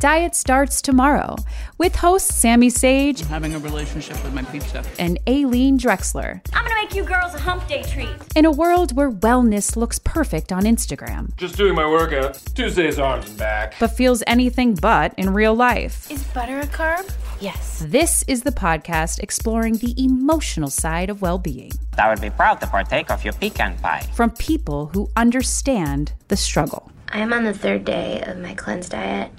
Diet 0.00 0.36
starts 0.36 0.80
tomorrow 0.80 1.34
with 1.76 1.96
hosts 1.96 2.32
Sammy 2.32 2.70
Sage. 2.70 3.20
I'm 3.22 3.28
having 3.30 3.54
a 3.56 3.58
relationship 3.58 4.22
with 4.22 4.32
my 4.32 4.44
pizza. 4.44 4.84
And 4.96 5.18
Aleen 5.26 5.76
Dreksler. 5.76 6.40
I'm 6.52 6.62
gonna 6.64 6.76
make 6.80 6.94
you 6.94 7.02
girls 7.02 7.34
a 7.34 7.40
hump 7.40 7.66
day 7.66 7.82
treat. 7.82 8.08
In 8.36 8.44
a 8.44 8.50
world 8.52 8.94
where 8.94 9.10
wellness 9.10 9.76
looks 9.76 9.98
perfect 9.98 10.52
on 10.52 10.62
Instagram. 10.62 11.34
Just 11.36 11.56
doing 11.56 11.74
my 11.74 11.84
workout. 11.84 12.34
Tuesday's 12.54 13.00
arms 13.00 13.28
and 13.28 13.36
back. 13.38 13.74
But 13.80 13.88
feels 13.90 14.22
anything 14.28 14.74
but 14.74 15.14
in 15.16 15.34
real 15.34 15.54
life. 15.56 16.08
Is 16.12 16.22
butter 16.22 16.60
a 16.60 16.66
carb? 16.66 17.12
Yes. 17.40 17.84
This 17.84 18.22
is 18.28 18.44
the 18.44 18.52
podcast 18.52 19.18
exploring 19.18 19.78
the 19.78 19.96
emotional 20.00 20.70
side 20.70 21.10
of 21.10 21.22
well 21.22 21.38
being. 21.38 21.72
I 21.98 22.08
would 22.08 22.20
be 22.20 22.30
proud 22.30 22.60
to 22.60 22.68
partake 22.68 23.10
of 23.10 23.24
your 23.24 23.32
pecan 23.32 23.76
pie. 23.78 24.06
From 24.14 24.30
people 24.30 24.90
who 24.94 25.10
understand 25.16 26.12
the 26.28 26.36
struggle. 26.36 26.92
I 27.10 27.18
am 27.18 27.32
on 27.32 27.42
the 27.42 27.54
third 27.54 27.84
day 27.84 28.22
of 28.26 28.38
my 28.38 28.54
cleanse 28.54 28.88
diet. 28.88 29.32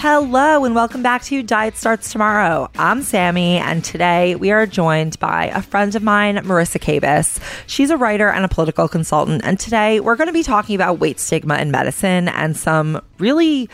Hello, 0.00 0.64
and 0.64 0.76
welcome 0.76 1.02
back 1.02 1.22
to 1.22 1.42
Diet 1.42 1.76
Starts 1.76 2.12
Tomorrow. 2.12 2.70
I'm 2.76 3.02
Sammy, 3.02 3.56
and 3.56 3.84
today 3.84 4.36
we 4.36 4.52
are 4.52 4.64
joined 4.64 5.18
by 5.18 5.46
a 5.46 5.60
friend 5.60 5.92
of 5.96 6.04
mine, 6.04 6.36
Marisa 6.36 6.78
Kabas. 6.78 7.40
She's 7.66 7.90
a 7.90 7.96
writer 7.96 8.28
and 8.28 8.44
a 8.44 8.48
political 8.48 8.86
consultant, 8.86 9.42
and 9.42 9.58
today 9.58 9.98
we're 9.98 10.14
going 10.14 10.28
to 10.28 10.32
be 10.32 10.44
talking 10.44 10.76
about 10.76 11.00
weight 11.00 11.18
stigma 11.18 11.56
in 11.56 11.72
medicine 11.72 12.28
and 12.28 12.56
some 12.56 13.02
really 13.18 13.68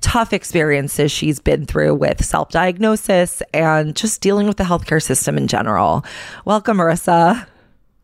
tough 0.00 0.32
experiences 0.32 1.12
she's 1.12 1.40
been 1.40 1.66
through 1.66 1.94
with 1.94 2.24
self 2.24 2.48
diagnosis 2.48 3.42
and 3.52 3.94
just 3.94 4.22
dealing 4.22 4.46
with 4.46 4.56
the 4.56 4.64
healthcare 4.64 5.02
system 5.02 5.36
in 5.36 5.46
general. 5.46 6.06
Welcome, 6.46 6.78
Marisa. 6.78 7.46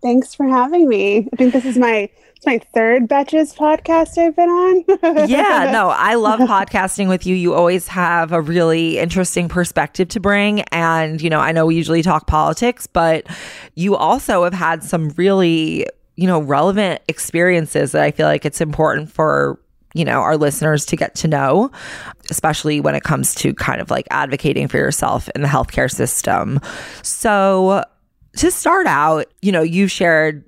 Thanks 0.07 0.37
for 0.37 0.47
having 0.47 0.89
me. 0.89 1.29
I 1.33 1.37
think 1.37 1.53
this 1.53 1.65
is 1.65 1.77
my 1.77 2.09
it's 2.37 2.47
my 2.47 2.61
third 2.73 3.09
Betches 3.09 3.57
podcast 3.57 4.17
I've 4.17 4.37
been 4.37 4.49
on. 4.49 4.85
yeah, 5.29 5.73
no, 5.73 5.89
I 5.89 6.15
love 6.15 6.39
podcasting 6.39 7.09
with 7.09 7.27
you. 7.27 7.35
You 7.35 7.55
always 7.55 7.89
have 7.89 8.31
a 8.31 8.41
really 8.41 8.99
interesting 8.99 9.49
perspective 9.49 10.07
to 10.11 10.21
bring. 10.21 10.61
And, 10.71 11.21
you 11.21 11.29
know, 11.29 11.41
I 11.41 11.51
know 11.51 11.67
we 11.67 11.75
usually 11.75 12.05
talk 12.05 12.29
politics, 12.29 12.87
but 12.87 13.27
you 13.75 13.97
also 13.97 14.45
have 14.45 14.53
had 14.53 14.85
some 14.85 15.09
really, 15.17 15.87
you 16.15 16.29
know, 16.29 16.39
relevant 16.39 17.03
experiences 17.09 17.91
that 17.91 18.05
I 18.05 18.13
feel 18.13 18.29
like 18.29 18.45
it's 18.45 18.61
important 18.61 19.11
for 19.11 19.59
you 19.95 20.05
know 20.05 20.21
our 20.21 20.37
listeners 20.37 20.85
to 20.85 20.95
get 20.95 21.15
to 21.15 21.27
know 21.27 21.71
especially 22.29 22.81
when 22.81 22.95
it 22.95 23.03
comes 23.03 23.35
to 23.35 23.55
kind 23.55 23.81
of 23.81 23.91
like 23.91 24.07
advocating 24.11 24.69
for 24.69 24.77
yourself 24.77 25.31
in 25.35 25.41
the 25.41 25.49
healthcare 25.49 25.91
system 25.91 26.61
so 27.03 27.83
to 28.37 28.51
start 28.51 28.87
out 28.87 29.27
you 29.43 29.53
know 29.53 29.63
you've 29.63 29.91
shared 29.91 30.45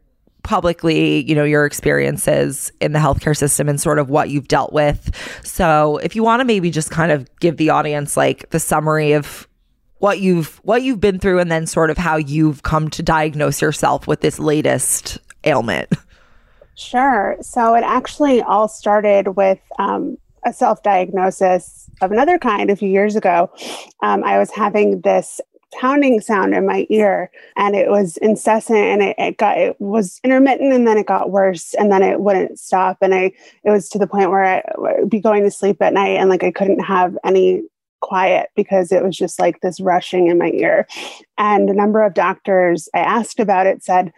publicly, 0.48 1.28
you 1.28 1.34
know, 1.34 1.44
your 1.44 1.66
experiences 1.66 2.72
in 2.80 2.92
the 2.92 2.98
healthcare 2.98 3.36
system 3.36 3.68
and 3.68 3.78
sort 3.78 3.98
of 3.98 4.08
what 4.08 4.30
you've 4.30 4.48
dealt 4.48 4.72
with. 4.72 5.14
So, 5.44 5.98
if 5.98 6.16
you 6.16 6.22
want 6.22 6.40
to 6.40 6.44
maybe 6.44 6.70
just 6.70 6.90
kind 6.90 7.12
of 7.12 7.28
give 7.38 7.58
the 7.58 7.68
audience 7.68 8.16
like 8.16 8.48
the 8.48 8.58
summary 8.58 9.12
of 9.12 9.46
what 9.98 10.20
you've 10.20 10.56
what 10.64 10.82
you've 10.82 11.00
been 11.00 11.18
through 11.18 11.38
and 11.38 11.52
then 11.52 11.66
sort 11.66 11.90
of 11.90 11.98
how 11.98 12.16
you've 12.16 12.62
come 12.62 12.88
to 12.90 13.02
diagnose 13.02 13.60
yourself 13.60 14.06
with 14.06 14.22
this 14.22 14.38
latest 14.38 15.18
ailment. 15.44 15.92
Sure. 16.76 17.36
So 17.42 17.74
it 17.74 17.82
actually 17.84 18.40
all 18.40 18.68
started 18.68 19.36
with 19.36 19.58
um, 19.78 20.16
a 20.46 20.52
self 20.54 20.82
diagnosis 20.82 21.90
of 22.00 22.10
another 22.10 22.38
kind 22.38 22.70
a 22.70 22.76
few 22.76 22.88
years 22.88 23.16
ago. 23.16 23.50
Um, 24.02 24.24
I 24.24 24.38
was 24.38 24.50
having 24.50 25.02
this 25.02 25.40
pounding 25.74 26.20
sound 26.20 26.54
in 26.54 26.66
my 26.66 26.86
ear 26.88 27.30
and 27.56 27.76
it 27.76 27.90
was 27.90 28.16
incessant 28.18 28.78
and 28.78 29.02
it, 29.02 29.16
it, 29.18 29.36
got 29.36 29.58
it 29.58 29.78
was 29.80 30.20
intermittent 30.24 30.72
and 30.72 30.86
then 30.86 30.96
it 30.96 31.06
got 31.06 31.30
worse 31.30 31.74
and 31.74 31.92
then 31.92 32.02
it 32.02 32.20
wouldn't 32.20 32.58
stop 32.58 32.96
and 33.02 33.14
i 33.14 33.30
it 33.64 33.70
was 33.70 33.88
to 33.88 33.98
the 33.98 34.06
point 34.06 34.30
where 34.30 34.44
i 34.44 34.62
would 34.76 35.10
be 35.10 35.20
going 35.20 35.42
to 35.42 35.50
sleep 35.50 35.80
at 35.82 35.92
night 35.92 36.16
and 36.16 36.30
like 36.30 36.42
i 36.42 36.50
couldn't 36.50 36.80
have 36.80 37.16
any 37.24 37.62
quiet 38.00 38.48
because 38.54 38.92
it 38.92 39.02
was 39.02 39.16
just 39.16 39.38
like 39.38 39.60
this 39.60 39.80
rushing 39.80 40.28
in 40.28 40.38
my 40.38 40.50
ear. 40.50 40.86
And 41.36 41.68
a 41.68 41.74
number 41.74 42.02
of 42.02 42.14
doctors 42.14 42.88
i 42.94 43.00
asked 43.00 43.40
about 43.40 43.66
it 43.66 43.82
said 43.84 44.12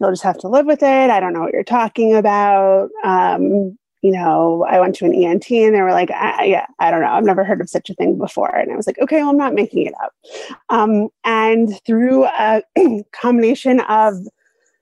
you'll 0.00 0.10
just 0.10 0.22
have 0.22 0.38
to 0.38 0.48
live 0.48 0.66
with 0.66 0.82
it. 0.82 1.10
I 1.10 1.20
don't 1.20 1.32
know 1.32 1.40
what 1.40 1.52
you're 1.52 1.62
talking 1.64 2.14
about. 2.14 2.90
Um, 3.04 3.78
you 4.04 4.12
know, 4.12 4.66
I 4.68 4.78
went 4.80 4.94
to 4.96 5.06
an 5.06 5.14
ENT 5.14 5.50
and 5.50 5.74
they 5.74 5.80
were 5.80 5.92
like, 5.92 6.10
I, 6.10 6.44
yeah, 6.44 6.66
I 6.78 6.90
don't 6.90 7.00
know. 7.00 7.08
I've 7.08 7.24
never 7.24 7.42
heard 7.42 7.62
of 7.62 7.70
such 7.70 7.88
a 7.88 7.94
thing 7.94 8.18
before. 8.18 8.54
And 8.54 8.70
I 8.70 8.76
was 8.76 8.86
like, 8.86 8.98
okay, 8.98 9.16
well, 9.16 9.30
I'm 9.30 9.38
not 9.38 9.54
making 9.54 9.86
it 9.86 9.94
up. 10.04 10.12
Um, 10.68 11.08
and 11.24 11.80
through 11.86 12.26
a 12.26 12.62
combination 13.12 13.80
of 13.80 14.16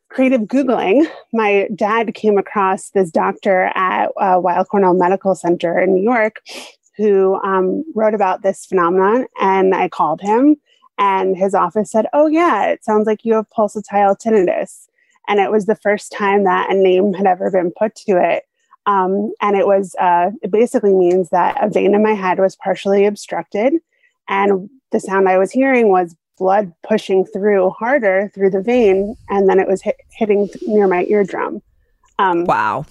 creative 0.09 0.41
Googling, 0.43 1.07
my 1.33 1.69
dad 1.73 2.15
came 2.15 2.37
across 2.37 2.91
this 2.91 3.13
doctor 3.13 3.71
at 3.77 4.07
uh, 4.21 4.41
Weill 4.43 4.65
Cornell 4.65 4.95
Medical 4.95 5.37
Center 5.37 5.79
in 5.79 5.95
New 5.95 6.03
York 6.03 6.41
who 6.97 7.41
um, 7.43 7.85
wrote 7.95 8.15
about 8.15 8.43
this 8.43 8.67
phenomenon. 8.67 9.27
And 9.41 9.73
I 9.73 9.89
called 9.89 10.21
him, 10.21 10.57
and 10.99 11.37
his 11.37 11.55
office 11.55 11.93
said, 11.93 12.07
Oh, 12.13 12.27
yeah, 12.27 12.67
it 12.67 12.85
sounds 12.85 13.07
like 13.07 13.25
you 13.25 13.35
have 13.35 13.47
pulsatile 13.57 14.17
tinnitus. 14.21 14.89
And 15.29 15.39
it 15.39 15.53
was 15.53 15.67
the 15.67 15.77
first 15.77 16.11
time 16.11 16.43
that 16.43 16.73
a 16.73 16.75
name 16.75 17.15
had 17.15 17.27
ever 17.27 17.53
been 17.53 17.71
put 17.79 17.95
to 17.95 18.21
it. 18.21 18.43
Um, 18.87 19.33
and 19.41 19.57
it 19.57 19.67
was, 19.67 19.95
uh, 20.01 20.31
it 20.43 20.51
basically 20.51 20.95
means 20.95 21.31
that 21.31 21.63
a 21.63 21.69
vein 21.69 21.95
in 21.95 22.03
my 22.03 22.15
head 22.15 22.39
was 22.39 22.57
partially 22.57 23.05
obstructed. 23.05 23.75
And 24.29 24.69
the 24.91 25.01
sound 25.01 25.29
I 25.29 25.39
was 25.39 25.53
hearing 25.53 25.89
was 25.89 26.17
blood 26.39 26.73
pushing 26.83 27.25
through 27.25 27.71
harder 27.71 28.31
through 28.35 28.51
the 28.51 28.63
vein. 28.63 29.17
And 29.29 29.49
then 29.49 29.59
it 29.59 29.69
was 29.69 29.83
hit, 29.83 29.97
hitting 30.11 30.49
near 30.67 30.89
my 30.89 31.05
eardrum. 31.05 31.63
Um, 32.19 32.45
wow. 32.45 32.85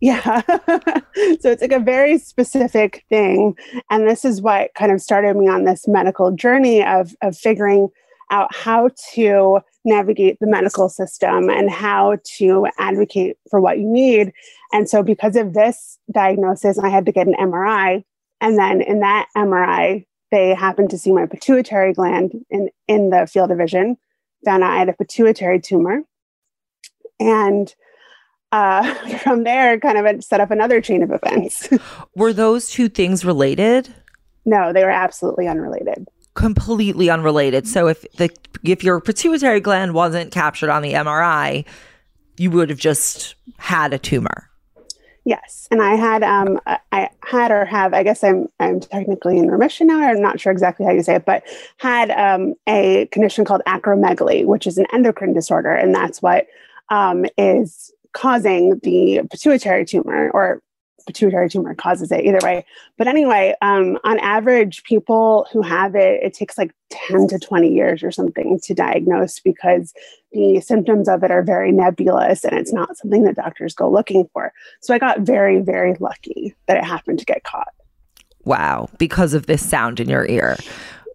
Yeah. 0.00 0.40
so 0.46 1.50
it's 1.50 1.62
like 1.62 1.72
a 1.72 1.80
very 1.80 2.18
specific 2.18 3.04
thing. 3.08 3.56
And 3.90 4.08
this 4.08 4.24
is 4.24 4.40
what 4.40 4.74
kind 4.74 4.92
of 4.92 5.00
started 5.00 5.36
me 5.36 5.48
on 5.48 5.64
this 5.64 5.88
medical 5.88 6.30
journey 6.32 6.84
of, 6.84 7.14
of 7.22 7.36
figuring 7.36 7.88
out 8.30 8.54
how 8.54 8.90
to 9.14 9.60
navigate 9.84 10.38
the 10.40 10.46
medical 10.46 10.88
system 10.88 11.48
and 11.48 11.70
how 11.70 12.18
to 12.24 12.66
advocate 12.78 13.36
for 13.50 13.60
what 13.60 13.78
you 13.78 13.86
need. 13.86 14.32
And 14.72 14.88
so, 14.88 15.02
because 15.02 15.36
of 15.36 15.54
this 15.54 15.98
diagnosis, 16.12 16.78
I 16.78 16.88
had 16.88 17.06
to 17.06 17.12
get 17.12 17.26
an 17.26 17.34
MRI. 17.34 18.04
And 18.40 18.58
then 18.58 18.80
in 18.80 19.00
that 19.00 19.28
MRI, 19.36 20.06
they 20.30 20.54
happened 20.54 20.90
to 20.90 20.98
see 20.98 21.12
my 21.12 21.26
pituitary 21.26 21.92
gland 21.92 22.32
in, 22.50 22.68
in 22.86 23.10
the 23.10 23.26
field 23.26 23.50
of 23.50 23.58
vision, 23.58 23.96
found 24.44 24.62
out 24.62 24.72
I 24.72 24.78
had 24.78 24.88
a 24.88 24.92
pituitary 24.92 25.60
tumor. 25.60 26.02
And 27.18 27.74
uh, 28.52 28.94
from 29.18 29.44
there, 29.44 29.80
kind 29.80 29.98
of 29.98 30.24
set 30.24 30.40
up 30.40 30.50
another 30.50 30.80
chain 30.80 31.02
of 31.02 31.10
events. 31.10 31.68
were 32.14 32.32
those 32.32 32.70
two 32.70 32.88
things 32.88 33.24
related? 33.24 33.92
No, 34.44 34.72
they 34.72 34.84
were 34.84 34.90
absolutely 34.90 35.48
unrelated 35.48 36.06
completely 36.38 37.10
unrelated. 37.10 37.66
So 37.66 37.88
if 37.88 38.06
the 38.12 38.30
if 38.62 38.84
your 38.84 39.00
pituitary 39.00 39.58
gland 39.58 39.92
wasn't 39.92 40.30
captured 40.30 40.70
on 40.70 40.82
the 40.82 40.92
MRI, 40.92 41.66
you 42.36 42.52
would 42.52 42.70
have 42.70 42.78
just 42.78 43.34
had 43.56 43.92
a 43.92 43.98
tumor. 43.98 44.48
Yes, 45.24 45.66
and 45.72 45.82
I 45.82 45.96
had 45.96 46.22
um 46.22 46.60
I 46.92 47.10
had 47.24 47.50
or 47.50 47.64
have 47.64 47.92
I 47.92 48.04
guess 48.04 48.22
I'm 48.22 48.46
I'm 48.60 48.78
technically 48.78 49.36
in 49.36 49.50
remission 49.50 49.88
now. 49.88 50.00
I'm 50.00 50.22
not 50.22 50.38
sure 50.38 50.52
exactly 50.52 50.86
how 50.86 50.92
you 50.92 51.02
say 51.02 51.16
it, 51.16 51.24
but 51.24 51.42
had 51.78 52.12
um 52.12 52.54
a 52.68 53.06
condition 53.06 53.44
called 53.44 53.62
acromegaly, 53.66 54.46
which 54.46 54.68
is 54.68 54.78
an 54.78 54.86
endocrine 54.92 55.32
disorder, 55.32 55.72
and 55.72 55.92
that's 55.92 56.22
what 56.22 56.46
um 56.88 57.26
is 57.36 57.92
causing 58.12 58.78
the 58.84 59.22
pituitary 59.28 59.84
tumor 59.84 60.30
or 60.30 60.62
pituitary 61.08 61.48
tumor 61.48 61.74
causes 61.74 62.12
it 62.12 62.24
either 62.24 62.38
way. 62.42 62.64
But 62.98 63.08
anyway, 63.08 63.54
um, 63.62 63.98
on 64.04 64.18
average, 64.20 64.84
people 64.84 65.46
who 65.50 65.62
have 65.62 65.94
it, 65.94 66.22
it 66.22 66.34
takes 66.34 66.58
like 66.58 66.72
10 66.90 67.28
to 67.28 67.38
20 67.38 67.72
years 67.72 68.02
or 68.02 68.12
something 68.12 68.60
to 68.62 68.74
diagnose 68.74 69.40
because 69.40 69.94
the 70.32 70.60
symptoms 70.60 71.08
of 71.08 71.24
it 71.24 71.30
are 71.30 71.42
very 71.42 71.72
nebulous 71.72 72.44
and 72.44 72.52
it's 72.52 72.72
not 72.72 72.96
something 72.98 73.24
that 73.24 73.36
doctors 73.36 73.74
go 73.74 73.90
looking 73.90 74.28
for. 74.34 74.52
So 74.82 74.94
I 74.94 74.98
got 74.98 75.20
very, 75.20 75.60
very 75.60 75.96
lucky 75.98 76.54
that 76.66 76.76
it 76.76 76.84
happened 76.84 77.18
to 77.20 77.24
get 77.24 77.42
caught. 77.42 77.72
Wow. 78.44 78.90
Because 78.98 79.32
of 79.32 79.46
this 79.46 79.66
sound 79.66 80.00
in 80.00 80.08
your 80.10 80.26
ear. 80.26 80.58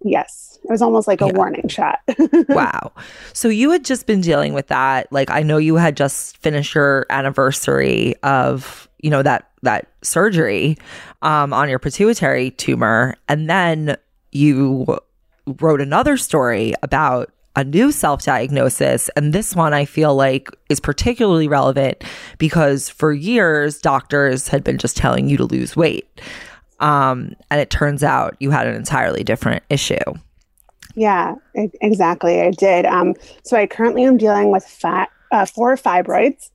Yes. 0.03 0.52
It 0.63 0.69
was 0.69 0.81
almost 0.81 1.07
like 1.07 1.21
a 1.21 1.27
yeah. 1.27 1.33
warning 1.33 1.67
shot. 1.67 1.99
wow. 2.49 2.91
So 3.33 3.49
you 3.49 3.71
had 3.71 3.83
just 3.83 4.05
been 4.05 4.21
dealing 4.21 4.53
with 4.53 4.67
that. 4.67 5.11
Like 5.11 5.29
I 5.29 5.43
know 5.43 5.57
you 5.57 5.75
had 5.75 5.97
just 5.97 6.37
finished 6.37 6.73
your 6.73 7.05
anniversary 7.09 8.15
of, 8.23 8.87
you 8.99 9.09
know, 9.09 9.21
that 9.23 9.49
that 9.61 9.87
surgery 10.01 10.77
um, 11.21 11.53
on 11.53 11.69
your 11.69 11.79
pituitary 11.79 12.51
tumor 12.51 13.15
and 13.27 13.49
then 13.49 13.97
you 14.31 14.97
wrote 15.59 15.81
another 15.81 16.17
story 16.17 16.73
about 16.81 17.31
a 17.55 17.63
new 17.63 17.91
self 17.91 18.23
diagnosis. 18.23 19.09
And 19.15 19.33
this 19.33 19.55
one 19.55 19.73
I 19.73 19.85
feel 19.85 20.15
like 20.15 20.49
is 20.69 20.79
particularly 20.79 21.47
relevant 21.47 22.03
because 22.37 22.89
for 22.89 23.13
years, 23.13 23.79
doctors 23.79 24.47
had 24.47 24.63
been 24.63 24.77
just 24.77 24.97
telling 24.97 25.29
you 25.29 25.37
to 25.37 25.45
lose 25.45 25.75
weight. 25.75 26.21
Um, 26.79 27.35
and 27.49 27.61
it 27.61 27.69
turns 27.69 28.03
out 28.03 28.35
you 28.39 28.51
had 28.51 28.67
an 28.67 28.75
entirely 28.75 29.23
different 29.23 29.63
issue. 29.69 29.99
Yeah, 30.95 31.35
exactly. 31.55 32.41
I 32.41 32.51
did. 32.51 32.85
Um, 32.85 33.15
so 33.43 33.57
I 33.57 33.65
currently 33.67 34.03
am 34.03 34.17
dealing 34.17 34.51
with 34.51 34.63
fat, 34.65 35.09
uh, 35.31 35.45
four 35.45 35.75
fibroids, 35.75 36.51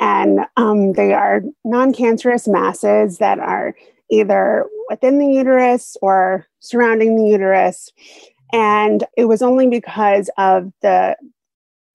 and 0.00 0.40
um, 0.56 0.94
they 0.94 1.12
are 1.12 1.42
non 1.64 1.92
cancerous 1.92 2.48
masses 2.48 3.18
that 3.18 3.38
are 3.38 3.74
either 4.10 4.66
within 4.88 5.18
the 5.18 5.26
uterus 5.26 5.96
or 6.00 6.46
surrounding 6.60 7.16
the 7.16 7.28
uterus. 7.28 7.90
And 8.52 9.04
it 9.16 9.26
was 9.26 9.42
only 9.42 9.66
because 9.66 10.30
of 10.38 10.72
the 10.80 11.16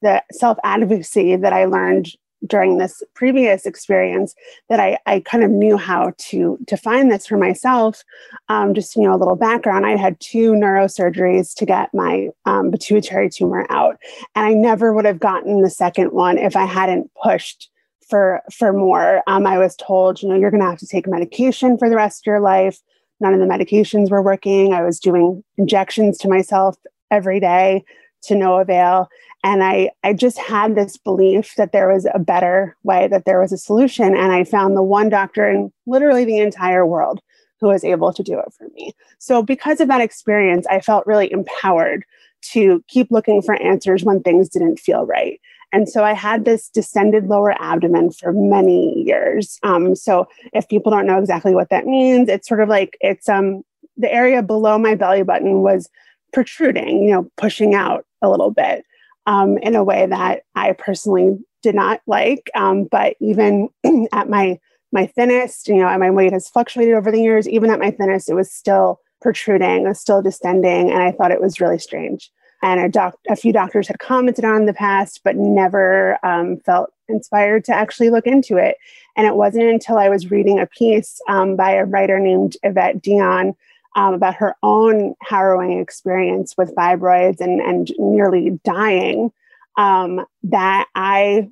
the 0.01 0.23
self 0.31 0.57
advocacy 0.63 1.35
that 1.35 1.53
I 1.53 1.65
learned 1.65 2.09
during 2.45 2.77
this 2.77 3.03
previous 3.13 3.65
experience 3.65 4.33
that 4.69 4.79
I, 4.79 4.97
I 5.05 5.19
kind 5.21 5.43
of 5.43 5.51
knew 5.51 5.77
how 5.77 6.13
to 6.17 6.57
to 6.67 6.77
find 6.77 7.11
this 7.11 7.27
for 7.27 7.37
myself. 7.37 8.03
Um, 8.47 8.73
just 8.73 8.95
you 8.95 9.03
know, 9.03 9.13
a 9.13 9.17
little 9.17 9.35
background: 9.35 9.85
I 9.85 9.95
had 9.95 10.19
two 10.19 10.53
neurosurgeries 10.53 11.53
to 11.55 11.65
get 11.65 11.93
my 11.93 12.29
um, 12.45 12.71
pituitary 12.71 13.29
tumor 13.29 13.65
out, 13.69 13.97
and 14.35 14.45
I 14.45 14.53
never 14.53 14.93
would 14.93 15.05
have 15.05 15.19
gotten 15.19 15.61
the 15.61 15.69
second 15.69 16.11
one 16.11 16.37
if 16.37 16.55
I 16.55 16.65
hadn't 16.65 17.11
pushed 17.21 17.69
for 18.09 18.41
for 18.51 18.73
more. 18.73 19.21
Um, 19.27 19.45
I 19.45 19.57
was 19.57 19.75
told, 19.75 20.21
you 20.21 20.29
know, 20.29 20.35
you're 20.35 20.51
going 20.51 20.63
to 20.63 20.69
have 20.69 20.79
to 20.79 20.87
take 20.87 21.07
medication 21.07 21.77
for 21.77 21.89
the 21.89 21.95
rest 21.95 22.21
of 22.21 22.25
your 22.25 22.39
life. 22.39 22.79
None 23.19 23.33
of 23.33 23.39
the 23.39 23.45
medications 23.45 24.09
were 24.09 24.21
working. 24.21 24.73
I 24.73 24.81
was 24.81 24.99
doing 24.99 25.43
injections 25.57 26.17
to 26.19 26.29
myself 26.29 26.77
every 27.11 27.39
day 27.39 27.83
to 28.23 28.35
no 28.35 28.59
avail 28.59 29.09
and 29.43 29.63
i 29.63 29.89
i 30.03 30.13
just 30.13 30.37
had 30.37 30.75
this 30.75 30.97
belief 30.97 31.55
that 31.55 31.71
there 31.71 31.91
was 31.91 32.07
a 32.13 32.19
better 32.19 32.75
way 32.83 33.07
that 33.07 33.25
there 33.25 33.39
was 33.39 33.51
a 33.51 33.57
solution. 33.57 34.15
And 34.15 34.31
i 34.31 34.43
found 34.43 34.75
the 34.75 34.83
one 34.83 35.09
doctor 35.09 35.49
in 35.49 35.71
literally 35.85 36.25
the 36.25 36.39
entire 36.39 36.85
world 36.85 37.19
who 37.59 37.67
was 37.67 37.83
able 37.83 38.13
to 38.13 38.23
do 38.23 38.39
it 38.39 38.53
for 38.57 38.67
me. 38.73 38.93
So 39.17 39.43
because 39.43 39.79
of 39.81 39.87
that 39.87 40.01
experience 40.01 40.65
i 40.67 40.79
felt 40.79 41.07
really 41.07 41.31
empowered 41.31 42.03
to 42.41 42.83
keep 42.87 43.11
looking 43.11 43.41
for 43.41 43.61
answers 43.61 44.03
when 44.03 44.21
things 44.21 44.49
didn't 44.49 44.79
feel 44.79 45.05
right. 45.05 45.39
And 45.71 45.87
so 45.87 46.03
I 46.03 46.13
had 46.13 46.45
this 46.45 46.69
distended 46.69 47.27
lower 47.27 47.51
abdomen 47.61 48.11
for 48.11 48.33
many 48.33 49.03
years. 49.03 49.59
Um, 49.61 49.95
so 49.95 50.27
if 50.53 50.67
people 50.67 50.91
don't 50.91 51.05
know 51.05 51.19
exactly 51.19 51.53
what 51.53 51.69
that 51.69 51.85
means, 51.85 52.27
it's 52.27 52.47
sort 52.47 52.61
of 52.61 52.69
like 52.69 52.97
it's 53.01 53.29
um, 53.29 53.63
the 53.97 54.11
area 54.11 54.41
below 54.41 54.77
my 54.77 54.95
belly 54.95 55.23
button 55.23 55.61
was 55.61 55.89
protruding, 56.33 57.03
you 57.03 57.11
know, 57.11 57.29
pushing 57.37 57.75
out 57.75 58.05
a 58.21 58.29
little 58.29 58.51
bit 58.51 58.83
um, 59.29 59.59
in 59.59 59.75
a 59.75 59.83
way 59.83 60.07
that 60.07 60.41
I 60.55 60.73
personally 60.73 61.37
did 61.61 61.75
not 61.75 62.01
like. 62.07 62.49
Um, 62.55 62.85
but 62.85 63.15
even 63.21 63.69
at 64.11 64.27
my 64.27 64.59
my 64.91 65.05
thinnest, 65.05 65.67
you 65.67 65.75
know, 65.75 65.97
my 65.99 66.09
weight 66.09 66.33
has 66.33 66.49
fluctuated 66.49 66.95
over 66.95 67.11
the 67.11 67.21
years. 67.21 67.47
Even 67.47 67.69
at 67.69 67.79
my 67.79 67.91
thinnest, 67.91 68.27
it 68.27 68.33
was 68.33 68.51
still 68.51 68.99
protruding, 69.21 69.85
it 69.85 69.87
was 69.87 69.99
still 69.99 70.23
distending, 70.23 70.89
and 70.91 71.03
I 71.03 71.11
thought 71.11 71.31
it 71.31 71.41
was 71.41 71.61
really 71.61 71.77
strange. 71.77 72.31
And 72.63 72.79
a, 72.81 72.89
doc- 72.89 73.19
a 73.29 73.35
few 73.35 73.53
doctors 73.53 73.87
had 73.87 73.99
commented 73.99 74.43
on 74.43 74.61
in 74.61 74.65
the 74.65 74.73
past, 74.73 75.21
but 75.23 75.35
never 75.35 76.17
um, 76.25 76.57
felt 76.65 76.91
inspired 77.07 77.63
to 77.65 77.73
actually 77.73 78.09
look 78.09 78.25
into 78.25 78.57
it. 78.57 78.77
And 79.15 79.27
it 79.27 79.35
wasn't 79.35 79.65
until 79.65 79.97
I 79.97 80.09
was 80.09 80.31
reading 80.31 80.59
a 80.59 80.65
piece 80.65 81.21
um, 81.29 81.55
by 81.55 81.71
a 81.71 81.85
writer 81.85 82.19
named 82.19 82.57
Yvette 82.63 83.01
Dion 83.01 83.55
um, 83.95 84.13
about 84.13 84.35
her 84.35 84.55
own 84.63 85.15
harrowing 85.21 85.79
experience 85.79 86.55
with 86.57 86.75
fibroids 86.75 87.39
and, 87.39 87.59
and 87.59 87.91
nearly 87.97 88.59
dying 88.63 89.31
um, 89.77 90.25
that 90.43 90.87
I 90.95 91.49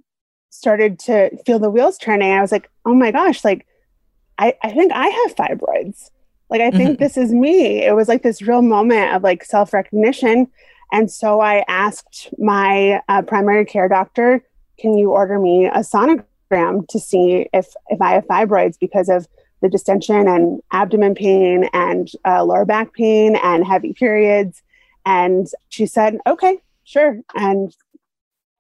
started 0.50 1.00
to 1.00 1.36
feel 1.46 1.60
the 1.60 1.70
wheels 1.70 1.98
turning. 1.98 2.32
I 2.32 2.42
was 2.42 2.52
like, 2.52 2.70
oh 2.86 2.94
my 2.94 3.12
gosh, 3.12 3.44
like, 3.44 3.66
I, 4.38 4.54
I 4.64 4.72
think 4.72 4.92
I 4.94 5.08
have 5.08 5.36
fibroids. 5.36 6.10
Like, 6.50 6.62
I 6.62 6.72
think 6.72 6.92
mm-hmm. 6.92 7.04
this 7.04 7.18
is 7.18 7.34
me. 7.34 7.84
It 7.84 7.96
was 7.96 8.08
like 8.08 8.24
this 8.24 8.42
real 8.42 8.62
moment 8.62 9.14
of 9.14 9.24
like 9.24 9.44
self 9.44 9.74
recognition. 9.74 10.48
And 10.92 11.12
so 11.12 11.42
I 11.42 11.66
asked 11.68 12.30
my 12.38 13.02
uh, 13.10 13.22
primary 13.24 13.66
care 13.66 13.90
doctor, 13.90 14.44
can 14.80 14.98
you 14.98 15.12
order 15.12 15.40
me 15.40 15.66
a 15.66 15.80
sonogram 15.80 16.88
to 16.88 17.00
see 17.00 17.48
if, 17.54 17.68
if 17.90 18.02
I 18.02 18.14
have 18.14 18.28
fibroids 18.28 18.78
because 18.80 19.10
of 19.10 19.28
the 19.62 19.70
distension 19.70 20.28
and 20.28 20.62
abdomen 20.72 21.16
pain 21.16 21.70
and 21.74 22.10
uh, 22.26 22.44
lower 22.44 22.66
back 22.66 22.94
pain 22.94 23.36
and 23.36 23.66
heavy 23.66 23.94
periods. 23.94 24.62
And 25.06 25.48
she 25.70 25.86
said, 25.86 26.18
okay, 26.28 26.60
sure. 26.84 27.20
And 27.36 27.76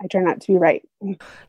I 0.01 0.07
turned 0.07 0.27
out 0.27 0.41
to 0.41 0.47
be 0.47 0.57
right. 0.57 0.87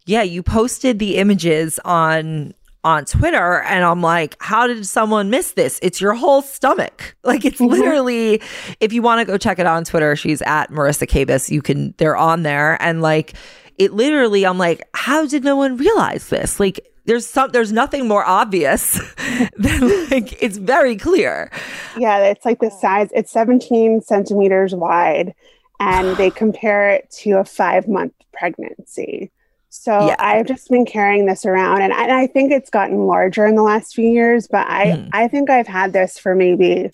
Yeah, 0.06 0.22
you 0.22 0.42
posted 0.42 0.98
the 0.98 1.16
images 1.16 1.78
on 1.84 2.54
on 2.84 3.04
Twitter 3.04 3.60
and 3.62 3.84
I'm 3.84 4.00
like, 4.00 4.36
how 4.40 4.66
did 4.66 4.86
someone 4.86 5.30
miss 5.30 5.52
this? 5.52 5.80
It's 5.82 6.00
your 6.00 6.14
whole 6.14 6.42
stomach. 6.42 7.16
Like 7.24 7.44
it's 7.44 7.60
mm-hmm. 7.60 7.70
literally 7.70 8.40
if 8.80 8.94
you 8.94 9.02
want 9.02 9.20
to 9.20 9.26
go 9.26 9.36
check 9.36 9.58
it 9.58 9.66
out 9.66 9.76
on 9.76 9.84
Twitter, 9.84 10.16
she's 10.16 10.40
at 10.42 10.70
Marisa 10.70 11.06
Kabas. 11.06 11.50
You 11.50 11.60
can 11.60 11.92
they're 11.98 12.16
on 12.16 12.42
there 12.42 12.80
and 12.80 13.02
like 13.02 13.34
it 13.76 13.92
literally 13.92 14.46
I'm 14.46 14.56
like, 14.56 14.88
how 14.94 15.26
did 15.26 15.44
no 15.44 15.56
one 15.56 15.76
realize 15.76 16.28
this? 16.28 16.58
Like 16.58 16.80
there's 17.08 17.26
some 17.26 17.50
there's 17.52 17.72
nothing 17.72 18.06
more 18.06 18.24
obvious 18.24 19.00
than 19.56 20.08
like 20.10 20.40
it's 20.42 20.58
very 20.58 20.94
clear. 20.94 21.50
Yeah, 21.96 22.18
it's 22.18 22.44
like 22.44 22.60
the 22.60 22.70
size. 22.70 23.08
It's 23.14 23.32
17 23.32 24.02
centimeters 24.02 24.74
wide, 24.74 25.34
and 25.80 26.16
they 26.18 26.30
compare 26.30 26.90
it 26.90 27.10
to 27.22 27.38
a 27.38 27.44
five 27.44 27.88
month 27.88 28.12
pregnancy. 28.32 29.32
So 29.70 30.08
yeah. 30.08 30.16
I've 30.18 30.46
just 30.46 30.70
been 30.70 30.84
carrying 30.84 31.26
this 31.26 31.44
around, 31.44 31.82
and 31.82 31.92
I, 31.92 32.02
and 32.04 32.12
I, 32.12 32.26
think 32.26 32.52
it's 32.52 32.70
gotten 32.70 33.06
larger 33.06 33.46
in 33.46 33.54
the 33.54 33.62
last 33.62 33.94
few 33.94 34.08
years. 34.08 34.46
But 34.46 34.66
I 34.68 34.86
mm. 34.86 35.08
I 35.12 35.28
think 35.28 35.50
I've 35.50 35.66
had 35.66 35.94
this 35.94 36.18
for 36.18 36.34
maybe 36.34 36.90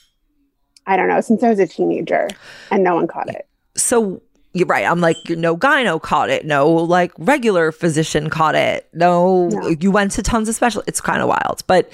I 0.87 0.97
don't 0.97 1.09
know 1.09 1.21
since 1.21 1.43
I 1.43 1.51
was 1.51 1.59
a 1.59 1.67
teenager, 1.67 2.29
and 2.71 2.85
no 2.85 2.95
one 2.95 3.09
caught 3.09 3.31
it. 3.31 3.49
So 3.77 4.23
you're 4.55 4.69
right. 4.69 4.85
I'm 4.85 5.01
like, 5.01 5.19
no 5.29 5.57
gyno 5.57 6.01
caught 6.01 6.31
it. 6.31 6.47
No, 6.47 6.71
like 6.71 7.13
regular 7.19 7.73
physician 7.73 8.31
caught 8.31 8.55
it. 8.55 8.89
No, 8.95 9.49
no. 9.49 9.69
you 9.69 9.91
went 9.91 10.13
to 10.13 10.23
tons 10.23 10.49
of 10.49 10.55
special. 10.55 10.83
It's 10.87 11.01
kind 11.01 11.21
of 11.21 11.29
wild. 11.29 11.65
But, 11.67 11.91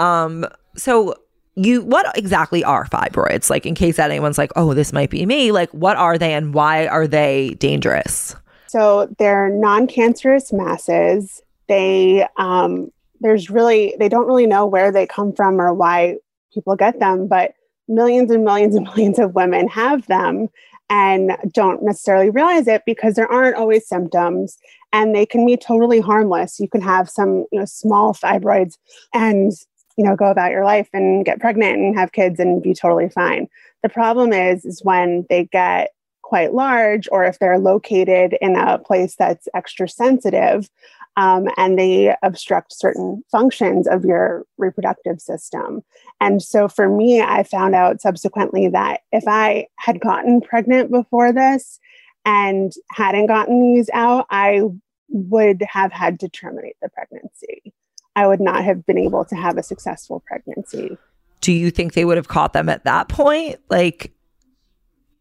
um, 0.00 0.44
so 0.76 1.14
you, 1.54 1.82
what 1.82 2.16
exactly 2.18 2.64
are 2.64 2.84
fibroids? 2.86 3.48
Like, 3.48 3.64
in 3.64 3.76
case 3.76 3.96
that 3.96 4.10
anyone's 4.10 4.38
like, 4.38 4.50
oh, 4.56 4.74
this 4.74 4.92
might 4.92 5.10
be 5.10 5.24
me. 5.24 5.52
Like, 5.52 5.70
what 5.70 5.96
are 5.96 6.18
they 6.18 6.34
and 6.34 6.52
why 6.52 6.88
are 6.88 7.06
they 7.06 7.50
dangerous? 7.60 8.34
So 8.66 9.08
they're 9.18 9.48
non-cancerous 9.48 10.52
masses. 10.52 11.42
They, 11.68 12.26
um, 12.36 12.90
there's 13.20 13.50
really, 13.50 13.94
they 14.00 14.08
don't 14.08 14.26
really 14.26 14.46
know 14.46 14.66
where 14.66 14.90
they 14.90 15.06
come 15.06 15.32
from 15.32 15.60
or 15.60 15.72
why 15.72 16.16
people 16.52 16.74
get 16.74 16.98
them, 16.98 17.28
but 17.28 17.54
millions 17.86 18.32
and 18.32 18.44
millions 18.44 18.74
and 18.74 18.84
millions 18.96 19.20
of 19.20 19.36
women 19.36 19.68
have 19.68 20.04
them 20.08 20.48
and 20.90 21.36
don't 21.52 21.82
necessarily 21.82 22.28
realize 22.30 22.66
it 22.66 22.82
because 22.84 23.14
there 23.14 23.30
aren't 23.30 23.56
always 23.56 23.88
symptoms 23.88 24.58
and 24.92 25.14
they 25.14 25.24
can 25.24 25.46
be 25.46 25.56
totally 25.56 26.00
harmless. 26.00 26.58
You 26.58 26.68
can 26.68 26.80
have 26.80 27.08
some, 27.08 27.46
you 27.52 27.60
know, 27.60 27.64
small 27.64 28.12
fibroids 28.12 28.76
and, 29.14 29.52
you 29.96 30.04
know, 30.04 30.16
go 30.16 30.26
about 30.26 30.50
your 30.50 30.64
life 30.64 30.88
and 30.92 31.24
get 31.24 31.40
pregnant 31.40 31.78
and 31.78 31.96
have 31.96 32.12
kids 32.12 32.40
and 32.40 32.60
be 32.60 32.74
totally 32.74 33.08
fine. 33.08 33.48
The 33.84 33.88
problem 33.88 34.32
is 34.32 34.64
is 34.64 34.84
when 34.84 35.26
they 35.30 35.44
get 35.44 35.90
quite 36.30 36.54
large 36.54 37.08
or 37.10 37.24
if 37.24 37.40
they're 37.40 37.58
located 37.58 38.38
in 38.40 38.54
a 38.54 38.78
place 38.78 39.16
that's 39.16 39.48
extra 39.52 39.88
sensitive 39.88 40.70
um, 41.16 41.48
and 41.56 41.76
they 41.76 42.14
obstruct 42.22 42.72
certain 42.72 43.24
functions 43.32 43.88
of 43.88 44.04
your 44.04 44.46
reproductive 44.56 45.20
system. 45.20 45.82
And 46.20 46.40
so 46.40 46.68
for 46.68 46.88
me, 46.88 47.20
I 47.20 47.42
found 47.42 47.74
out 47.74 48.00
subsequently 48.00 48.68
that 48.68 49.00
if 49.10 49.24
I 49.26 49.66
had 49.74 50.00
gotten 50.00 50.40
pregnant 50.40 50.92
before 50.92 51.32
this 51.32 51.80
and 52.24 52.72
hadn't 52.92 53.26
gotten 53.26 53.60
these 53.60 53.90
out, 53.92 54.26
I 54.30 54.62
would 55.08 55.64
have 55.68 55.90
had 55.90 56.20
to 56.20 56.28
terminate 56.28 56.76
the 56.80 56.90
pregnancy. 56.90 57.74
I 58.14 58.28
would 58.28 58.40
not 58.40 58.62
have 58.62 58.86
been 58.86 58.98
able 58.98 59.24
to 59.24 59.34
have 59.34 59.58
a 59.58 59.64
successful 59.64 60.22
pregnancy. 60.24 60.96
Do 61.40 61.50
you 61.50 61.72
think 61.72 61.94
they 61.94 62.04
would 62.04 62.18
have 62.18 62.28
caught 62.28 62.52
them 62.52 62.68
at 62.68 62.84
that 62.84 63.08
point? 63.08 63.58
Like, 63.68 64.12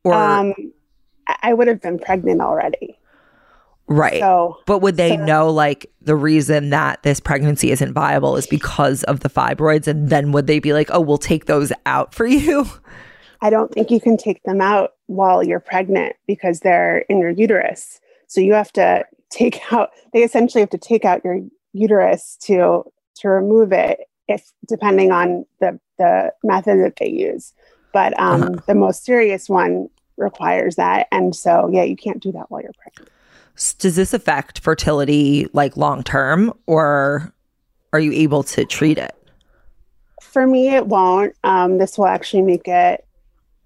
or 0.04 0.14
um, 0.14 0.54
I 1.42 1.54
would 1.54 1.68
have 1.68 1.82
been 1.82 2.00
pregnant 2.00 2.42
already. 2.42 2.98
Right. 3.88 4.20
So, 4.20 4.58
but 4.68 4.80
would 4.80 4.98
they 4.98 5.18
so, 5.18 5.26
know 5.26 5.50
like 5.50 5.92
the 6.00 6.16
reason 6.16 6.70
that 6.70 7.02
this 7.02 7.20
pregnancy 7.20 7.72
isn't 7.72 7.94
viable 7.94 8.38
is 8.38 8.46
because 8.46 9.04
of 9.04 9.22
the 9.22 9.30
fibroids? 9.30 9.88
And 9.88 10.10
then 10.10 10.32
would 10.32 10.46
they 10.46 10.60
be 10.60 10.74
like, 10.74 10.90
oh, 10.92 11.02
we'll 11.02 11.18
take 11.18 11.46
those 11.46 11.74
out 11.88 12.14
for 12.14 12.28
you? 12.28 12.68
I 13.42 13.50
don't 13.50 13.74
think 13.74 13.90
you 13.90 14.00
can 14.00 14.16
take 14.16 14.44
them 14.44 14.62
out 14.62 14.92
while 15.08 15.44
you're 15.44 15.60
pregnant 15.60 16.16
because 16.28 16.60
they're 16.60 17.00
in 17.10 17.20
your 17.20 17.32
uterus. 17.32 18.00
So 18.28 18.42
you 18.42 18.54
have 18.54 18.72
to 18.74 19.06
take 19.32 19.60
out, 19.74 19.90
they 20.14 20.24
essentially 20.24 20.62
have 20.62 20.70
to 20.70 20.78
take 20.78 21.04
out 21.04 21.24
your 21.24 21.40
uterus 21.74 22.38
to 22.42 22.84
to 23.16 23.30
remove 23.30 23.72
it 23.72 24.00
if 24.28 24.52
depending 24.68 25.12
on 25.12 25.46
the 25.60 25.80
the 25.98 26.32
method 26.44 26.80
that 26.80 26.98
they 26.98 27.10
use. 27.10 27.54
But 27.92 28.18
um, 28.20 28.44
uh-huh. 28.44 28.56
the 28.68 28.76
most 28.76 29.04
serious 29.04 29.50
one 29.50 29.90
requires 30.20 30.76
that. 30.76 31.08
And 31.12 31.36
so 31.36 31.70
yeah, 31.72 31.84
you 31.84 31.96
can't 31.96 32.22
do 32.22 32.32
that 32.34 32.50
while 32.50 32.62
you're 32.62 32.72
pregnant. 32.82 33.10
Does 33.80 33.96
this 33.96 34.14
affect 34.14 34.60
fertility 34.60 35.48
like 35.54 35.76
long 35.76 36.04
term 36.04 36.54
or 36.66 37.34
are 37.92 38.00
you 38.00 38.12
able 38.14 38.44
to 38.44 38.66
treat 38.66 38.98
it? 38.98 39.16
For 40.22 40.46
me, 40.46 40.70
it 40.70 40.88
won't. 40.88 41.34
Um, 41.44 41.78
this 41.78 41.98
will 41.98 42.06
actually 42.06 42.44
make 42.44 42.68
it 42.68 43.06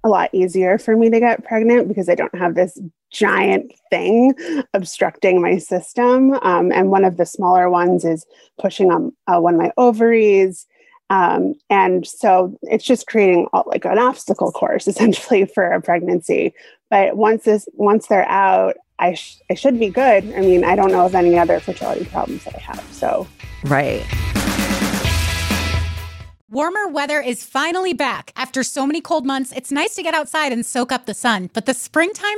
a 0.03 0.10
lot 0.10 0.29
easier 0.33 0.77
for 0.77 0.95
me 0.95 1.10
to 1.10 1.19
get 1.19 1.43
pregnant 1.45 1.88
because 1.88 2.10
I 2.10 2.15
don't 2.15 2.36
have 2.36 2.55
this 2.55 2.79
giant 3.12 3.72
thing 3.89 4.33
obstructing 4.74 5.41
my 5.41 5.57
system. 5.57 6.33
Um, 6.41 6.72
and 6.72 6.89
one 6.89 7.05
of 7.05 7.17
the 7.17 7.25
smaller 7.25 7.69
ones 7.69 8.03
is 8.03 8.25
pushing 8.60 8.91
on 8.91 9.13
uh, 9.27 9.39
one 9.39 9.53
of 9.53 9.62
my 9.62 9.72
ovaries. 9.77 10.65
Um, 11.10 11.53
and 11.69 12.07
so 12.07 12.57
it's 12.63 12.83
just 12.83 13.07
creating 13.07 13.48
all, 13.53 13.63
like 13.67 13.86
an 13.86 14.00
obstacle 14.00 14.51
course 14.51 14.88
essentially 14.88 15.45
for 15.45 15.65
a 15.72 15.81
pregnancy. 15.81 16.53
But 16.89 17.17
once 17.17 17.43
this, 17.43 17.67
once 17.74 18.07
they're 18.07 18.27
out, 18.29 18.75
I, 19.00 19.15
sh- 19.15 19.39
I 19.50 19.55
should 19.55 19.79
be 19.79 19.89
good. 19.89 20.24
I 20.33 20.41
mean, 20.41 20.63
I 20.63 20.75
don't 20.75 20.91
know 20.91 21.05
of 21.05 21.15
any 21.15 21.38
other 21.38 21.60
fertility 21.60 22.05
problems 22.05 22.43
that 22.45 22.55
I 22.55 22.60
have. 22.60 22.83
So, 22.91 23.27
right. 23.65 24.05
Warmer 26.50 26.88
weather 26.88 27.19
is 27.19 27.43
finally 27.43 27.93
back. 27.93 28.31
After 28.36 28.62
so 28.62 28.86
many 28.86 29.01
cold 29.01 29.25
months, 29.25 29.51
it's 29.53 29.72
nice 29.72 29.95
to 29.95 30.03
get 30.03 30.13
outside 30.13 30.51
and 30.51 30.63
soak 30.63 30.91
up 30.91 31.07
the 31.07 31.15
sun, 31.15 31.50
but 31.51 31.65
the 31.65 31.74
springtime 31.74 32.38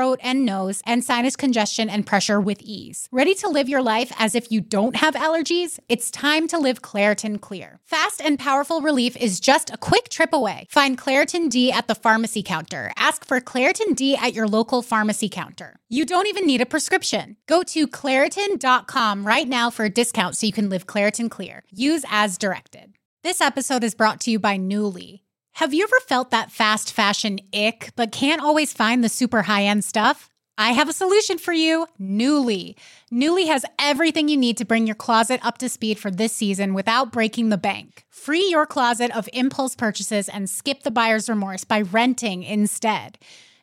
and 0.21 0.45
nose, 0.45 0.81
and 0.85 1.03
sinus 1.03 1.35
congestion 1.35 1.89
and 1.89 2.05
pressure 2.05 2.39
with 2.39 2.61
ease. 2.61 3.07
Ready 3.11 3.33
to 3.35 3.47
live 3.47 3.69
your 3.69 3.81
life 3.81 4.11
as 4.17 4.35
if 4.35 4.51
you 4.51 4.61
don't 4.61 4.95
have 4.95 5.15
allergies? 5.15 5.79
It's 5.89 6.09
time 6.09 6.47
to 6.47 6.57
live 6.57 6.81
Claritin 6.81 7.39
Clear. 7.39 7.79
Fast 7.85 8.21
and 8.21 8.39
powerful 8.39 8.81
relief 8.81 9.15
is 9.17 9.39
just 9.39 9.69
a 9.69 9.77
quick 9.77 10.09
trip 10.09 10.33
away. 10.33 10.67
Find 10.69 10.97
Claritin 10.97 11.49
D 11.49 11.71
at 11.71 11.87
the 11.87 11.95
pharmacy 11.95 12.43
counter. 12.43 12.91
Ask 12.97 13.25
for 13.25 13.39
Claritin 13.39 13.95
D 13.95 14.15
at 14.15 14.33
your 14.33 14.47
local 14.47 14.81
pharmacy 14.81 15.29
counter. 15.29 15.79
You 15.89 16.05
don't 16.05 16.27
even 16.27 16.45
need 16.45 16.61
a 16.61 16.65
prescription. 16.65 17.37
Go 17.47 17.63
to 17.63 17.87
Claritin.com 17.87 19.25
right 19.25 19.47
now 19.47 19.69
for 19.69 19.85
a 19.85 19.89
discount 19.89 20.35
so 20.35 20.45
you 20.45 20.53
can 20.53 20.69
live 20.69 20.87
Claritin 20.87 21.29
Clear. 21.29 21.63
Use 21.69 22.03
as 22.09 22.37
directed. 22.37 22.95
This 23.23 23.41
episode 23.41 23.83
is 23.83 23.93
brought 23.93 24.19
to 24.21 24.31
you 24.31 24.39
by 24.39 24.57
Nuuly. 24.57 25.21
Have 25.61 25.75
you 25.75 25.83
ever 25.83 25.99
felt 26.07 26.31
that 26.31 26.51
fast 26.51 26.91
fashion 26.91 27.39
ick, 27.53 27.91
but 27.95 28.11
can't 28.11 28.41
always 28.41 28.73
find 28.73 29.03
the 29.03 29.07
super 29.07 29.43
high 29.43 29.65
end 29.65 29.85
stuff? 29.85 30.27
I 30.57 30.71
have 30.71 30.89
a 30.89 30.91
solution 30.91 31.37
for 31.37 31.53
you 31.53 31.85
Nuuly. 32.01 32.73
Nuuly 33.13 33.45
has 33.45 33.63
everything 33.77 34.27
you 34.27 34.37
need 34.37 34.57
to 34.57 34.65
bring 34.65 34.87
your 34.87 34.95
closet 34.95 35.39
up 35.43 35.59
to 35.59 35.69
speed 35.69 35.99
for 35.99 36.09
this 36.09 36.33
season 36.33 36.73
without 36.73 37.11
breaking 37.11 37.49
the 37.49 37.59
bank. 37.59 38.05
Free 38.09 38.47
your 38.49 38.65
closet 38.65 39.15
of 39.15 39.29
impulse 39.33 39.75
purchases 39.75 40.27
and 40.27 40.49
skip 40.49 40.81
the 40.81 40.89
buyer's 40.89 41.29
remorse 41.29 41.63
by 41.63 41.81
renting 41.81 42.41
instead. 42.41 43.19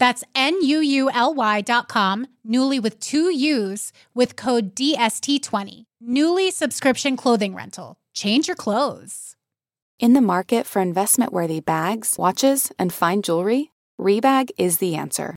That's 0.00 0.24
N-U-U-L-Y 0.34 1.60
dot 1.60 1.88
com, 1.88 2.26
Nuuly 2.44 2.82
with 2.82 2.98
two 2.98 3.30
U's 3.32 3.92
with 4.14 4.34
code 4.34 4.74
DST20. 4.74 5.84
Nuuly 6.02 6.50
subscription 6.50 7.16
clothing 7.16 7.54
rental. 7.54 7.96
Change 8.14 8.48
your 8.48 8.56
clothes. 8.56 9.36
In 10.00 10.14
the 10.14 10.22
market 10.22 10.66
for 10.66 10.80
investment 10.80 11.32
worthy 11.32 11.60
bags, 11.60 12.16
watches, 12.18 12.72
and 12.78 12.92
fine 12.92 13.20
jewelry, 13.20 13.72
Rebag 14.00 14.50
is 14.56 14.78
the 14.78 14.96
answer. 14.96 15.36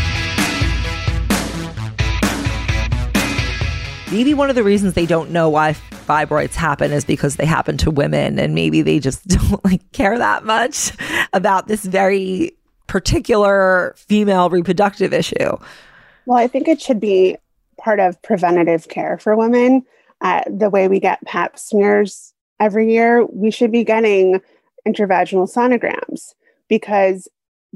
Maybe 4.11 4.33
one 4.33 4.49
of 4.49 4.55
the 4.55 4.63
reasons 4.63 4.93
they 4.93 5.05
don't 5.05 5.31
know 5.31 5.49
why 5.49 5.73
fibroids 5.73 6.53
happen 6.53 6.91
is 6.91 7.05
because 7.05 7.37
they 7.37 7.45
happen 7.45 7.77
to 7.77 7.89
women 7.89 8.37
and 8.37 8.53
maybe 8.53 8.81
they 8.81 8.99
just 8.99 9.25
don't 9.27 9.63
like 9.63 9.91
care 9.91 10.17
that 10.17 10.45
much 10.45 10.91
about 11.33 11.67
this 11.67 11.85
very 11.85 12.51
particular 12.87 13.93
female 13.97 14.49
reproductive 14.49 15.13
issue. 15.13 15.57
Well, 16.25 16.37
I 16.37 16.47
think 16.47 16.67
it 16.67 16.81
should 16.81 16.99
be 16.99 17.37
part 17.79 17.99
of 17.99 18.21
preventative 18.21 18.89
care 18.89 19.17
for 19.17 19.35
women. 19.35 19.83
Uh, 20.19 20.43
the 20.47 20.69
way 20.69 20.87
we 20.87 20.99
get 20.99 21.23
pap 21.25 21.57
smears 21.57 22.33
every 22.59 22.91
year, 22.93 23.25
we 23.25 23.49
should 23.49 23.71
be 23.71 23.83
getting 23.83 24.41
intravaginal 24.87 25.51
sonograms 25.51 26.33
because 26.67 27.27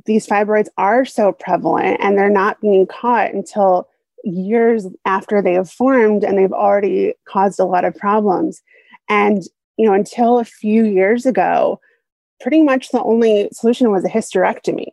these 0.05 0.27
fibroids 0.27 0.67
are 0.77 1.05
so 1.05 1.31
prevalent 1.31 1.97
and 2.01 2.17
they're 2.17 2.29
not 2.29 2.59
being 2.59 2.85
caught 2.85 3.33
until 3.33 3.87
years 4.25 4.87
after 5.05 5.41
they 5.41 5.53
have 5.53 5.69
formed 5.69 6.23
and 6.23 6.37
they've 6.37 6.51
already 6.51 7.13
caused 7.27 7.59
a 7.59 7.65
lot 7.65 7.85
of 7.85 7.95
problems. 7.95 8.61
And, 9.07 9.43
you 9.77 9.85
know, 9.85 9.93
until 9.93 10.39
a 10.39 10.45
few 10.45 10.83
years 10.83 11.25
ago, 11.25 11.79
pretty 12.41 12.61
much 12.61 12.89
the 12.89 13.03
only 13.03 13.49
solution 13.53 13.91
was 13.91 14.03
a 14.03 14.09
hysterectomy. 14.09 14.89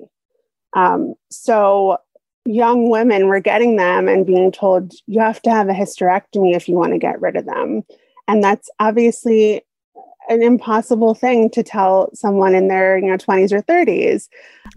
Um, 0.74 1.14
so 1.30 1.98
young 2.44 2.90
women 2.90 3.28
were 3.28 3.40
getting 3.40 3.76
them 3.76 4.08
and 4.08 4.26
being 4.26 4.52
told 4.52 4.92
you 5.06 5.20
have 5.20 5.40
to 5.42 5.50
have 5.50 5.68
a 5.68 5.72
hysterectomy 5.72 6.54
if 6.54 6.68
you 6.68 6.74
want 6.74 6.92
to 6.92 6.98
get 6.98 7.20
rid 7.20 7.36
of 7.36 7.46
them. 7.46 7.82
And 8.28 8.42
that's 8.42 8.68
obviously 8.78 9.62
an 10.28 10.42
impossible 10.42 11.14
thing 11.14 11.50
to 11.50 11.62
tell 11.62 12.10
someone 12.14 12.54
in 12.54 12.68
their 12.68 12.96
you 12.96 13.06
know 13.06 13.16
20s 13.16 13.52
or 13.52 13.62
30s. 13.62 14.28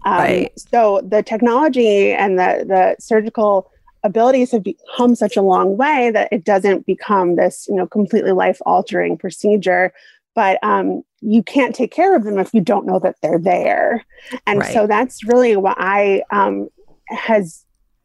Um, 0.04 0.18
right. 0.18 0.52
So 0.56 1.02
the 1.06 1.22
technology 1.22 2.12
and 2.12 2.38
the 2.38 2.64
the 2.66 2.96
surgical 2.98 3.70
abilities 4.02 4.52
have 4.52 4.62
become 4.62 5.14
such 5.14 5.36
a 5.36 5.42
long 5.42 5.76
way 5.76 6.10
that 6.10 6.28
it 6.32 6.44
doesn't 6.44 6.86
become 6.86 7.36
this 7.36 7.66
you 7.68 7.74
know 7.74 7.86
completely 7.86 8.32
life 8.32 8.60
altering 8.66 9.16
procedure. 9.16 9.92
But 10.34 10.58
um, 10.62 11.02
you 11.22 11.42
can't 11.42 11.74
take 11.74 11.90
care 11.90 12.14
of 12.14 12.24
them 12.24 12.38
if 12.38 12.52
you 12.52 12.60
don't 12.60 12.86
know 12.86 12.98
that 12.98 13.16
they're 13.22 13.38
there. 13.38 14.04
And 14.46 14.60
right. 14.60 14.72
so 14.72 14.86
that's 14.86 15.24
really 15.24 15.56
what 15.56 15.76
i 15.78 16.22
um, 16.30 16.68
has 17.08 17.64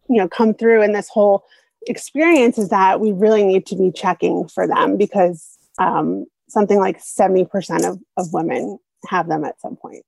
you 0.10 0.18
know 0.18 0.28
come 0.28 0.54
through 0.54 0.82
in 0.82 0.94
this 0.94 1.10
whole 1.10 1.44
experience 1.88 2.58
is 2.58 2.70
that 2.70 3.00
we 3.00 3.12
really 3.12 3.44
need 3.44 3.66
to 3.66 3.76
be 3.76 3.92
checking 3.92 4.48
for 4.48 4.68
them 4.68 4.98
because 4.98 5.58
um, 5.80 6.26
something 6.48 6.78
like 6.78 7.02
70% 7.02 7.90
of, 7.90 8.00
of 8.18 8.34
women 8.34 8.78
have 9.08 9.28
them 9.28 9.44
at 9.44 9.60
some 9.60 9.76
point. 9.76 10.04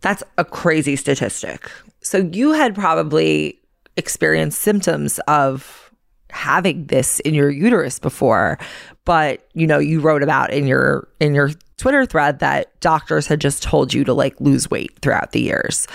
That's 0.00 0.22
a 0.36 0.44
crazy 0.44 0.96
statistic. 0.96 1.70
So 2.02 2.18
you 2.18 2.52
had 2.52 2.74
probably 2.74 3.60
experienced 3.96 4.60
symptoms 4.60 5.18
of 5.28 5.90
having 6.30 6.86
this 6.86 7.20
in 7.20 7.32
your 7.32 7.48
uterus 7.48 7.98
before 7.98 8.58
but 9.04 9.46
you 9.54 9.66
know 9.66 9.78
you 9.78 10.00
wrote 10.00 10.22
about 10.22 10.52
in 10.52 10.66
your 10.66 11.08
in 11.20 11.32
your 11.32 11.50
twitter 11.76 12.04
thread 12.04 12.40
that 12.40 12.78
doctors 12.80 13.28
had 13.28 13.40
just 13.40 13.62
told 13.62 13.94
you 13.94 14.02
to 14.02 14.12
like 14.12 14.38
lose 14.40 14.68
weight 14.68 14.90
throughout 15.00 15.30
the 15.30 15.40
years 15.40 15.86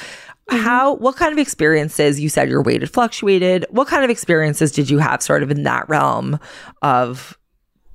mm-hmm. 0.49 0.63
how 0.63 0.93
what 0.95 1.17
kind 1.17 1.33
of 1.33 1.39
experiences 1.39 2.21
you 2.21 2.29
said 2.29 2.47
your 2.47 2.61
weight 2.61 2.81
had 2.81 2.89
fluctuated 2.89 3.65
what 3.69 3.89
kind 3.89 4.03
of 4.03 4.09
experiences 4.09 4.71
did 4.71 4.89
you 4.89 4.97
have 4.97 5.21
sort 5.21 5.43
of 5.43 5.51
in 5.51 5.63
that 5.63 5.87
realm 5.89 6.39
of 6.81 7.37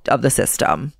of 0.09 0.21
the 0.21 0.29
system 0.29 0.93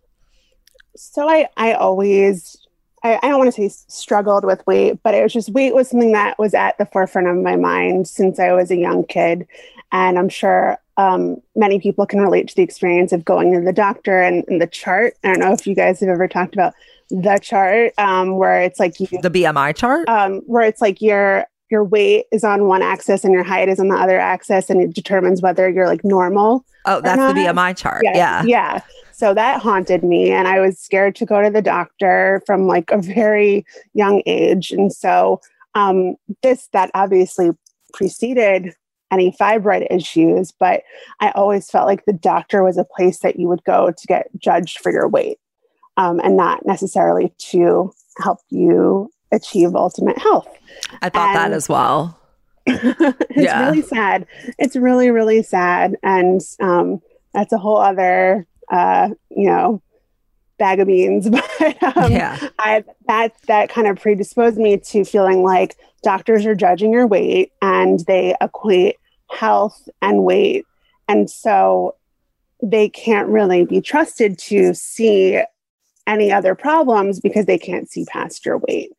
so 0.96 1.30
i 1.30 1.48
i 1.58 1.74
always 1.74 2.65
I, 3.06 3.20
I 3.22 3.30
don't 3.30 3.38
want 3.38 3.54
to 3.54 3.70
say 3.70 3.86
struggled 3.88 4.46
with 4.46 4.66
weight, 4.66 5.00
but 5.04 5.14
it 5.14 5.22
was 5.22 5.32
just 5.32 5.50
weight 5.50 5.76
was 5.76 5.90
something 5.90 6.14
that 6.14 6.40
was 6.40 6.56
at 6.56 6.80
the 6.80 6.88
forefront 6.88 7.28
of 7.28 7.36
my 7.38 7.56
mind 7.56 8.08
since 8.08 8.40
I 8.40 8.52
was 8.52 8.72
a 8.72 8.78
young 8.78 9.06
kid. 9.06 9.48
And 9.92 10.18
I'm 10.18 10.28
sure 10.28 10.80
um, 10.98 11.38
many 11.56 11.80
people 11.80 12.08
can 12.08 12.20
relate 12.20 12.48
to 12.48 12.56
the 12.56 12.64
experience 12.64 13.14
of 13.14 13.24
going 13.24 13.54
to 13.54 13.62
the 13.62 13.72
doctor 13.72 14.24
and, 14.24 14.44
and, 14.48 14.60
the 14.60 14.66
chart. 14.66 15.14
I 15.24 15.28
don't 15.28 15.40
know 15.40 15.54
if 15.54 15.68
you 15.68 15.76
guys 15.76 16.00
have 16.00 16.10
ever 16.10 16.28
talked 16.28 16.56
about 16.56 16.74
the 17.12 17.38
chart 17.44 17.94
um, 18.00 18.38
where 18.38 18.60
it's 18.62 18.80
like 18.80 19.00
you, 19.00 19.08
the 19.22 19.30
BMI 19.30 19.76
chart, 19.76 20.10
um, 20.10 20.42
where 20.48 20.64
it's 20.64 20.82
like 20.82 21.00
your 21.00 21.46
your 21.70 21.84
weight 21.84 22.26
is 22.32 22.44
on 22.44 22.68
one 22.68 22.82
axis 22.82 23.24
and 23.24 23.34
your 23.34 23.44
height 23.44 23.70
is 23.70 23.80
on 23.80 23.90
the 23.90 23.96
other 23.96 24.20
axis, 24.20 24.70
and 24.70 24.82
it 24.82 24.94
determines 24.96 25.42
whether 25.42 25.70
you're 25.70 25.88
like 25.88 26.04
normal. 26.04 26.66
Oh, 26.86 27.02
that's 27.02 27.18
the 27.34 27.40
BMI 27.40 27.78
chart. 27.78 28.02
Yeah, 28.04 28.16
yeah, 28.16 28.44
yeah. 28.46 28.82
So 29.16 29.34
that 29.34 29.62
haunted 29.62 30.04
me, 30.04 30.30
and 30.30 30.46
I 30.46 30.60
was 30.60 30.78
scared 30.78 31.16
to 31.16 31.26
go 31.26 31.42
to 31.42 31.50
the 31.50 31.62
doctor 31.62 32.44
from 32.46 32.68
like 32.68 32.92
a 32.92 32.98
very 32.98 33.66
young 33.94 34.22
age. 34.26 34.72
And 34.72 34.92
so 34.92 35.40
um, 35.74 36.16
this 36.44 36.68
that 36.74 36.92
obviously 36.94 37.52
preceded 37.94 38.76
any 39.12 39.32
fibroid 39.32 39.88
issues, 39.90 40.52
but 40.52 40.84
I 41.22 41.32
always 41.32 41.70
felt 41.70 41.88
like 41.88 42.04
the 42.04 42.12
doctor 42.12 42.62
was 42.62 42.78
a 42.78 42.84
place 42.84 43.20
that 43.20 43.40
you 43.40 43.48
would 43.48 43.64
go 43.64 43.92
to 43.92 44.08
get 44.08 44.28
judged 44.38 44.80
for 44.80 44.92
your 44.92 45.08
weight 45.08 45.40
um, 45.96 46.20
and 46.20 46.36
not 46.36 46.66
necessarily 46.66 47.34
to 47.38 47.94
help 48.18 48.40
you 48.50 49.10
achieve 49.32 49.76
ultimate 49.76 50.18
health. 50.18 50.50
I 51.02 51.08
thought 51.08 51.30
and 51.30 51.38
that 51.38 51.54
as 51.54 51.70
well. 51.70 52.20
it's 52.66 53.38
yeah. 53.38 53.70
really 53.70 53.82
sad. 53.82 54.28
It's 54.60 54.76
really, 54.76 55.10
really 55.10 55.42
sad. 55.42 55.96
And 56.04 56.42
um, 56.60 57.02
that's 57.34 57.54
a 57.54 57.58
whole 57.58 57.78
other 57.78 58.46
uh, 58.72 59.10
you 59.30 59.48
know, 59.48 59.82
bag 60.58 60.80
of 60.80 60.88
beans. 60.88 61.30
But 61.60 61.98
um, 61.98 62.12
yeah. 62.12 62.50
I 62.60 62.84
that 63.08 63.34
that 63.48 63.70
kind 63.70 63.88
of 63.88 64.00
predisposed 64.00 64.58
me 64.58 64.78
to 64.78 65.06
feeling 65.06 65.44
like 65.44 65.76
doctors 66.04 66.46
are 66.46 66.56
judging 66.56 66.92
your 66.92 67.08
weight 67.08 67.52
and 67.62 68.00
they 68.02 68.36
equate 68.42 68.98
health 69.30 69.88
and 70.02 70.24
weight. 70.24 70.66
And 71.08 71.30
so 71.30 71.96
they 72.62 72.90
can't 72.90 73.28
really 73.28 73.66
be 73.66 73.82
trusted 73.82 74.38
to 74.40 74.74
see 74.74 75.42
any 76.08 76.32
other 76.32 76.56
problems 76.56 77.20
because 77.20 77.46
they 77.46 77.58
can't 77.58 77.90
see 77.90 78.06
past 78.06 78.46
your 78.46 78.60
weight. 78.60 78.92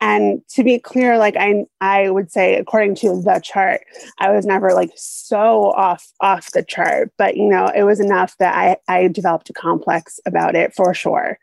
And 0.00 0.40
to 0.48 0.64
be 0.64 0.78
clear, 0.78 1.18
like 1.18 1.36
I 1.36 1.64
I 1.80 2.10
would 2.10 2.30
say 2.30 2.56
according 2.56 2.94
to 2.96 3.20
the 3.22 3.40
chart, 3.42 3.82
I 4.18 4.30
was 4.30 4.46
never 4.46 4.72
like 4.72 4.92
so 4.94 5.72
off 5.72 6.10
off 6.20 6.52
the 6.52 6.62
chart, 6.62 7.12
but 7.18 7.36
you 7.36 7.48
know, 7.48 7.70
it 7.74 7.84
was 7.84 8.00
enough 8.00 8.36
that 8.38 8.54
I 8.54 8.76
I 8.92 9.08
developed 9.08 9.50
a 9.50 9.54
complex 9.54 10.20
about 10.26 10.54
it 10.56 10.74
for 10.74 10.94
sure. 10.94 11.38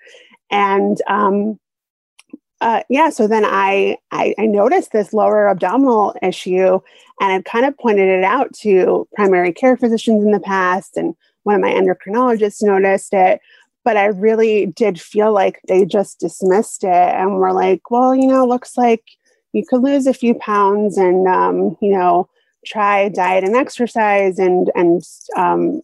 And 0.49 1.01
um 1.07 1.60
uh, 2.62 2.84
yeah, 2.89 3.10
so 3.10 3.27
then 3.27 3.43
I, 3.43 3.97
I, 4.12 4.36
I 4.38 4.45
noticed 4.45 4.91
this 4.91 5.13
lower 5.13 5.49
abdominal 5.49 6.15
issue, 6.21 6.79
and 7.19 7.34
I 7.34 7.41
kind 7.41 7.65
of 7.65 7.75
pointed 7.75 8.07
it 8.07 8.23
out 8.23 8.53
to 8.60 9.07
primary 9.15 9.51
care 9.51 9.75
physicians 9.75 10.23
in 10.23 10.31
the 10.31 10.39
past, 10.39 10.95
and 10.95 11.15
one 11.41 11.55
of 11.55 11.62
my 11.62 11.71
endocrinologists 11.71 12.62
noticed 12.62 13.13
it 13.13 13.41
but 13.84 13.98
I 13.98 14.06
really 14.06 14.67
did 14.67 15.02
feel 15.02 15.34
like 15.34 15.60
they 15.67 15.86
just 15.86 16.20
dismissed 16.20 16.84
it 16.84 16.89
and 16.89 17.36
were 17.36 17.54
like, 17.54 17.89
well, 17.89 18.15
you 18.15 18.28
know, 18.28 18.46
looks 18.46 18.78
like 18.78 19.04
you 19.54 19.65
could 19.67 19.82
lose 19.82 20.08
a 20.08 20.13
few 20.13 20.36
pounds 20.36 20.98
and, 20.98 21.28
um, 21.28 21.78
you 21.82 21.91
know, 21.91 22.30
try 22.65 23.10
diet 23.10 23.44
and 23.44 23.56
exercise 23.56 24.38
and, 24.38 24.72
and, 24.76 25.02
um, 25.36 25.82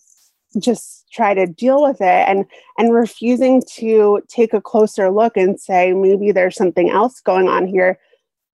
just 0.60 1.06
try 1.12 1.34
to 1.34 1.46
deal 1.46 1.82
with 1.82 2.02
it. 2.02 2.28
And 2.28 2.46
and 2.78 2.94
refusing 2.94 3.64
to 3.76 4.22
take 4.28 4.54
a 4.54 4.62
closer 4.62 5.12
look 5.12 5.38
and 5.38 5.60
say 5.60 5.94
maybe 5.94 6.32
there's 6.32 6.56
something 6.56 6.90
else 6.90 7.20
going 7.22 7.48
on 7.48 7.68
here. 7.68 8.00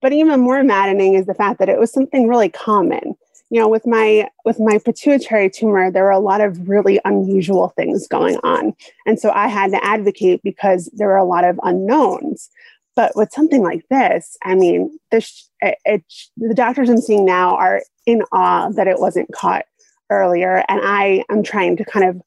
But 0.00 0.12
even 0.12 0.40
more 0.40 0.62
maddening 0.62 1.14
is 1.14 1.26
the 1.26 1.34
fact 1.34 1.58
that 1.58 1.68
it 1.68 1.78
was 1.78 1.92
something 1.92 2.28
really 2.28 2.48
common 2.48 3.14
you 3.54 3.60
know 3.60 3.68
with 3.68 3.86
my 3.86 4.28
with 4.44 4.58
my 4.58 4.78
pituitary 4.84 5.48
tumor 5.48 5.88
there 5.88 6.02
were 6.02 6.10
a 6.10 6.18
lot 6.18 6.40
of 6.40 6.68
really 6.68 7.00
unusual 7.04 7.68
things 7.76 8.08
going 8.08 8.36
on. 8.42 8.74
And 9.06 9.20
so 9.20 9.30
i 9.30 9.46
had 9.46 9.70
to 9.70 9.84
advocate 9.84 10.40
because 10.42 10.90
there 10.92 11.06
were 11.06 11.16
a 11.16 11.24
lot 11.24 11.44
of 11.44 11.60
unknowns. 11.62 12.50
But 12.96 13.12
with 13.14 13.30
something 13.30 13.62
like 13.62 13.86
this 13.90 14.36
i 14.42 14.56
mean 14.56 14.98
this 15.12 15.48
it, 15.60 15.78
it, 15.84 16.04
the 16.36 16.54
doctors 16.54 16.90
i'm 16.90 16.98
seeing 16.98 17.24
now 17.24 17.54
are 17.54 17.82
in 18.06 18.22
awe 18.32 18.70
that 18.70 18.88
it 18.88 18.98
wasn't 18.98 19.32
caught 19.32 19.66
earlier. 20.10 20.64
And 20.68 20.80
i 20.82 21.24
am 21.30 21.44
trying 21.44 21.76
to 21.76 21.84
kind 21.84 22.08
of 22.08 22.20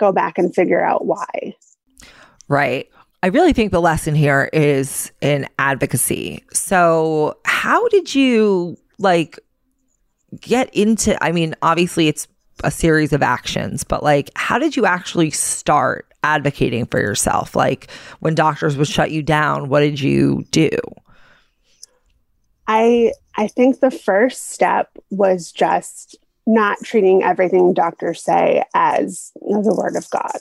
go 0.00 0.10
back 0.10 0.36
and 0.36 0.52
figure 0.52 0.84
out 0.84 1.06
why. 1.06 1.54
Right. 2.48 2.88
I 3.22 3.28
really 3.28 3.52
think 3.52 3.70
the 3.70 3.80
lesson 3.80 4.16
here 4.16 4.50
is 4.52 5.12
in 5.20 5.46
advocacy. 5.60 6.42
So, 6.52 7.36
how 7.44 7.86
did 7.86 8.16
you 8.16 8.76
like 8.98 9.38
get 10.40 10.72
into 10.74 11.22
I 11.22 11.32
mean, 11.32 11.54
obviously 11.62 12.08
it's 12.08 12.28
a 12.64 12.70
series 12.70 13.12
of 13.12 13.22
actions, 13.22 13.84
but 13.84 14.02
like 14.02 14.30
how 14.36 14.58
did 14.58 14.76
you 14.76 14.86
actually 14.86 15.30
start 15.30 16.06
advocating 16.22 16.86
for 16.86 17.00
yourself? 17.00 17.56
Like 17.56 17.90
when 18.20 18.34
doctors 18.34 18.76
would 18.76 18.88
shut 18.88 19.10
you 19.10 19.22
down, 19.22 19.68
what 19.68 19.80
did 19.80 20.00
you 20.00 20.44
do? 20.50 20.70
I 22.66 23.12
I 23.36 23.48
think 23.48 23.80
the 23.80 23.90
first 23.90 24.50
step 24.50 24.90
was 25.10 25.52
just 25.52 26.16
not 26.46 26.78
treating 26.82 27.22
everything 27.22 27.72
doctors 27.72 28.22
say 28.22 28.64
as 28.74 29.32
you 29.42 29.54
know, 29.54 29.62
the 29.62 29.74
word 29.74 29.96
of 29.96 30.08
God. 30.10 30.38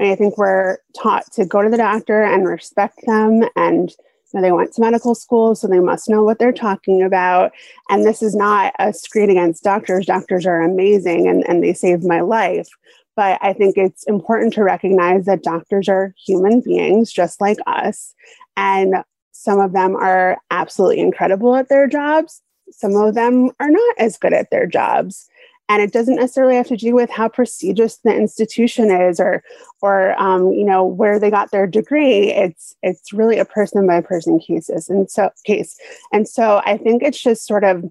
I 0.00 0.14
think 0.16 0.36
we're 0.36 0.78
taught 1.00 1.30
to 1.32 1.44
go 1.46 1.62
to 1.62 1.70
the 1.70 1.76
doctor 1.76 2.22
and 2.22 2.48
respect 2.48 3.00
them 3.06 3.42
and 3.54 3.94
they 4.40 4.52
went 4.52 4.72
to 4.74 4.80
medical 4.80 5.14
school, 5.14 5.54
so 5.54 5.66
they 5.66 5.80
must 5.80 6.08
know 6.08 6.22
what 6.22 6.38
they're 6.38 6.52
talking 6.52 7.02
about. 7.02 7.52
And 7.90 8.04
this 8.04 8.22
is 8.22 8.34
not 8.34 8.72
a 8.78 8.92
screed 8.92 9.28
against 9.28 9.64
doctors. 9.64 10.06
Doctors 10.06 10.46
are 10.46 10.62
amazing 10.62 11.28
and, 11.28 11.46
and 11.48 11.62
they 11.62 11.74
saved 11.74 12.04
my 12.04 12.20
life. 12.20 12.68
But 13.14 13.38
I 13.42 13.52
think 13.52 13.76
it's 13.76 14.04
important 14.04 14.54
to 14.54 14.64
recognize 14.64 15.26
that 15.26 15.42
doctors 15.42 15.88
are 15.88 16.14
human 16.24 16.60
beings 16.60 17.12
just 17.12 17.40
like 17.40 17.58
us. 17.66 18.14
And 18.56 19.04
some 19.32 19.60
of 19.60 19.72
them 19.72 19.96
are 19.96 20.38
absolutely 20.50 21.00
incredible 21.00 21.54
at 21.54 21.68
their 21.68 21.86
jobs. 21.86 22.40
Some 22.70 22.96
of 22.96 23.14
them 23.14 23.50
are 23.60 23.70
not 23.70 23.94
as 23.98 24.16
good 24.16 24.32
at 24.32 24.50
their 24.50 24.66
jobs 24.66 25.28
and 25.68 25.80
it 25.80 25.92
doesn't 25.92 26.16
necessarily 26.16 26.56
have 26.56 26.66
to 26.68 26.76
do 26.76 26.94
with 26.94 27.08
how 27.10 27.28
prestigious 27.28 27.98
the 27.98 28.14
institution 28.14 28.90
is 28.90 29.18
or 29.20 29.42
or 29.80 30.20
um, 30.20 30.52
you 30.52 30.64
know 30.64 30.84
where 30.84 31.18
they 31.18 31.30
got 31.30 31.50
their 31.50 31.66
degree 31.66 32.30
it's 32.30 32.74
it's 32.82 33.12
really 33.12 33.38
a 33.38 33.44
person 33.44 33.86
by 33.86 34.00
person 34.00 34.38
cases 34.38 34.88
and 34.88 35.10
so 35.10 35.30
case 35.44 35.76
and 36.12 36.28
so 36.28 36.60
i 36.66 36.76
think 36.76 37.02
it's 37.02 37.20
just 37.20 37.46
sort 37.46 37.64
of 37.64 37.84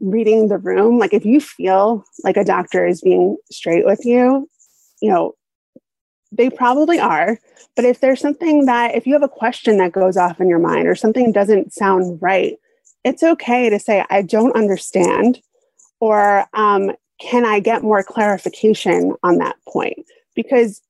reading 0.00 0.48
the 0.48 0.58
room. 0.58 0.98
Like 0.98 1.12
if 1.12 1.24
you 1.24 1.40
feel 1.40 2.04
like 2.22 2.36
a 2.36 2.44
doctor 2.44 2.86
is 2.86 3.00
being 3.00 3.36
straight 3.50 3.84
with 3.84 4.04
you, 4.04 4.48
you 5.00 5.10
know, 5.10 5.34
they 6.32 6.50
probably 6.50 6.98
are. 6.98 7.38
But 7.76 7.84
if 7.84 8.00
there's 8.00 8.20
something 8.20 8.66
that, 8.66 8.94
if 8.94 9.06
you 9.06 9.12
have 9.14 9.22
a 9.22 9.28
question 9.28 9.78
that 9.78 9.92
goes 9.92 10.16
off 10.16 10.40
in 10.40 10.48
your 10.48 10.58
mind 10.58 10.88
or 10.88 10.94
something 10.94 11.32
doesn't 11.32 11.72
sound 11.72 12.20
right, 12.20 12.56
it's 13.04 13.22
okay 13.22 13.70
to 13.70 13.78
say, 13.78 14.04
I 14.10 14.22
don't 14.22 14.56
understand, 14.56 15.40
or 16.04 16.44
um, 16.52 16.92
can 17.18 17.46
I 17.46 17.60
get 17.60 17.82
more 17.82 18.02
clarification 18.02 19.14
on 19.22 19.38
that 19.38 19.56
point? 19.66 20.04
Because 20.34 20.82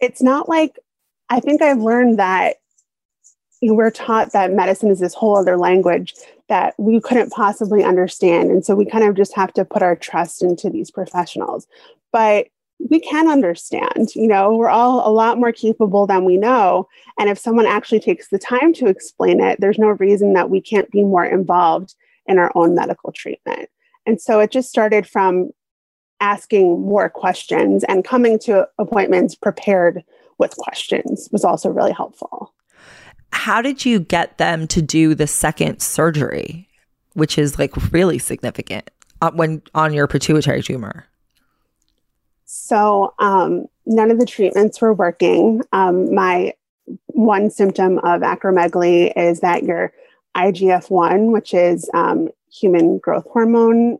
it's 0.00 0.22
not 0.22 0.48
like, 0.48 0.78
I 1.28 1.38
think 1.38 1.60
I've 1.60 1.82
learned 1.82 2.18
that 2.18 2.56
we're 3.60 3.90
taught 3.90 4.32
that 4.32 4.52
medicine 4.52 4.90
is 4.90 5.00
this 5.00 5.12
whole 5.12 5.36
other 5.36 5.58
language 5.58 6.14
that 6.48 6.72
we 6.78 6.98
couldn't 6.98 7.30
possibly 7.30 7.84
understand. 7.84 8.50
And 8.50 8.64
so 8.64 8.74
we 8.74 8.86
kind 8.86 9.04
of 9.04 9.14
just 9.14 9.34
have 9.34 9.52
to 9.52 9.66
put 9.66 9.82
our 9.82 9.96
trust 9.96 10.42
into 10.42 10.70
these 10.70 10.90
professionals. 10.90 11.66
But 12.10 12.46
we 12.88 13.00
can 13.00 13.28
understand, 13.28 14.14
you 14.14 14.26
know, 14.26 14.56
we're 14.56 14.70
all 14.70 15.06
a 15.06 15.12
lot 15.12 15.38
more 15.38 15.52
capable 15.52 16.06
than 16.06 16.24
we 16.24 16.38
know. 16.38 16.88
And 17.18 17.28
if 17.28 17.38
someone 17.38 17.66
actually 17.66 18.00
takes 18.00 18.30
the 18.30 18.38
time 18.38 18.72
to 18.74 18.86
explain 18.86 19.42
it, 19.42 19.60
there's 19.60 19.78
no 19.78 19.88
reason 19.88 20.32
that 20.32 20.48
we 20.48 20.62
can't 20.62 20.90
be 20.90 21.04
more 21.04 21.26
involved 21.26 21.94
in 22.26 22.38
our 22.38 22.50
own 22.54 22.74
medical 22.74 23.12
treatment. 23.12 23.68
And 24.06 24.20
so 24.20 24.40
it 24.40 24.50
just 24.50 24.68
started 24.68 25.06
from 25.06 25.50
asking 26.20 26.80
more 26.80 27.08
questions 27.08 27.84
and 27.84 28.04
coming 28.04 28.38
to 28.40 28.66
appointments 28.78 29.34
prepared 29.34 30.02
with 30.38 30.56
questions 30.56 31.28
was 31.32 31.44
also 31.44 31.68
really 31.68 31.92
helpful. 31.92 32.54
How 33.32 33.60
did 33.60 33.84
you 33.84 34.00
get 34.00 34.38
them 34.38 34.66
to 34.68 34.80
do 34.80 35.14
the 35.14 35.26
second 35.26 35.80
surgery, 35.80 36.68
which 37.14 37.36
is 37.36 37.58
like 37.58 37.92
really 37.92 38.18
significant 38.18 38.90
uh, 39.20 39.32
when 39.32 39.62
on 39.74 39.92
your 39.92 40.06
pituitary 40.06 40.62
tumor? 40.62 41.06
So 42.44 43.14
um, 43.18 43.66
none 43.86 44.10
of 44.10 44.18
the 44.18 44.26
treatments 44.26 44.80
were 44.80 44.94
working. 44.94 45.62
Um, 45.72 46.14
my 46.14 46.54
one 47.06 47.50
symptom 47.50 47.98
of 47.98 48.20
acromegaly 48.20 49.12
is 49.16 49.40
that 49.40 49.64
your 49.64 49.92
IGF 50.36 50.90
1, 50.90 51.32
which 51.32 51.54
is 51.54 51.88
um, 51.94 52.28
human 52.52 52.98
growth 52.98 53.26
hormone, 53.30 53.98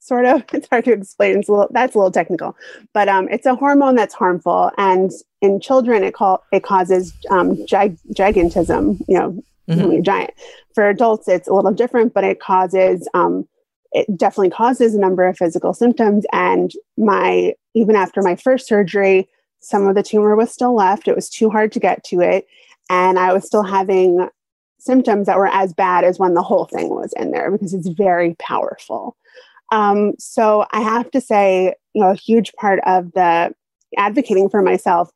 sort 0.00 0.26
of, 0.26 0.44
it's 0.52 0.68
hard 0.68 0.84
to 0.86 0.92
explain. 0.92 1.38
It's 1.38 1.48
a 1.48 1.52
little, 1.52 1.68
that's 1.70 1.94
a 1.94 1.98
little 1.98 2.12
technical, 2.12 2.56
but 2.92 3.08
um, 3.08 3.28
it's 3.30 3.46
a 3.46 3.54
hormone 3.54 3.94
that's 3.96 4.14
harmful. 4.14 4.70
And 4.78 5.10
in 5.40 5.60
children, 5.60 6.04
it, 6.04 6.14
call, 6.14 6.44
it 6.52 6.62
causes 6.62 7.12
um, 7.30 7.64
gig- 7.66 7.98
gigantism, 8.14 9.00
you 9.08 9.18
know, 9.18 9.42
mm-hmm. 9.68 10.02
giant. 10.02 10.32
For 10.74 10.88
adults, 10.88 11.28
it's 11.28 11.48
a 11.48 11.54
little 11.54 11.72
different, 11.72 12.14
but 12.14 12.24
it 12.24 12.40
causes 12.40 13.08
um, 13.14 13.46
it 13.94 14.18
definitely 14.18 14.50
causes 14.50 14.94
a 14.94 15.00
number 15.00 15.24
of 15.24 15.38
physical 15.38 15.72
symptoms. 15.72 16.26
And 16.32 16.72
my, 16.98 17.54
even 17.74 17.94
after 17.94 18.22
my 18.22 18.34
first 18.34 18.66
surgery, 18.66 19.28
some 19.60 19.86
of 19.86 19.94
the 19.94 20.02
tumor 20.02 20.36
was 20.36 20.52
still 20.52 20.74
left. 20.74 21.06
It 21.06 21.14
was 21.14 21.30
too 21.30 21.48
hard 21.48 21.70
to 21.72 21.80
get 21.80 22.02
to 22.04 22.20
it. 22.20 22.46
And 22.90 23.18
I 23.18 23.32
was 23.32 23.46
still 23.46 23.62
having 23.62 24.28
symptoms 24.84 25.26
that 25.26 25.38
were 25.38 25.48
as 25.48 25.72
bad 25.72 26.04
as 26.04 26.18
when 26.18 26.34
the 26.34 26.42
whole 26.42 26.66
thing 26.66 26.90
was 26.90 27.12
in 27.16 27.30
there 27.30 27.50
because 27.50 27.72
it's 27.74 27.88
very 27.88 28.34
powerful. 28.38 29.16
Um, 29.72 30.12
so 30.18 30.66
I 30.72 30.80
have 30.82 31.10
to 31.12 31.20
say, 31.20 31.74
you 31.94 32.02
know, 32.02 32.10
a 32.10 32.14
huge 32.14 32.52
part 32.54 32.80
of 32.86 33.12
the 33.12 33.54
advocating 33.96 34.48
for 34.48 34.62
myself 34.62 35.10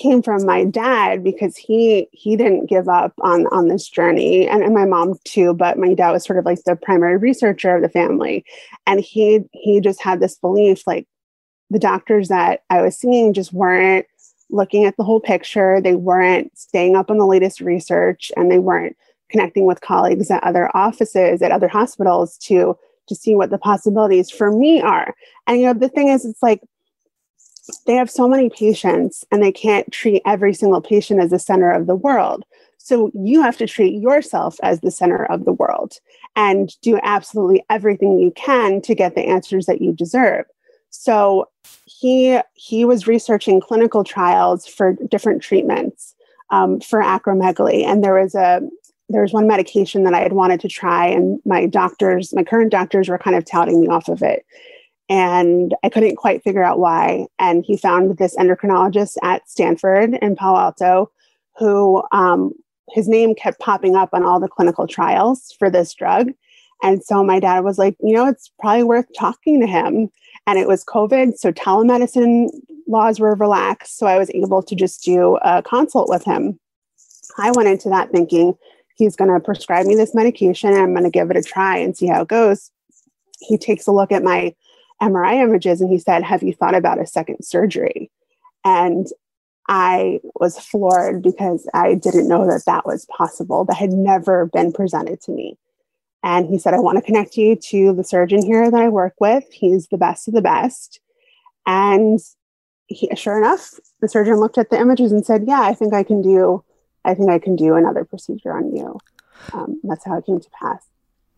came 0.00 0.22
from 0.22 0.46
my 0.46 0.64
dad 0.64 1.22
because 1.22 1.56
he 1.56 2.08
he 2.12 2.36
didn't 2.36 2.66
give 2.66 2.88
up 2.88 3.12
on 3.20 3.46
on 3.48 3.68
this 3.68 3.88
journey. 3.88 4.48
And, 4.48 4.62
and 4.62 4.72
my 4.72 4.86
mom 4.86 5.14
too 5.24 5.52
but 5.52 5.78
my 5.78 5.94
dad 5.94 6.12
was 6.12 6.24
sort 6.24 6.38
of 6.38 6.46
like 6.46 6.62
the 6.64 6.76
primary 6.76 7.18
researcher 7.18 7.76
of 7.76 7.82
the 7.82 7.88
family. 7.88 8.44
And 8.86 9.00
he 9.00 9.40
he 9.52 9.80
just 9.80 10.00
had 10.00 10.20
this 10.20 10.36
belief 10.36 10.86
like 10.86 11.06
the 11.72 11.78
doctors 11.78 12.28
that 12.28 12.62
i 12.68 12.82
was 12.82 12.96
seeing 12.96 13.32
just 13.32 13.52
weren't 13.52 14.06
looking 14.50 14.84
at 14.84 14.96
the 14.96 15.04
whole 15.04 15.20
picture. 15.20 15.80
They 15.80 15.94
weren't 15.94 16.56
staying 16.58 16.96
up 16.96 17.10
on 17.10 17.18
the 17.18 17.26
latest 17.26 17.60
research 17.60 18.30
and 18.36 18.50
they 18.50 18.58
weren't 18.58 18.96
connecting 19.30 19.66
with 19.66 19.80
colleagues 19.80 20.30
at 20.30 20.42
other 20.42 20.70
offices 20.74 21.42
at 21.42 21.52
other 21.52 21.68
hospitals 21.68 22.36
to 22.38 22.76
to 23.06 23.14
see 23.14 23.34
what 23.34 23.50
the 23.50 23.58
possibilities 23.58 24.30
for 24.30 24.52
me 24.52 24.80
are 24.80 25.14
and 25.46 25.60
you 25.60 25.66
know 25.66 25.74
the 25.74 25.88
thing 25.88 26.08
is 26.08 26.24
it's 26.24 26.42
like 26.42 26.60
they 27.86 27.94
have 27.94 28.10
so 28.10 28.28
many 28.28 28.50
patients 28.50 29.24
and 29.30 29.42
they 29.42 29.52
can't 29.52 29.90
treat 29.92 30.22
every 30.26 30.54
single 30.54 30.80
patient 30.80 31.20
as 31.20 31.30
the 31.30 31.38
center 31.38 31.70
of 31.70 31.86
the 31.86 31.94
world. 31.94 32.44
So 32.78 33.10
you 33.14 33.42
have 33.42 33.56
to 33.58 33.66
treat 33.66 34.00
yourself 34.00 34.56
as 34.62 34.80
the 34.80 34.90
center 34.90 35.24
of 35.26 35.44
the 35.44 35.52
world 35.52 35.94
and 36.36 36.74
do 36.80 36.98
absolutely 37.02 37.64
everything 37.68 38.18
you 38.18 38.30
can 38.32 38.80
to 38.82 38.94
get 38.94 39.14
the 39.14 39.26
answers 39.26 39.66
that 39.66 39.82
you 39.82 39.92
deserve. 39.92 40.46
So 40.90 41.48
he 41.84 42.40
he 42.54 42.84
was 42.84 43.06
researching 43.06 43.60
clinical 43.60 44.02
trials 44.02 44.66
for 44.66 44.94
different 45.08 45.42
treatments 45.42 46.14
um, 46.50 46.80
for 46.80 47.00
acromegaly, 47.00 47.84
and 47.84 48.02
there 48.02 48.20
was 48.20 48.34
a 48.34 48.60
there 49.10 49.22
was 49.22 49.32
one 49.32 49.46
medication 49.46 50.04
that 50.04 50.14
I 50.14 50.20
had 50.20 50.32
wanted 50.32 50.60
to 50.60 50.68
try, 50.68 51.06
and 51.06 51.40
my 51.44 51.66
doctors, 51.66 52.32
my 52.32 52.44
current 52.44 52.70
doctors, 52.70 53.08
were 53.08 53.18
kind 53.18 53.36
of 53.36 53.44
touting 53.44 53.80
me 53.80 53.88
off 53.88 54.08
of 54.08 54.22
it 54.22 54.44
and 55.10 55.74
I 55.82 55.88
couldn't 55.88 56.14
quite 56.14 56.44
figure 56.44 56.62
out 56.62 56.78
why. 56.78 57.26
And 57.40 57.64
he 57.66 57.76
found 57.76 58.16
this 58.16 58.36
endocrinologist 58.36 59.16
at 59.24 59.46
Stanford 59.50 60.14
in 60.22 60.36
Palo 60.36 60.58
Alto 60.58 61.10
who 61.56 62.02
um, 62.12 62.52
his 62.90 63.08
name 63.08 63.34
kept 63.34 63.58
popping 63.58 63.96
up 63.96 64.10
on 64.12 64.24
all 64.24 64.40
the 64.40 64.48
clinical 64.48 64.86
trials 64.86 65.54
for 65.58 65.68
this 65.68 65.92
drug. 65.92 66.30
And 66.82 67.04
so 67.04 67.22
my 67.22 67.40
dad 67.40 67.64
was 67.64 67.76
like, 67.76 67.96
you 68.00 68.14
know, 68.14 68.26
it's 68.26 68.50
probably 68.58 68.84
worth 68.84 69.06
talking 69.18 69.60
to 69.60 69.66
him. 69.66 70.08
And 70.46 70.58
it 70.58 70.66
was 70.66 70.84
COVID, 70.84 71.36
so 71.36 71.52
telemedicine 71.52 72.48
laws 72.88 73.20
were 73.20 73.34
relaxed. 73.34 73.98
So 73.98 74.06
I 74.06 74.16
was 74.16 74.30
able 74.30 74.62
to 74.62 74.74
just 74.74 75.04
do 75.04 75.36
a 75.42 75.62
consult 75.62 76.08
with 76.08 76.24
him. 76.24 76.58
I 77.36 77.50
went 77.50 77.68
into 77.68 77.90
that 77.90 78.10
thinking 78.10 78.54
he's 79.00 79.16
going 79.16 79.32
to 79.32 79.40
prescribe 79.40 79.86
me 79.86 79.96
this 79.96 80.14
medication 80.14 80.70
and 80.70 80.78
I'm 80.78 80.92
going 80.92 81.04
to 81.04 81.10
give 81.10 81.30
it 81.30 81.36
a 81.36 81.42
try 81.42 81.78
and 81.78 81.96
see 81.96 82.06
how 82.06 82.22
it 82.22 82.28
goes. 82.28 82.70
He 83.40 83.56
takes 83.56 83.86
a 83.86 83.92
look 83.92 84.12
at 84.12 84.22
my 84.22 84.54
MRI 85.02 85.42
images 85.42 85.80
and 85.80 85.90
he 85.90 85.98
said, 85.98 86.22
Have 86.22 86.42
you 86.42 86.52
thought 86.52 86.74
about 86.74 87.00
a 87.00 87.06
second 87.06 87.42
surgery? 87.42 88.10
And 88.64 89.06
I 89.68 90.20
was 90.34 90.58
floored 90.58 91.22
because 91.22 91.66
I 91.72 91.94
didn't 91.94 92.28
know 92.28 92.46
that 92.46 92.64
that 92.66 92.84
was 92.84 93.06
possible. 93.06 93.64
That 93.64 93.76
had 93.76 93.92
never 93.92 94.46
been 94.46 94.72
presented 94.72 95.22
to 95.22 95.32
me. 95.32 95.56
And 96.22 96.46
he 96.46 96.58
said, 96.58 96.74
I 96.74 96.80
want 96.80 96.98
to 96.98 97.02
connect 97.02 97.38
you 97.38 97.56
to 97.56 97.94
the 97.94 98.04
surgeon 98.04 98.44
here 98.44 98.70
that 98.70 98.80
I 98.80 98.90
work 98.90 99.14
with. 99.18 99.44
He's 99.50 99.88
the 99.88 99.96
best 99.96 100.28
of 100.28 100.34
the 100.34 100.42
best. 100.42 101.00
And 101.66 102.20
he, 102.88 103.08
sure 103.16 103.38
enough, 103.38 103.70
the 104.00 104.08
surgeon 104.08 104.36
looked 104.36 104.58
at 104.58 104.68
the 104.68 104.78
images 104.78 105.12
and 105.12 105.24
said, 105.24 105.44
Yeah, 105.46 105.62
I 105.62 105.72
think 105.72 105.94
I 105.94 106.02
can 106.02 106.20
do, 106.20 106.62
I 107.04 107.14
think 107.14 107.30
I 107.30 107.38
can 107.38 107.56
do 107.56 107.74
another 107.74 108.04
procedure 108.04 108.52
on 108.52 108.74
you. 108.74 108.98
Um, 109.52 109.80
that's 109.84 110.04
how 110.04 110.18
it 110.18 110.26
came 110.26 110.40
to 110.40 110.50
pass. 110.50 110.84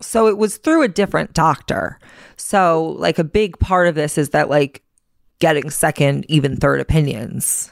So 0.01 0.27
it 0.27 0.37
was 0.37 0.57
through 0.57 0.83
a 0.83 0.89
different 0.89 1.33
doctor. 1.33 1.99
So, 2.37 2.97
like, 2.99 3.19
a 3.19 3.25
big 3.25 3.59
part 3.59 3.87
of 3.87 3.95
this 3.95 4.19
is 4.19 4.31
that, 4.31 4.51
like, 4.51 4.83
getting 5.39 5.71
second, 5.71 6.27
even 6.29 6.57
third 6.57 6.81
opinions. 6.81 7.71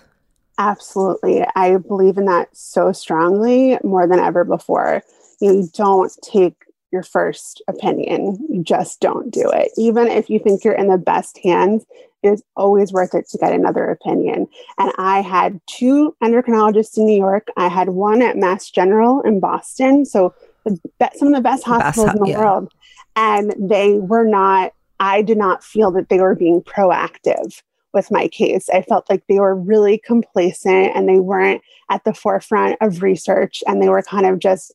Absolutely. 0.58 1.44
I 1.56 1.78
believe 1.78 2.18
in 2.18 2.26
that 2.26 2.54
so 2.56 2.92
strongly 2.92 3.78
more 3.82 4.06
than 4.06 4.20
ever 4.20 4.44
before. 4.44 5.02
You 5.40 5.68
don't 5.72 6.12
take 6.22 6.54
your 6.92 7.02
first 7.02 7.62
opinion, 7.68 8.44
you 8.50 8.62
just 8.62 9.00
don't 9.00 9.30
do 9.30 9.48
it. 9.48 9.70
Even 9.76 10.08
if 10.08 10.28
you 10.28 10.40
think 10.40 10.64
you're 10.64 10.74
in 10.74 10.88
the 10.88 10.98
best 10.98 11.38
hands, 11.38 11.84
is 12.22 12.42
always 12.56 12.92
worth 12.92 13.14
it 13.14 13.28
to 13.28 13.38
get 13.38 13.52
another 13.52 13.84
opinion. 13.90 14.46
And 14.78 14.92
I 14.98 15.20
had 15.20 15.60
two 15.66 16.14
endocrinologists 16.22 16.96
in 16.98 17.06
New 17.06 17.16
York, 17.16 17.48
I 17.56 17.68
had 17.68 17.90
one 17.90 18.22
at 18.22 18.36
Mass 18.36 18.70
General 18.70 19.20
in 19.22 19.40
Boston. 19.40 20.04
So, 20.04 20.34
the 20.64 20.78
be- 20.98 21.16
some 21.16 21.28
of 21.28 21.34
the 21.34 21.40
best 21.40 21.64
hospitals 21.64 22.06
best, 22.06 22.18
in 22.18 22.24
the 22.24 22.30
yeah. 22.30 22.40
world, 22.40 22.72
and 23.16 23.54
they 23.58 23.98
were 23.98 24.24
not. 24.24 24.72
I 24.98 25.22
did 25.22 25.38
not 25.38 25.64
feel 25.64 25.90
that 25.92 26.10
they 26.10 26.20
were 26.20 26.34
being 26.34 26.60
proactive 26.60 27.62
with 27.94 28.10
my 28.10 28.28
case. 28.28 28.68
I 28.68 28.82
felt 28.82 29.08
like 29.08 29.22
they 29.26 29.40
were 29.40 29.56
really 29.56 29.96
complacent 29.96 30.94
and 30.94 31.08
they 31.08 31.18
weren't 31.18 31.62
at 31.90 32.04
the 32.04 32.12
forefront 32.12 32.76
of 32.82 33.02
research, 33.02 33.62
and 33.66 33.82
they 33.82 33.88
were 33.88 34.02
kind 34.02 34.26
of 34.26 34.38
just 34.38 34.74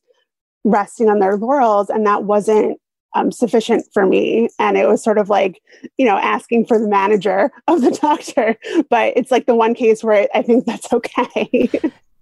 resting 0.64 1.08
on 1.08 1.20
their 1.20 1.36
laurels, 1.36 1.88
and 1.88 2.04
that 2.06 2.24
wasn't 2.24 2.80
um, 3.16 3.32
sufficient 3.32 3.84
for 3.92 4.06
me. 4.06 4.48
And 4.58 4.76
it 4.76 4.86
was 4.86 5.02
sort 5.02 5.18
of 5.18 5.28
like, 5.28 5.62
you 5.96 6.06
know, 6.06 6.16
asking 6.18 6.66
for 6.66 6.78
the 6.78 6.86
manager 6.86 7.50
of 7.68 7.80
the 7.80 7.90
doctor. 7.90 8.56
But 8.88 9.14
it's 9.16 9.30
like 9.30 9.46
the 9.46 9.54
one 9.54 9.74
case 9.74 10.04
where 10.04 10.28
I 10.34 10.42
think 10.42 10.66
that's 10.66 10.92
okay. 10.92 11.70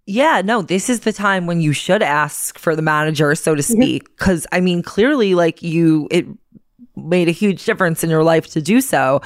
Yeah, 0.06 0.42
no, 0.44 0.60
this 0.60 0.90
is 0.90 1.00
the 1.00 1.12
time 1.14 1.46
when 1.46 1.62
you 1.62 1.72
should 1.72 2.02
ask 2.02 2.58
for 2.58 2.76
the 2.76 2.82
manager, 2.82 3.34
so 3.34 3.54
to 3.54 3.62
speak. 3.62 4.04
Because, 4.16 4.46
I 4.52 4.60
mean, 4.60 4.82
clearly, 4.82 5.34
like 5.34 5.62
you, 5.62 6.08
it 6.10 6.26
made 6.94 7.28
a 7.28 7.32
huge 7.32 7.64
difference 7.64 8.04
in 8.04 8.10
your 8.10 8.22
life 8.22 8.48
to 8.48 8.60
do 8.60 8.82
so. 8.82 9.22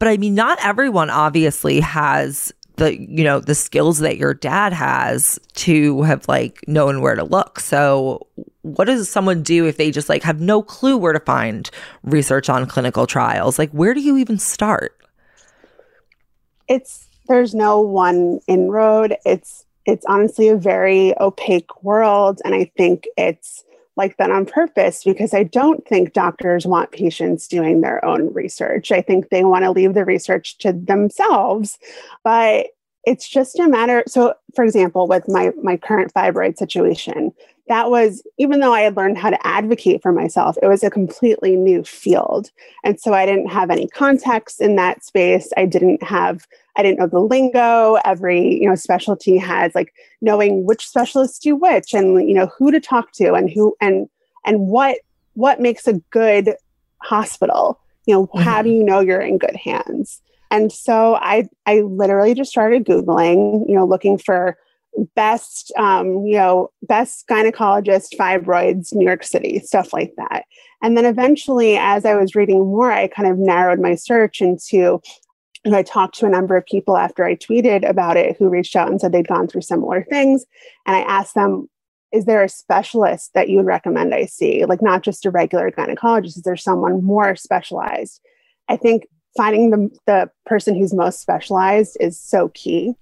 But 0.00 0.08
I 0.08 0.16
mean, 0.16 0.34
not 0.34 0.58
everyone 0.64 1.10
obviously 1.10 1.80
has 1.80 2.52
the 2.78 2.98
you 2.98 3.24
know 3.24 3.40
the 3.40 3.54
skills 3.54 3.98
that 3.98 4.16
your 4.16 4.34
dad 4.34 4.72
has 4.72 5.38
to 5.54 6.02
have 6.02 6.26
like 6.28 6.66
known 6.66 7.00
where 7.00 7.14
to 7.14 7.24
look. 7.24 7.60
So 7.60 8.26
what 8.62 8.86
does 8.86 9.08
someone 9.08 9.42
do 9.42 9.66
if 9.66 9.76
they 9.76 9.90
just 9.90 10.08
like 10.08 10.22
have 10.22 10.40
no 10.40 10.62
clue 10.62 10.96
where 10.96 11.12
to 11.12 11.20
find 11.20 11.70
research 12.02 12.48
on 12.48 12.66
clinical 12.66 13.06
trials? 13.06 13.58
Like 13.58 13.70
where 13.70 13.94
do 13.94 14.00
you 14.00 14.16
even 14.16 14.38
start? 14.38 14.96
It's 16.68 17.08
there's 17.28 17.54
no 17.54 17.80
one 17.80 18.40
inroad. 18.46 19.16
It's 19.26 19.64
it's 19.84 20.06
honestly 20.06 20.48
a 20.48 20.56
very 20.56 21.18
opaque 21.20 21.82
world. 21.82 22.40
And 22.44 22.54
i 22.54 22.70
think 22.76 23.06
it's 23.16 23.64
like 23.98 24.16
that 24.16 24.30
on 24.30 24.46
purpose 24.46 25.04
because 25.04 25.34
I 25.34 25.42
don't 25.42 25.86
think 25.86 26.14
doctors 26.14 26.66
want 26.66 26.92
patients 26.92 27.46
doing 27.46 27.82
their 27.82 28.02
own 28.04 28.32
research. 28.32 28.90
I 28.90 29.02
think 29.02 29.28
they 29.28 29.44
want 29.44 29.64
to 29.64 29.70
leave 29.70 29.92
the 29.92 30.06
research 30.06 30.56
to 30.58 30.72
themselves. 30.72 31.78
But 32.24 32.68
it's 33.04 33.28
just 33.28 33.58
a 33.58 33.68
matter 33.68 34.02
so 34.06 34.34
for 34.54 34.64
example 34.64 35.06
with 35.06 35.26
my 35.28 35.50
my 35.62 35.76
current 35.76 36.12
fibroid 36.12 36.58
situation 36.58 37.32
that 37.68 37.90
was 37.90 38.22
even 38.38 38.60
though 38.60 38.74
i 38.74 38.80
had 38.80 38.96
learned 38.96 39.16
how 39.16 39.30
to 39.30 39.46
advocate 39.46 40.02
for 40.02 40.12
myself 40.12 40.56
it 40.62 40.66
was 40.66 40.82
a 40.82 40.90
completely 40.90 41.56
new 41.56 41.82
field 41.84 42.50
and 42.84 43.00
so 43.00 43.14
i 43.14 43.24
didn't 43.24 43.46
have 43.48 43.70
any 43.70 43.86
context 43.88 44.60
in 44.60 44.76
that 44.76 45.04
space 45.04 45.50
i 45.56 45.64
didn't 45.64 46.02
have 46.02 46.46
i 46.78 46.82
didn't 46.82 46.98
know 46.98 47.08
the 47.08 47.20
lingo. 47.20 47.98
Every 48.04 48.60
you 48.60 48.68
know 48.68 48.74
specialty 48.74 49.36
has 49.36 49.74
like 49.74 49.92
knowing 50.22 50.64
which 50.64 50.86
specialists 50.86 51.38
do 51.38 51.56
which 51.56 51.92
and 51.92 52.26
you 52.28 52.34
know 52.34 52.50
who 52.56 52.70
to 52.70 52.80
talk 52.80 53.12
to 53.14 53.34
and 53.34 53.50
who 53.50 53.76
and 53.80 54.08
and 54.46 54.60
what 54.60 54.98
what 55.34 55.60
makes 55.60 55.86
a 55.86 55.94
good 56.10 56.54
hospital. 57.02 57.80
You 58.06 58.14
know 58.14 58.26
mm-hmm. 58.28 58.40
how 58.40 58.62
do 58.62 58.70
you 58.70 58.84
know 58.84 59.00
you're 59.00 59.20
in 59.20 59.38
good 59.38 59.56
hands? 59.56 60.22
And 60.50 60.72
so 60.72 61.16
I 61.16 61.48
I 61.66 61.80
literally 61.80 62.34
just 62.34 62.50
started 62.50 62.86
googling, 62.86 63.68
you 63.68 63.74
know, 63.74 63.84
looking 63.84 64.16
for 64.16 64.56
best 65.14 65.72
um, 65.76 66.24
you 66.24 66.36
know 66.36 66.70
best 66.82 67.26
gynecologist 67.28 68.16
fibroids 68.16 68.94
new 68.94 69.04
york 69.04 69.22
city 69.22 69.60
stuff 69.60 69.92
like 69.92 70.14
that. 70.16 70.44
And 70.80 70.96
then 70.96 71.04
eventually 71.04 71.76
as 71.76 72.04
i 72.04 72.14
was 72.14 72.34
reading 72.34 72.60
more 72.60 72.90
i 72.90 73.08
kind 73.08 73.28
of 73.28 73.38
narrowed 73.38 73.80
my 73.80 73.94
search 73.94 74.40
into 74.40 75.00
and 75.64 75.74
I 75.74 75.82
talked 75.82 76.18
to 76.18 76.26
a 76.26 76.30
number 76.30 76.56
of 76.56 76.66
people 76.66 76.96
after 76.96 77.24
I 77.24 77.34
tweeted 77.34 77.88
about 77.88 78.16
it 78.16 78.36
who 78.36 78.48
reached 78.48 78.76
out 78.76 78.90
and 78.90 79.00
said 79.00 79.12
they'd 79.12 79.26
gone 79.26 79.48
through 79.48 79.62
similar 79.62 80.04
things. 80.04 80.44
And 80.86 80.96
I 80.96 81.00
asked 81.00 81.34
them, 81.34 81.68
is 82.12 82.24
there 82.24 82.42
a 82.42 82.48
specialist 82.48 83.34
that 83.34 83.48
you 83.48 83.58
would 83.58 83.66
recommend 83.66 84.14
I 84.14 84.26
see? 84.26 84.64
Like, 84.64 84.80
not 84.80 85.02
just 85.02 85.26
a 85.26 85.30
regular 85.30 85.70
gynecologist, 85.70 86.36
is 86.36 86.42
there 86.42 86.56
someone 86.56 87.04
more 87.04 87.36
specialized? 87.36 88.20
I 88.68 88.76
think 88.76 89.06
finding 89.36 89.70
the, 89.70 89.90
the 90.06 90.30
person 90.46 90.74
who's 90.74 90.94
most 90.94 91.20
specialized 91.20 91.96
is 92.00 92.18
so 92.18 92.48
key. 92.48 92.94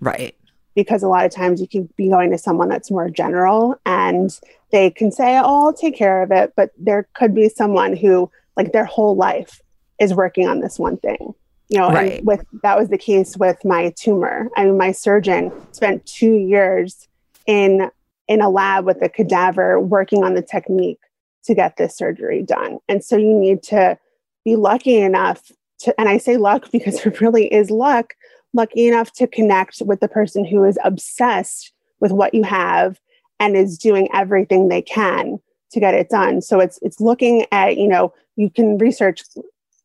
Right. 0.00 0.36
Because 0.74 1.02
a 1.02 1.08
lot 1.08 1.26
of 1.26 1.32
times 1.32 1.60
you 1.60 1.68
can 1.68 1.88
be 1.96 2.08
going 2.08 2.30
to 2.30 2.38
someone 2.38 2.68
that's 2.68 2.90
more 2.90 3.10
general 3.10 3.78
and 3.84 4.38
they 4.70 4.90
can 4.90 5.10
say, 5.10 5.36
Oh, 5.38 5.66
I'll 5.66 5.74
take 5.74 5.96
care 5.96 6.22
of 6.22 6.30
it. 6.30 6.52
But 6.56 6.70
there 6.78 7.08
could 7.14 7.34
be 7.34 7.48
someone 7.48 7.96
who, 7.96 8.30
like, 8.56 8.72
their 8.72 8.84
whole 8.84 9.16
life 9.16 9.60
is 10.00 10.14
working 10.14 10.48
on 10.48 10.60
this 10.60 10.78
one 10.78 10.96
thing. 10.96 11.34
You 11.72 11.78
know, 11.78 11.88
right. 11.88 12.18
and 12.18 12.26
with 12.26 12.44
that 12.62 12.78
was 12.78 12.90
the 12.90 12.98
case 12.98 13.34
with 13.38 13.64
my 13.64 13.94
tumor. 13.96 14.50
I 14.56 14.66
mean, 14.66 14.76
my 14.76 14.92
surgeon 14.92 15.50
spent 15.72 16.04
two 16.04 16.34
years 16.34 17.08
in 17.46 17.90
in 18.28 18.42
a 18.42 18.50
lab 18.50 18.84
with 18.84 19.00
a 19.00 19.08
cadaver 19.08 19.80
working 19.80 20.22
on 20.22 20.34
the 20.34 20.42
technique 20.42 21.00
to 21.44 21.54
get 21.54 21.78
this 21.78 21.96
surgery 21.96 22.42
done. 22.42 22.78
And 22.90 23.02
so 23.02 23.16
you 23.16 23.32
need 23.32 23.62
to 23.64 23.98
be 24.44 24.54
lucky 24.54 24.98
enough 24.98 25.50
to, 25.80 25.98
and 25.98 26.10
I 26.10 26.18
say 26.18 26.36
luck 26.36 26.70
because 26.70 27.00
it 27.06 27.22
really 27.22 27.50
is 27.50 27.70
luck, 27.70 28.12
lucky 28.52 28.86
enough 28.86 29.10
to 29.14 29.26
connect 29.26 29.80
with 29.80 30.00
the 30.00 30.08
person 30.08 30.44
who 30.44 30.64
is 30.64 30.78
obsessed 30.84 31.72
with 32.00 32.12
what 32.12 32.34
you 32.34 32.42
have 32.42 33.00
and 33.40 33.56
is 33.56 33.78
doing 33.78 34.10
everything 34.12 34.68
they 34.68 34.82
can 34.82 35.38
to 35.70 35.80
get 35.80 35.94
it 35.94 36.10
done. 36.10 36.42
So 36.42 36.60
it's 36.60 36.78
it's 36.82 37.00
looking 37.00 37.46
at, 37.50 37.78
you 37.78 37.88
know, 37.88 38.12
you 38.36 38.50
can 38.50 38.76
research 38.76 39.22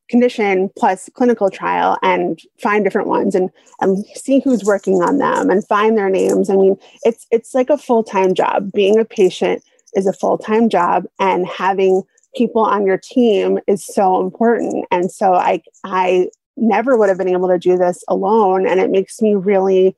condition 0.09 0.69
plus 0.77 1.09
clinical 1.13 1.49
trial 1.49 1.97
and 2.01 2.41
find 2.59 2.83
different 2.83 3.07
ones 3.07 3.35
and 3.35 3.49
and 3.81 4.05
see 4.15 4.39
who's 4.39 4.63
working 4.63 5.01
on 5.01 5.17
them 5.17 5.49
and 5.49 5.67
find 5.67 5.97
their 5.97 6.09
names. 6.09 6.49
I 6.49 6.55
mean, 6.55 6.77
it's 7.03 7.27
it's 7.31 7.53
like 7.53 7.69
a 7.69 7.77
full-time 7.77 8.33
job. 8.33 8.71
Being 8.71 8.99
a 8.99 9.05
patient 9.05 9.63
is 9.95 10.07
a 10.07 10.13
full-time 10.13 10.69
job 10.69 11.05
and 11.19 11.47
having 11.47 12.03
people 12.35 12.61
on 12.61 12.85
your 12.85 12.97
team 12.97 13.59
is 13.67 13.85
so 13.85 14.21
important. 14.21 14.85
And 14.91 15.11
so 15.11 15.33
I 15.33 15.61
I 15.83 16.29
never 16.55 16.97
would 16.97 17.09
have 17.09 17.17
been 17.17 17.29
able 17.29 17.47
to 17.49 17.59
do 17.59 17.77
this 17.77 18.03
alone. 18.07 18.67
And 18.67 18.79
it 18.79 18.89
makes 18.89 19.21
me 19.21 19.35
really 19.35 19.95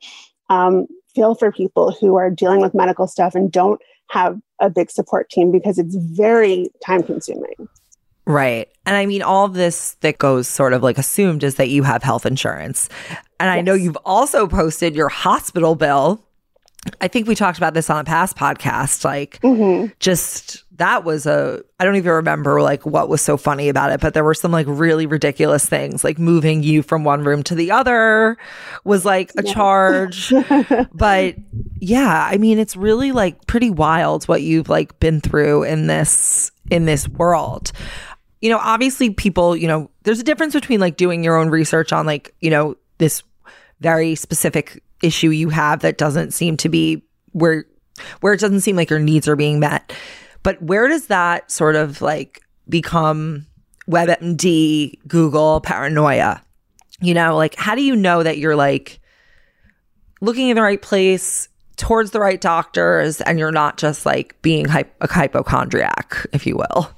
um, 0.48 0.86
feel 1.14 1.34
for 1.34 1.50
people 1.50 1.92
who 1.92 2.16
are 2.16 2.30
dealing 2.30 2.60
with 2.60 2.74
medical 2.74 3.06
stuff 3.06 3.34
and 3.34 3.50
don't 3.50 3.80
have 4.10 4.38
a 4.60 4.68
big 4.68 4.90
support 4.90 5.30
team 5.30 5.50
because 5.50 5.78
it's 5.78 5.94
very 5.94 6.68
time 6.84 7.02
consuming. 7.02 7.68
Right. 8.30 8.68
And 8.86 8.96
I 8.96 9.06
mean, 9.06 9.22
all 9.22 9.48
this 9.48 9.94
that 10.00 10.18
goes 10.18 10.48
sort 10.48 10.72
of 10.72 10.82
like 10.82 10.98
assumed 10.98 11.42
is 11.42 11.56
that 11.56 11.68
you 11.68 11.82
have 11.82 12.02
health 12.02 12.24
insurance. 12.24 12.88
And 13.38 13.48
yes. 13.48 13.56
I 13.56 13.60
know 13.60 13.74
you've 13.74 13.98
also 14.04 14.46
posted 14.46 14.94
your 14.94 15.08
hospital 15.08 15.74
bill. 15.74 16.24
I 17.00 17.08
think 17.08 17.26
we 17.26 17.34
talked 17.34 17.58
about 17.58 17.74
this 17.74 17.90
on 17.90 17.98
a 17.98 18.04
past 18.04 18.36
podcast. 18.36 19.04
Like, 19.04 19.40
mm-hmm. 19.40 19.92
just 19.98 20.64
that 20.80 21.04
was 21.04 21.26
a 21.26 21.62
I 21.78 21.84
don't 21.84 21.96
even 21.96 22.12
remember 22.12 22.62
like 22.62 22.86
what 22.86 23.08
was 23.08 23.20
so 23.20 23.36
funny 23.36 23.68
about 23.68 23.92
it, 23.92 24.00
but 24.00 24.14
there 24.14 24.24
were 24.24 24.34
some 24.34 24.50
like 24.50 24.66
really 24.68 25.06
ridiculous 25.06 25.66
things, 25.66 26.02
like 26.02 26.18
moving 26.18 26.62
you 26.62 26.82
from 26.82 27.04
one 27.04 27.22
room 27.22 27.42
to 27.44 27.54
the 27.54 27.70
other 27.70 28.38
was 28.84 29.04
like 29.04 29.30
a 29.36 29.44
yeah. 29.44 29.52
charge. 29.52 30.32
but 30.94 31.34
yeah, 31.80 32.26
I 32.30 32.38
mean 32.38 32.58
it's 32.58 32.76
really 32.76 33.12
like 33.12 33.46
pretty 33.46 33.68
wild 33.68 34.24
what 34.24 34.40
you've 34.40 34.70
like 34.70 34.98
been 35.00 35.20
through 35.20 35.64
in 35.64 35.86
this 35.86 36.50
in 36.70 36.86
this 36.86 37.06
world. 37.08 37.72
You 38.40 38.50
know, 38.50 38.58
obviously 38.58 39.10
people, 39.10 39.56
you 39.56 39.68
know, 39.68 39.90
there's 40.02 40.20
a 40.20 40.24
difference 40.24 40.54
between 40.54 40.80
like 40.80 40.96
doing 40.96 41.22
your 41.22 41.36
own 41.36 41.50
research 41.50 41.92
on 41.92 42.06
like, 42.06 42.34
you 42.40 42.50
know, 42.50 42.76
this 42.98 43.22
very 43.80 44.14
specific 44.14 44.82
issue 45.02 45.30
you 45.30 45.48
have 45.48 45.80
that 45.80 45.98
doesn't 45.98 46.32
seem 46.32 46.56
to 46.58 46.68
be 46.68 47.02
where 47.32 47.64
where 48.20 48.32
it 48.32 48.40
doesn't 48.40 48.60
seem 48.60 48.76
like 48.76 48.90
your 48.90 48.98
needs 48.98 49.28
are 49.28 49.36
being 49.36 49.60
met 49.60 49.92
but 50.42 50.60
where 50.62 50.88
does 50.88 51.06
that 51.06 51.50
sort 51.50 51.76
of 51.76 52.00
like 52.00 52.42
become 52.68 53.46
WebMD, 53.88 54.98
Google 55.06 55.60
paranoia? 55.60 56.42
You 57.00 57.14
know, 57.14 57.36
like 57.36 57.54
how 57.56 57.74
do 57.74 57.82
you 57.82 57.96
know 57.96 58.22
that 58.22 58.38
you're 58.38 58.56
like 58.56 59.00
looking 60.20 60.48
in 60.48 60.56
the 60.56 60.62
right 60.62 60.80
place 60.80 61.48
towards 61.76 62.10
the 62.10 62.20
right 62.20 62.40
doctors 62.40 63.20
and 63.22 63.38
you're 63.38 63.52
not 63.52 63.78
just 63.78 64.04
like 64.04 64.40
being 64.42 64.66
hy- 64.66 64.90
a 65.00 65.10
hypochondriac, 65.10 66.26
if 66.32 66.46
you 66.46 66.56
will? 66.56 66.90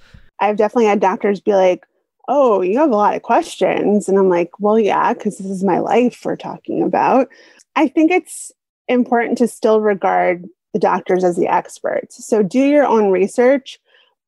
I've 0.42 0.56
definitely 0.56 0.86
had 0.86 1.00
doctors 1.00 1.40
be 1.40 1.54
like, 1.54 1.86
oh, 2.28 2.60
you 2.60 2.78
have 2.78 2.90
a 2.90 2.96
lot 2.96 3.14
of 3.14 3.22
questions. 3.22 4.08
And 4.08 4.18
I'm 4.18 4.28
like, 4.28 4.50
well, 4.58 4.78
yeah, 4.78 5.12
because 5.12 5.38
this 5.38 5.46
is 5.46 5.64
my 5.64 5.78
life 5.78 6.20
we're 6.24 6.36
talking 6.36 6.82
about. 6.82 7.28
I 7.76 7.88
think 7.88 8.10
it's 8.10 8.52
important 8.88 9.38
to 9.38 9.48
still 9.48 9.80
regard 9.80 10.44
the 10.72 10.78
doctors 10.78 11.24
as 11.24 11.36
the 11.36 11.46
experts. 11.46 12.24
So 12.26 12.42
do 12.42 12.60
your 12.60 12.86
own 12.86 13.10
research, 13.10 13.78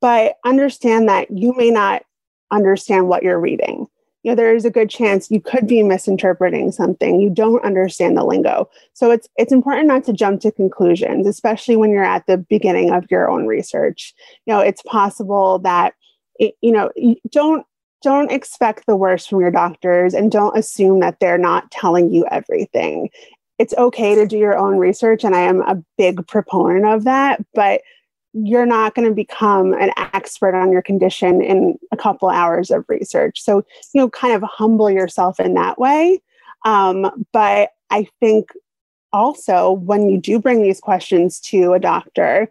but 0.00 0.36
understand 0.44 1.08
that 1.08 1.30
you 1.30 1.54
may 1.56 1.70
not 1.70 2.04
understand 2.50 3.08
what 3.08 3.22
you're 3.22 3.40
reading. 3.40 3.86
You 4.22 4.30
know, 4.30 4.36
there 4.36 4.54
is 4.54 4.64
a 4.64 4.70
good 4.70 4.88
chance 4.88 5.30
you 5.30 5.40
could 5.40 5.66
be 5.66 5.82
misinterpreting 5.82 6.72
something. 6.72 7.20
You 7.20 7.28
don't 7.28 7.64
understand 7.64 8.16
the 8.16 8.24
lingo. 8.24 8.70
So 8.94 9.10
it's 9.10 9.28
it's 9.36 9.52
important 9.52 9.86
not 9.86 10.04
to 10.04 10.14
jump 10.14 10.40
to 10.40 10.52
conclusions, 10.52 11.26
especially 11.26 11.76
when 11.76 11.90
you're 11.90 12.04
at 12.04 12.26
the 12.26 12.38
beginning 12.38 12.90
of 12.90 13.04
your 13.10 13.30
own 13.30 13.46
research. 13.46 14.14
You 14.46 14.54
know, 14.54 14.60
it's 14.60 14.80
possible 14.82 15.58
that 15.60 15.94
it, 16.38 16.54
you 16.60 16.72
know, 16.72 16.90
don't 17.30 17.66
don't 18.02 18.30
expect 18.30 18.84
the 18.86 18.96
worst 18.96 19.30
from 19.30 19.40
your 19.40 19.50
doctors 19.50 20.12
and 20.12 20.30
don't 20.30 20.58
assume 20.58 21.00
that 21.00 21.18
they're 21.20 21.38
not 21.38 21.70
telling 21.70 22.12
you 22.12 22.26
everything. 22.30 23.08
It's 23.58 23.72
okay 23.78 24.14
to 24.14 24.26
do 24.26 24.36
your 24.36 24.58
own 24.58 24.76
research 24.76 25.24
and 25.24 25.34
i 25.34 25.40
am 25.40 25.62
a 25.62 25.82
big 25.96 26.26
proponent 26.26 26.84
of 26.86 27.04
that 27.04 27.42
but 27.54 27.80
you're 28.34 28.66
not 28.66 28.96
going 28.96 29.08
to 29.08 29.14
become 29.14 29.72
an 29.74 29.92
expert 30.12 30.56
on 30.56 30.72
your 30.72 30.82
condition 30.82 31.40
in 31.40 31.78
a 31.92 31.96
couple 31.96 32.28
hours 32.28 32.72
of 32.72 32.84
research. 32.88 33.40
So 33.40 33.64
you 33.92 34.00
know 34.00 34.10
kind 34.10 34.34
of 34.34 34.42
humble 34.42 34.90
yourself 34.90 35.38
in 35.38 35.54
that 35.54 35.78
way. 35.78 36.20
Um, 36.64 37.26
but 37.32 37.70
i 37.90 38.06
think 38.20 38.50
also 39.12 39.70
when 39.70 40.08
you 40.08 40.18
do 40.18 40.38
bring 40.40 40.62
these 40.62 40.80
questions 40.80 41.38
to 41.38 41.72
a 41.72 41.78
doctor 41.78 42.50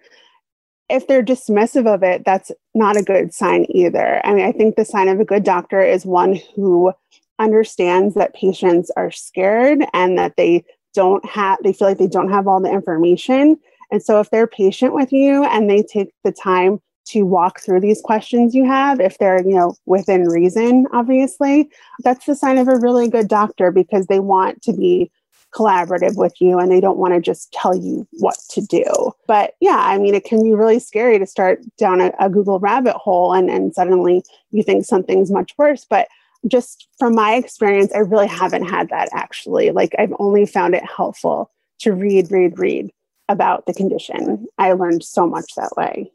if 0.90 1.08
they're 1.08 1.24
dismissive 1.24 1.88
of 1.92 2.04
it 2.04 2.24
that's 2.26 2.52
not 2.74 2.98
a 2.98 3.04
good 3.04 3.34
sign 3.34 3.66
either. 3.70 4.26
I 4.26 4.34
mean 4.34 4.46
i 4.46 4.52
think 4.52 4.76
the 4.76 4.86
sign 4.86 5.08
of 5.08 5.20
a 5.20 5.26
good 5.26 5.44
doctor 5.44 5.82
is 5.82 6.06
one 6.06 6.40
who 6.56 6.94
understands 7.40 8.16
that 8.16 8.36
patients 8.36 8.92
are 8.96 9.12
scared 9.12 9.84
and 9.94 10.18
that 10.18 10.36
they 10.38 10.64
don't 10.94 11.26
have 11.26 11.58
they 11.64 11.74
feel 11.74 11.88
like 11.88 11.98
they 11.98 12.08
don't 12.08 12.32
have 12.32 12.48
all 12.48 12.62
the 12.62 12.72
information. 12.72 13.58
And 13.92 14.02
so 14.02 14.20
if 14.20 14.30
they're 14.30 14.48
patient 14.48 14.94
with 14.94 15.12
you 15.12 15.44
and 15.46 15.70
they 15.70 15.84
take 15.84 16.14
the 16.24 16.32
time 16.32 16.80
to 17.06 17.24
walk 17.24 17.60
through 17.60 17.82
these 17.82 18.02
questions 18.02 18.56
you 18.56 18.66
have 18.66 19.02
if 19.02 19.18
they're 19.18 19.46
you 19.46 19.56
know 19.56 19.76
within 19.86 20.24
reason 20.24 20.88
obviously 20.94 21.70
that's 22.00 22.26
the 22.26 22.34
sign 22.34 22.58
of 22.58 22.70
a 22.70 22.78
really 22.78 23.10
good 23.10 23.28
doctor 23.28 23.72
because 23.72 24.08
they 24.08 24.22
want 24.22 24.62
to 24.62 24.72
be 24.72 25.12
collaborative 25.54 26.18
with 26.18 26.34
you 26.40 26.60
and 26.60 26.72
they 26.72 26.82
don't 26.82 26.98
want 26.98 27.14
to 27.14 27.22
just 27.22 27.52
tell 27.54 27.76
you 27.76 28.08
what 28.14 28.38
to 28.50 28.62
do. 28.62 28.84
But 29.28 29.56
yeah, 29.60 29.78
I 29.80 29.98
mean, 29.98 30.16
it 30.16 30.26
can 30.26 30.44
be 30.44 30.54
really 30.54 30.80
scary 30.80 31.20
to 31.20 31.26
start 31.26 31.62
down 31.78 32.02
a, 32.02 32.12
a 32.20 32.30
Google 32.30 32.60
rabbit 32.60 32.96
hole 32.96 33.34
and, 33.34 33.50
and 33.50 33.74
suddenly 33.74 34.24
you 34.52 34.64
think 34.64 34.86
something's 34.86 35.32
much 35.32 35.54
worse. 35.58 35.86
But 35.86 36.08
just 36.48 36.88
from 36.98 37.16
my 37.16 37.36
experience, 37.36 37.94
I 37.94 38.00
really 38.00 38.28
haven't 38.28 38.66
had 38.66 38.90
that 38.90 39.10
actually. 39.14 39.72
Like, 39.72 39.96
I've 39.98 40.14
only 40.20 40.46
found 40.46 40.76
it 40.76 40.84
helpful 40.86 41.52
to 41.80 41.94
read, 41.94 42.32
read, 42.32 42.58
read 42.58 42.92
about 43.30 43.66
the 43.66 43.74
condition. 43.74 44.48
I 44.58 44.74
learned 44.74 45.04
so 45.04 45.28
much 45.28 45.56
that 45.56 45.72
way. 45.78 46.12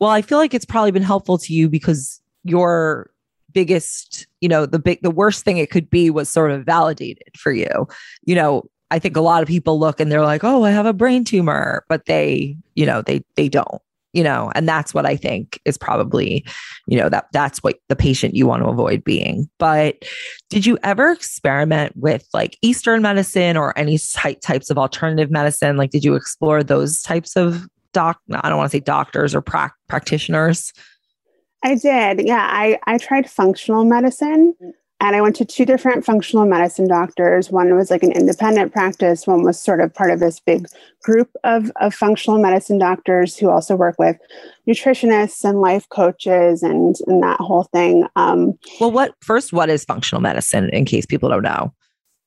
Well, 0.00 0.10
I 0.10 0.22
feel 0.22 0.38
like 0.38 0.54
it's 0.54 0.64
probably 0.64 0.90
been 0.90 1.02
helpful 1.02 1.38
to 1.38 1.52
you 1.52 1.68
because 1.68 2.20
your 2.44 3.10
biggest, 3.52 4.26
you 4.40 4.48
know, 4.48 4.66
the 4.66 4.78
big, 4.78 5.00
the 5.02 5.10
worst 5.10 5.44
thing 5.44 5.58
it 5.58 5.70
could 5.70 5.90
be 5.90 6.10
was 6.10 6.28
sort 6.28 6.50
of 6.50 6.64
validated 6.64 7.30
for 7.36 7.52
you. 7.52 7.88
You 8.24 8.34
know, 8.34 8.64
I 8.90 8.98
think 8.98 9.16
a 9.16 9.20
lot 9.20 9.42
of 9.42 9.48
people 9.48 9.78
look 9.78 10.00
and 10.00 10.10
they're 10.10 10.22
like, 10.22 10.44
"Oh, 10.44 10.64
I 10.64 10.70
have 10.70 10.86
a 10.86 10.92
brain 10.92 11.24
tumor," 11.24 11.84
but 11.88 12.06
they, 12.06 12.56
you 12.74 12.86
know, 12.86 13.02
they 13.02 13.22
they 13.36 13.48
don't 13.48 13.82
you 14.14 14.22
know 14.24 14.50
and 14.54 14.66
that's 14.66 14.94
what 14.94 15.04
i 15.04 15.14
think 15.14 15.60
is 15.66 15.76
probably 15.76 16.44
you 16.86 16.96
know 16.98 17.08
that 17.08 17.26
that's 17.32 17.62
what 17.62 17.78
the 17.88 17.96
patient 17.96 18.34
you 18.34 18.46
want 18.46 18.62
to 18.62 18.68
avoid 18.68 19.04
being. 19.04 19.48
But 19.58 20.04
did 20.48 20.64
you 20.64 20.78
ever 20.82 21.12
experiment 21.12 21.92
with 21.96 22.26
like 22.32 22.56
eastern 22.62 23.02
medicine 23.02 23.56
or 23.56 23.78
any 23.78 23.98
type, 23.98 24.40
types 24.40 24.70
of 24.70 24.78
alternative 24.78 25.30
medicine? 25.30 25.76
Like 25.76 25.90
did 25.90 26.04
you 26.04 26.14
explore 26.14 26.62
those 26.62 27.02
types 27.02 27.36
of 27.36 27.68
doc 27.94 28.20
i 28.32 28.48
don't 28.48 28.58
want 28.58 28.70
to 28.70 28.76
say 28.76 28.80
doctors 28.80 29.34
or 29.34 29.40
pra- 29.40 29.74
practitioners? 29.88 30.72
I 31.62 31.74
did. 31.74 32.26
Yeah 32.26 32.48
i 32.50 32.78
i 32.86 32.96
tried 32.98 33.30
functional 33.30 33.84
medicine 33.84 34.54
and 35.00 35.14
I 35.14 35.20
went 35.20 35.36
to 35.36 35.44
two 35.44 35.64
different 35.64 36.04
functional 36.04 36.44
medicine 36.44 36.88
doctors. 36.88 37.50
One 37.50 37.74
was 37.76 37.90
like 37.90 38.02
an 38.02 38.12
independent 38.12 38.72
practice, 38.72 39.26
one 39.26 39.44
was 39.44 39.60
sort 39.60 39.80
of 39.80 39.94
part 39.94 40.10
of 40.10 40.18
this 40.18 40.40
big 40.40 40.66
group 41.02 41.30
of, 41.44 41.70
of 41.80 41.94
functional 41.94 42.40
medicine 42.40 42.78
doctors 42.78 43.36
who 43.36 43.48
also 43.48 43.76
work 43.76 43.96
with 43.98 44.16
nutritionists 44.68 45.48
and 45.48 45.60
life 45.60 45.88
coaches 45.88 46.62
and, 46.62 46.96
and 47.06 47.22
that 47.22 47.38
whole 47.40 47.64
thing. 47.64 48.06
Um, 48.16 48.58
well, 48.80 48.90
what 48.90 49.14
first, 49.22 49.52
what 49.52 49.70
is 49.70 49.84
functional 49.84 50.20
medicine 50.20 50.68
in 50.70 50.84
case 50.84 51.06
people 51.06 51.28
don't 51.28 51.42
know? 51.42 51.72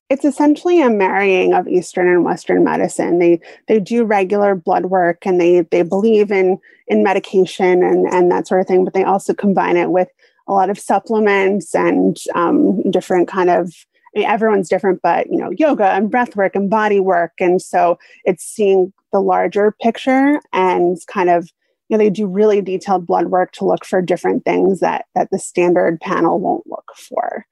It's 0.09 0.25
essentially 0.25 0.81
a 0.81 0.89
marrying 0.89 1.53
of 1.53 1.69
Eastern 1.69 2.07
and 2.07 2.25
Western 2.25 2.65
medicine. 2.65 3.19
They 3.19 3.39
they 3.69 3.79
do 3.79 4.03
regular 4.03 4.55
blood 4.55 4.87
work 4.87 5.25
and 5.25 5.39
they 5.39 5.61
they 5.61 5.83
believe 5.83 6.31
in 6.31 6.59
in 6.87 7.01
medication 7.01 7.81
and, 7.81 8.05
and 8.07 8.29
that 8.29 8.45
sort 8.45 8.59
of 8.59 8.67
thing, 8.67 8.83
but 8.83 8.93
they 8.93 9.05
also 9.05 9.33
combine 9.33 9.77
it 9.77 9.89
with 9.89 10.09
a 10.47 10.53
lot 10.53 10.69
of 10.69 10.79
supplements 10.79 11.73
and 11.75 12.17
um, 12.35 12.89
different 12.91 13.27
kind 13.27 13.49
of 13.49 13.73
I 14.13 14.19
mean, 14.19 14.27
everyone's 14.27 14.69
different, 14.69 15.01
but 15.01 15.27
you 15.27 15.37
know, 15.37 15.51
yoga 15.51 15.85
and 15.91 16.11
breath 16.11 16.35
work 16.35 16.55
and 16.55 16.69
body 16.69 16.99
work. 16.99 17.33
And 17.39 17.61
so 17.61 17.97
it's 18.25 18.43
seeing 18.43 18.91
the 19.11 19.21
larger 19.21 19.73
picture 19.81 20.41
and 20.51 20.97
kind 21.07 21.29
of, 21.29 21.49
you 21.87 21.97
know, 21.97 22.03
they 22.03 22.09
do 22.09 22.27
really 22.27 22.61
detailed 22.61 23.07
blood 23.07 23.27
work 23.27 23.51
to 23.53 23.65
look 23.65 23.85
for 23.85 24.01
different 24.01 24.43
things 24.43 24.79
that 24.81 25.05
that 25.15 25.29
the 25.31 25.39
standard 25.39 25.99
panel 26.01 26.39
won't 26.39 26.67
look 26.67 26.91
for. 26.95 27.45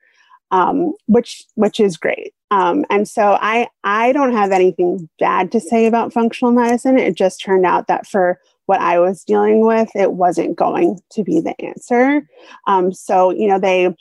Um, 0.52 0.94
which 1.06 1.44
which 1.56 1.80
is 1.80 1.96
great. 1.96 2.34
Um, 2.52 2.84
and 2.90 3.08
so 3.08 3.38
I 3.40 3.70
I 3.84 4.12
don't 4.12 4.34
have 4.34 4.52
anything 4.52 5.08
bad 5.20 5.52
to 5.52 5.60
say 5.60 5.86
about 5.86 6.12
functional 6.12 6.52
medicine. 6.52 6.98
It 6.98 7.16
just 7.16 7.42
turned 7.42 7.66
out 7.66 7.88
that 7.88 8.08
for 8.08 8.40
what 8.70 8.82
I 8.82 9.00
was 9.00 9.24
dealing 9.24 9.66
with, 9.66 9.90
it 9.96 10.14
wasn't 10.14 10.56
going 10.56 11.00
to 11.14 11.24
be 11.24 11.40
the 11.40 11.60
answer. 11.60 12.22
Um, 12.68 12.94
so, 12.94 13.32
you 13.32 13.48
know, 13.48 13.58
they 13.58 13.96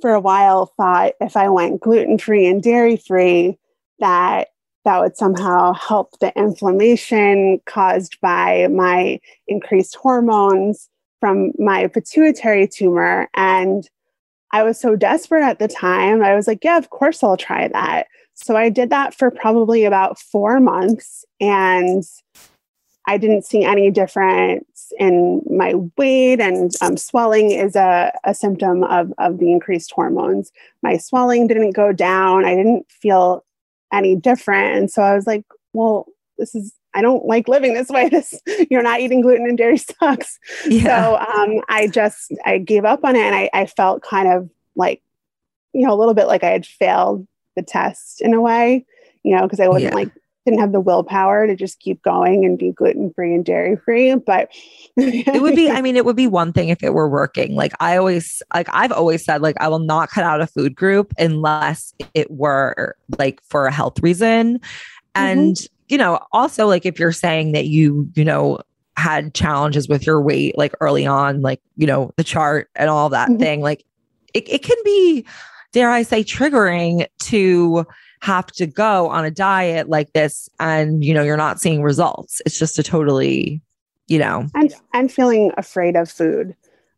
for 0.00 0.14
a 0.14 0.20
while 0.20 0.72
thought 0.78 1.12
if 1.20 1.36
I 1.36 1.50
went 1.50 1.82
gluten 1.82 2.16
free 2.16 2.46
and 2.46 2.62
dairy 2.62 2.96
free, 2.96 3.58
that 3.98 4.48
that 4.86 5.00
would 5.00 5.18
somehow 5.18 5.74
help 5.74 6.18
the 6.18 6.32
inflammation 6.34 7.60
caused 7.66 8.18
by 8.22 8.68
my 8.68 9.20
increased 9.48 9.96
hormones 9.96 10.88
from 11.20 11.52
my 11.58 11.88
pituitary 11.88 12.66
tumor. 12.66 13.28
And 13.34 13.86
I 14.50 14.62
was 14.62 14.80
so 14.80 14.96
desperate 14.96 15.44
at 15.44 15.58
the 15.58 15.68
time. 15.68 16.22
I 16.22 16.34
was 16.34 16.46
like, 16.46 16.64
yeah, 16.64 16.78
of 16.78 16.88
course 16.88 17.22
I'll 17.22 17.36
try 17.36 17.68
that. 17.68 18.06
So 18.32 18.56
I 18.56 18.70
did 18.70 18.88
that 18.88 19.14
for 19.14 19.30
probably 19.30 19.84
about 19.84 20.18
four 20.18 20.58
months. 20.58 21.26
And 21.38 22.02
I 23.08 23.16
didn't 23.16 23.46
see 23.46 23.64
any 23.64 23.90
difference 23.90 24.92
in 24.98 25.40
my 25.50 25.74
weight, 25.96 26.40
and 26.40 26.70
um, 26.82 26.98
swelling 26.98 27.52
is 27.52 27.74
a, 27.74 28.12
a 28.24 28.34
symptom 28.34 28.84
of, 28.84 29.14
of 29.16 29.38
the 29.38 29.50
increased 29.50 29.92
hormones. 29.92 30.52
My 30.82 30.98
swelling 30.98 31.46
didn't 31.46 31.70
go 31.70 31.90
down. 31.90 32.44
I 32.44 32.54
didn't 32.54 32.84
feel 32.90 33.46
any 33.90 34.14
different. 34.14 34.76
And 34.76 34.90
so 34.90 35.00
I 35.00 35.14
was 35.14 35.26
like, 35.26 35.46
well, 35.72 36.06
this 36.36 36.54
is, 36.54 36.74
I 36.92 37.00
don't 37.00 37.24
like 37.24 37.48
living 37.48 37.72
this 37.72 37.88
way. 37.88 38.08
This, 38.10 38.42
you're 38.70 38.82
not 38.82 39.00
eating 39.00 39.22
gluten 39.22 39.46
and 39.46 39.56
dairy 39.56 39.78
sucks. 39.78 40.38
Yeah. 40.66 40.82
So 40.82 41.16
um, 41.16 41.62
I 41.70 41.86
just, 41.86 42.34
I 42.44 42.58
gave 42.58 42.84
up 42.84 43.00
on 43.04 43.16
it 43.16 43.22
and 43.22 43.34
I, 43.34 43.48
I 43.54 43.64
felt 43.64 44.02
kind 44.02 44.28
of 44.28 44.50
like, 44.76 45.00
you 45.72 45.86
know, 45.86 45.94
a 45.94 45.96
little 45.96 46.14
bit 46.14 46.26
like 46.26 46.44
I 46.44 46.50
had 46.50 46.66
failed 46.66 47.26
the 47.56 47.62
test 47.62 48.20
in 48.20 48.34
a 48.34 48.40
way, 48.42 48.84
you 49.22 49.34
know, 49.34 49.44
because 49.44 49.60
I 49.60 49.68
wasn't 49.68 49.92
yeah. 49.92 50.00
like 50.00 50.12
didn't 50.48 50.60
have 50.60 50.72
the 50.72 50.80
willpower 50.80 51.46
to 51.46 51.54
just 51.54 51.78
keep 51.80 52.02
going 52.02 52.44
and 52.44 52.58
be 52.58 52.72
gluten 52.72 53.12
free 53.12 53.34
and 53.34 53.44
dairy 53.44 53.76
free. 53.76 54.14
But 54.14 54.48
it 54.96 55.42
would 55.42 55.54
be, 55.54 55.70
I 55.70 55.82
mean, 55.82 55.96
it 55.96 56.04
would 56.04 56.16
be 56.16 56.26
one 56.26 56.52
thing 56.52 56.70
if 56.70 56.82
it 56.82 56.94
were 56.94 57.08
working. 57.08 57.54
Like 57.54 57.72
I 57.80 57.96
always, 57.96 58.42
like 58.54 58.68
I've 58.72 58.92
always 58.92 59.24
said, 59.24 59.42
like 59.42 59.56
I 59.60 59.68
will 59.68 59.78
not 59.78 60.10
cut 60.10 60.24
out 60.24 60.40
a 60.40 60.46
food 60.46 60.74
group 60.74 61.12
unless 61.18 61.92
it 62.14 62.30
were 62.30 62.96
like 63.18 63.42
for 63.44 63.66
a 63.66 63.72
health 63.72 64.00
reason. 64.00 64.58
Mm-hmm. 64.58 64.62
And, 65.14 65.56
mm-hmm. 65.56 65.74
you 65.88 65.98
know, 65.98 66.18
also 66.32 66.66
like 66.66 66.86
if 66.86 66.98
you're 66.98 67.12
saying 67.12 67.52
that 67.52 67.66
you, 67.66 68.08
you 68.14 68.24
know, 68.24 68.58
had 68.96 69.34
challenges 69.34 69.88
with 69.88 70.06
your 70.06 70.20
weight 70.20 70.56
like 70.56 70.74
early 70.80 71.06
on, 71.06 71.42
like, 71.42 71.60
you 71.76 71.86
know, 71.86 72.10
the 72.16 72.24
chart 72.24 72.70
and 72.74 72.88
all 72.88 73.10
that 73.10 73.28
mm-hmm. 73.28 73.38
thing, 73.38 73.60
like 73.60 73.84
it, 74.32 74.48
it 74.48 74.62
can 74.62 74.78
be, 74.84 75.24
dare 75.72 75.90
I 75.90 76.02
say, 76.02 76.24
triggering 76.24 77.06
to, 77.24 77.86
have 78.20 78.46
to 78.52 78.66
go 78.66 79.08
on 79.08 79.24
a 79.24 79.30
diet 79.30 79.88
like 79.88 80.12
this 80.12 80.48
and 80.58 81.04
you 81.04 81.14
know 81.14 81.22
you're 81.22 81.36
not 81.36 81.60
seeing 81.60 81.82
results. 81.82 82.42
It's 82.46 82.58
just 82.58 82.78
a 82.78 82.82
totally 82.82 83.60
you 84.06 84.18
know. 84.18 84.46
And 84.54 84.74
and 84.92 85.12
feeling 85.12 85.52
afraid 85.56 85.96
of 85.96 86.10
food. 86.10 86.54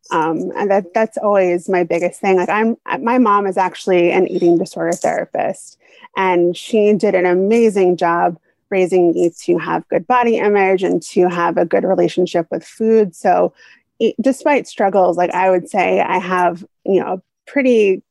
Um, 0.09 0.51
and 0.57 0.69
that 0.71 0.93
that's 0.93 1.17
always 1.17 1.69
my 1.69 1.83
biggest 1.83 2.19
thing. 2.19 2.37
Like 2.37 2.49
i'm 2.49 2.77
my 2.99 3.17
mom 3.17 3.47
is 3.47 3.57
actually 3.57 4.11
an 4.11 4.27
eating 4.27 4.57
disorder 4.57 4.93
therapist 4.93 5.77
and 6.17 6.57
she 6.57 6.93
did 6.93 7.15
an 7.15 7.25
amazing 7.25 7.97
job 7.97 8.37
raising 8.69 9.11
me 9.11 9.29
to 9.41 9.57
have 9.57 9.87
good 9.89 10.07
body 10.07 10.37
image 10.37 10.81
and 10.81 11.01
to 11.03 11.27
have 11.27 11.57
a 11.57 11.65
good 11.65 11.83
relationship 11.83 12.47
with 12.51 12.63
food. 12.63 13.15
So 13.15 13.53
despite 14.19 14.67
struggles 14.67 15.17
like 15.17 15.31
i 15.31 15.49
would 15.49 15.69
say 15.69 15.99
i 16.01 16.17
have 16.17 16.65
you 16.85 16.99
know 16.99 17.13
a 17.13 17.21
pretty 17.45 18.01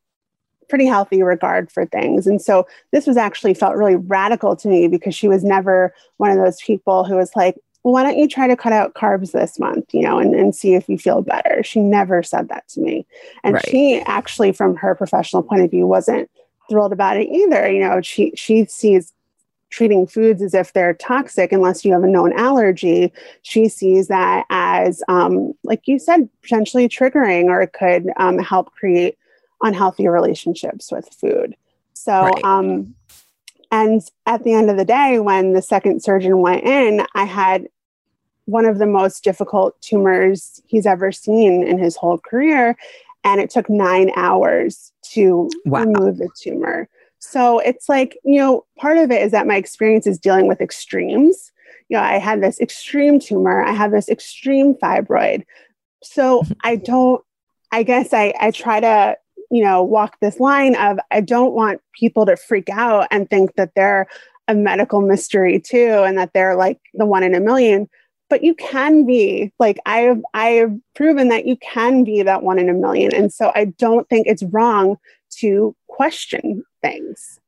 pretty 0.70 0.86
healthy 0.86 1.22
regard 1.22 1.70
for 1.70 1.84
things. 1.84 2.26
And 2.26 2.40
so 2.40 2.66
this 2.92 3.06
was 3.06 3.16
actually 3.16 3.54
felt 3.54 3.76
really 3.76 3.96
radical 3.96 4.56
to 4.56 4.68
me 4.68 4.88
because 4.88 5.14
she 5.14 5.28
was 5.28 5.44
never 5.44 5.92
one 6.16 6.30
of 6.30 6.38
those 6.38 6.60
people 6.62 7.04
who 7.04 7.16
was 7.16 7.32
like, 7.36 7.56
well, 7.82 7.94
why 7.94 8.02
don't 8.02 8.18
you 8.18 8.28
try 8.28 8.46
to 8.46 8.56
cut 8.56 8.72
out 8.72 8.94
carbs 8.94 9.32
this 9.32 9.58
month, 9.58 9.86
you 9.92 10.02
know, 10.02 10.18
and, 10.18 10.34
and 10.34 10.54
see 10.54 10.74
if 10.74 10.88
you 10.88 10.98
feel 10.98 11.22
better? 11.22 11.62
She 11.62 11.80
never 11.80 12.22
said 12.22 12.48
that 12.48 12.68
to 12.68 12.80
me. 12.80 13.06
And 13.42 13.54
right. 13.54 13.68
she 13.68 14.00
actually, 14.06 14.52
from 14.52 14.76
her 14.76 14.94
professional 14.94 15.42
point 15.42 15.62
of 15.62 15.70
view, 15.70 15.86
wasn't 15.86 16.30
thrilled 16.68 16.92
about 16.92 17.16
it 17.16 17.28
either. 17.28 17.70
You 17.70 17.80
know, 17.80 18.00
she 18.00 18.32
she 18.36 18.66
sees 18.66 19.12
treating 19.70 20.06
foods 20.06 20.42
as 20.42 20.52
if 20.52 20.72
they're 20.72 20.94
toxic 20.94 21.52
unless 21.52 21.84
you 21.84 21.92
have 21.92 22.02
a 22.02 22.08
known 22.08 22.32
allergy. 22.34 23.12
She 23.42 23.68
sees 23.68 24.08
that 24.08 24.44
as, 24.50 25.02
um, 25.08 25.52
like 25.62 25.86
you 25.86 25.98
said, 25.98 26.28
potentially 26.42 26.88
triggering, 26.88 27.44
or 27.44 27.62
it 27.62 27.72
could 27.72 28.10
um, 28.16 28.38
help 28.38 28.72
create 28.72 29.16
unhealthy 29.62 30.08
relationships 30.08 30.90
with 30.90 31.08
food. 31.12 31.56
So, 31.92 32.12
right. 32.12 32.44
um, 32.44 32.94
and 33.70 34.02
at 34.26 34.42
the 34.42 34.52
end 34.52 34.70
of 34.70 34.76
the 34.76 34.84
day, 34.84 35.18
when 35.18 35.52
the 35.52 35.62
second 35.62 36.02
surgeon 36.02 36.40
went 36.40 36.64
in, 36.64 37.06
I 37.14 37.24
had 37.24 37.68
one 38.46 38.64
of 38.64 38.78
the 38.78 38.86
most 38.86 39.22
difficult 39.22 39.80
tumors 39.80 40.60
he's 40.66 40.86
ever 40.86 41.12
seen 41.12 41.62
in 41.62 41.78
his 41.78 41.96
whole 41.96 42.18
career. 42.18 42.76
And 43.22 43.40
it 43.40 43.50
took 43.50 43.68
nine 43.68 44.10
hours 44.16 44.92
to 45.12 45.50
wow. 45.66 45.84
remove 45.84 46.18
the 46.18 46.30
tumor. 46.36 46.88
So 47.18 47.58
it's 47.58 47.88
like, 47.88 48.18
you 48.24 48.40
know, 48.40 48.64
part 48.78 48.96
of 48.96 49.10
it 49.10 49.22
is 49.22 49.30
that 49.32 49.46
my 49.46 49.56
experience 49.56 50.06
is 50.06 50.18
dealing 50.18 50.48
with 50.48 50.60
extremes. 50.60 51.52
You 51.88 51.98
know, 51.98 52.02
I 52.02 52.18
had 52.18 52.42
this 52.42 52.60
extreme 52.60 53.20
tumor, 53.20 53.62
I 53.62 53.72
have 53.72 53.90
this 53.90 54.08
extreme 54.08 54.74
fibroid. 54.74 55.44
So 56.02 56.42
I 56.64 56.76
don't, 56.76 57.22
I 57.70 57.82
guess 57.82 58.12
I, 58.12 58.32
I 58.40 58.50
try 58.52 58.80
to 58.80 59.16
you 59.50 59.64
know, 59.64 59.82
walk 59.82 60.18
this 60.20 60.40
line 60.40 60.76
of 60.76 60.98
I 61.10 61.20
don't 61.20 61.52
want 61.54 61.80
people 61.98 62.26
to 62.26 62.36
freak 62.36 62.68
out 62.70 63.08
and 63.10 63.28
think 63.28 63.54
that 63.56 63.72
they're 63.74 64.06
a 64.48 64.54
medical 64.54 65.00
mystery 65.00 65.60
too 65.60 66.02
and 66.04 66.18
that 66.18 66.32
they're 66.32 66.56
like 66.56 66.78
the 66.94 67.06
one 67.06 67.22
in 67.22 67.34
a 67.34 67.40
million 67.40 67.88
but 68.28 68.42
you 68.42 68.54
can 68.54 69.06
be 69.06 69.52
like 69.60 69.78
i 69.86 69.98
have 69.98 70.20
i 70.34 70.46
have 70.48 70.76
proven 70.94 71.28
that 71.28 71.46
you 71.46 71.56
can 71.58 72.02
be 72.02 72.22
that 72.22 72.42
one 72.42 72.58
in 72.58 72.68
a 72.68 72.74
million 72.74 73.14
and 73.14 73.32
so 73.32 73.52
i 73.54 73.64
don't 73.64 74.08
think 74.08 74.26
it's 74.26 74.42
wrong 74.44 74.96
to 75.30 75.76
question 75.86 76.64
things 76.82 77.38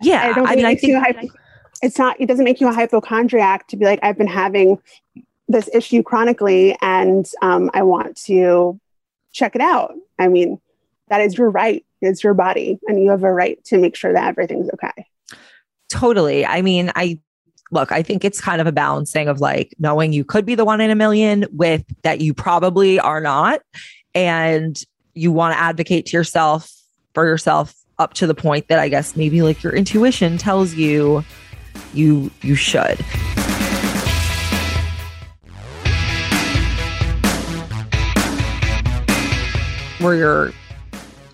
Yeah, 0.00 0.22
I 0.22 0.32
don't 0.32 0.46
I 0.46 0.54
think 0.54 0.56
mean, 0.56 0.66
it 0.66 0.68
I 0.68 0.74
think 0.76 0.94
hypo- 1.04 1.34
it's 1.82 1.98
not. 1.98 2.20
It 2.20 2.26
doesn't 2.26 2.44
make 2.44 2.60
you 2.60 2.68
a 2.68 2.72
hypochondriac 2.72 3.68
to 3.68 3.76
be 3.76 3.84
like, 3.84 4.00
I've 4.02 4.18
been 4.18 4.26
having 4.26 4.78
this 5.48 5.68
issue 5.72 6.02
chronically, 6.02 6.76
and 6.82 7.26
um, 7.42 7.70
I 7.74 7.82
want 7.82 8.16
to 8.26 8.80
check 9.32 9.54
it 9.54 9.60
out. 9.60 9.94
I 10.18 10.28
mean, 10.28 10.60
that 11.14 11.20
is 11.20 11.38
your 11.38 11.48
right. 11.48 11.84
It's 12.00 12.24
your 12.24 12.34
body, 12.34 12.80
and 12.88 13.00
you 13.00 13.10
have 13.10 13.22
a 13.22 13.32
right 13.32 13.62
to 13.66 13.78
make 13.78 13.94
sure 13.94 14.12
that 14.12 14.26
everything's 14.26 14.68
okay. 14.74 15.06
Totally. 15.88 16.44
I 16.44 16.60
mean, 16.60 16.90
I 16.96 17.20
look, 17.70 17.92
I 17.92 18.02
think 18.02 18.24
it's 18.24 18.40
kind 18.40 18.60
of 18.60 18.66
a 18.66 18.72
balancing 18.72 19.28
of 19.28 19.40
like 19.40 19.72
knowing 19.78 20.12
you 20.12 20.24
could 20.24 20.44
be 20.44 20.56
the 20.56 20.64
one 20.64 20.80
in 20.80 20.90
a 20.90 20.96
million 20.96 21.46
with 21.52 21.84
that 22.02 22.20
you 22.20 22.34
probably 22.34 22.98
are 22.98 23.20
not. 23.20 23.60
And 24.12 24.76
you 25.14 25.30
want 25.30 25.54
to 25.54 25.58
advocate 25.58 26.06
to 26.06 26.16
yourself 26.16 26.68
for 27.14 27.24
yourself 27.24 27.74
up 27.98 28.14
to 28.14 28.26
the 28.26 28.34
point 28.34 28.66
that 28.68 28.80
I 28.80 28.88
guess 28.88 29.14
maybe 29.14 29.42
like 29.42 29.62
your 29.62 29.72
intuition 29.72 30.36
tells 30.36 30.74
you 30.74 31.24
you 31.92 32.28
you 32.42 32.56
should. 32.56 32.98
Were 40.00 40.16
your 40.16 40.52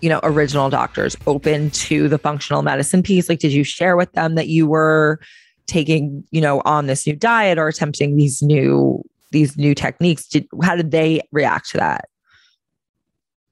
you 0.00 0.08
know 0.08 0.20
original 0.22 0.70
doctors 0.70 1.16
open 1.26 1.70
to 1.70 2.08
the 2.08 2.18
functional 2.18 2.62
medicine 2.62 3.02
piece? 3.02 3.28
Like 3.28 3.38
did 3.38 3.52
you 3.52 3.64
share 3.64 3.96
with 3.96 4.12
them 4.12 4.34
that 4.34 4.48
you 4.48 4.66
were 4.66 5.20
taking 5.66 6.24
you 6.30 6.40
know 6.40 6.62
on 6.64 6.86
this 6.86 7.06
new 7.06 7.16
diet 7.16 7.58
or 7.58 7.68
attempting 7.68 8.16
these 8.16 8.42
new 8.42 9.02
these 9.32 9.56
new 9.56 9.74
techniques? 9.74 10.26
Did 10.26 10.46
how 10.62 10.76
did 10.76 10.90
they 10.90 11.22
react 11.32 11.70
to 11.70 11.78
that? 11.78 12.08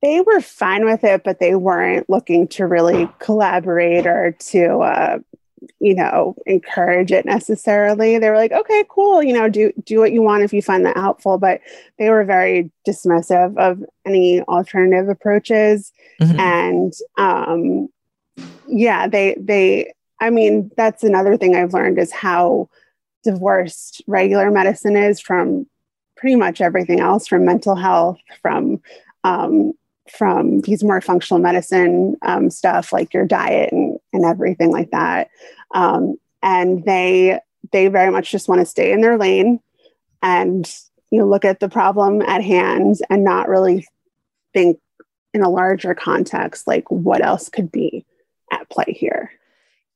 They 0.01 0.21
were 0.21 0.41
fine 0.41 0.85
with 0.85 1.03
it, 1.03 1.25
but 1.25 1.41
they 1.41 1.57
weren't 1.57 2.09
looking 2.09 2.47
to 2.49 2.67
really 2.67 3.09
collaborate 3.19 4.07
or 4.07 4.31
to, 4.31 4.79
uh, 4.79 5.19
you 5.81 5.95
know, 5.95 6.35
encourage 6.47 7.13
it 7.13 7.25
necessarily. 7.25 8.19
They 8.19 8.31
were 8.31 8.37
like, 8.37 8.53
okay, 8.53 8.85
cool, 8.89 9.23
you 9.23 9.33
know, 9.33 9.49
do 9.49 9.73
do 9.85 9.99
what 9.99 10.13
you 10.13 10.23
want 10.23 10.43
if 10.43 10.53
you 10.53 10.63
find 10.63 10.85
that 10.87 10.97
helpful. 10.97 11.39
But 11.39 11.61
they 11.99 12.11
were 12.11 12.25
very 12.25 12.71
dismissive 12.87 13.57
of 13.57 13.83
any 14.05 14.43
alternative 14.43 15.09
approaches. 15.09 15.93
Mhm. 16.21 16.39
And 16.39 16.93
um, 17.17 17.89
yeah, 18.67 19.09
they 19.09 19.37
they. 19.39 19.93
I 20.21 20.31
mean, 20.31 20.71
that's 20.77 21.05
another 21.05 21.37
thing 21.37 21.55
I've 21.55 21.75
learned 21.75 21.99
is 21.99 22.11
how 22.11 22.69
divorced 23.23 24.03
regular 24.07 24.51
medicine 24.51 24.97
is 24.97 25.21
from 25.21 25.67
pretty 26.17 26.35
much 26.35 26.61
everything 26.61 26.99
else, 26.99 27.29
from 27.29 27.45
mental 27.45 27.77
health, 27.77 28.19
from 28.43 28.81
um, 29.23 29.73
from 30.11 30.61
these 30.63 30.85
more 30.85 31.01
functional 31.01 31.41
medicine 31.41 32.17
um, 32.23 32.51
stuff 32.51 32.93
like 32.93 33.13
your 33.13 33.27
diet 33.27 33.73
and, 33.73 33.99
and 34.13 34.25
everything 34.25 34.71
like 34.71 34.91
that. 34.91 35.31
Um, 35.75 36.17
and 36.43 36.85
they 36.85 37.41
they 37.73 37.89
very 37.89 38.11
much 38.11 38.31
just 38.31 38.49
want 38.49 38.61
to 38.61 38.67
stay 38.67 38.93
in 38.93 39.01
their 39.01 39.19
lane 39.19 39.61
and 40.23 40.73
you 41.11 41.19
know, 41.19 41.27
look 41.27 41.45
at 41.45 41.61
the 41.61 41.69
problem 41.69 42.23
at 42.23 42.43
hand 42.43 42.97
and 43.09 43.25
not 43.25 43.49
really 43.49 43.87
think 44.53 44.79
in 45.35 45.43
a 45.43 45.51
larger 45.51 45.95
context 45.95 46.67
like 46.67 46.91
what 46.91 47.25
else 47.25 47.49
could 47.49 47.71
be 47.71 48.05
at 48.51 48.69
play 48.71 48.97
here. 48.99 49.31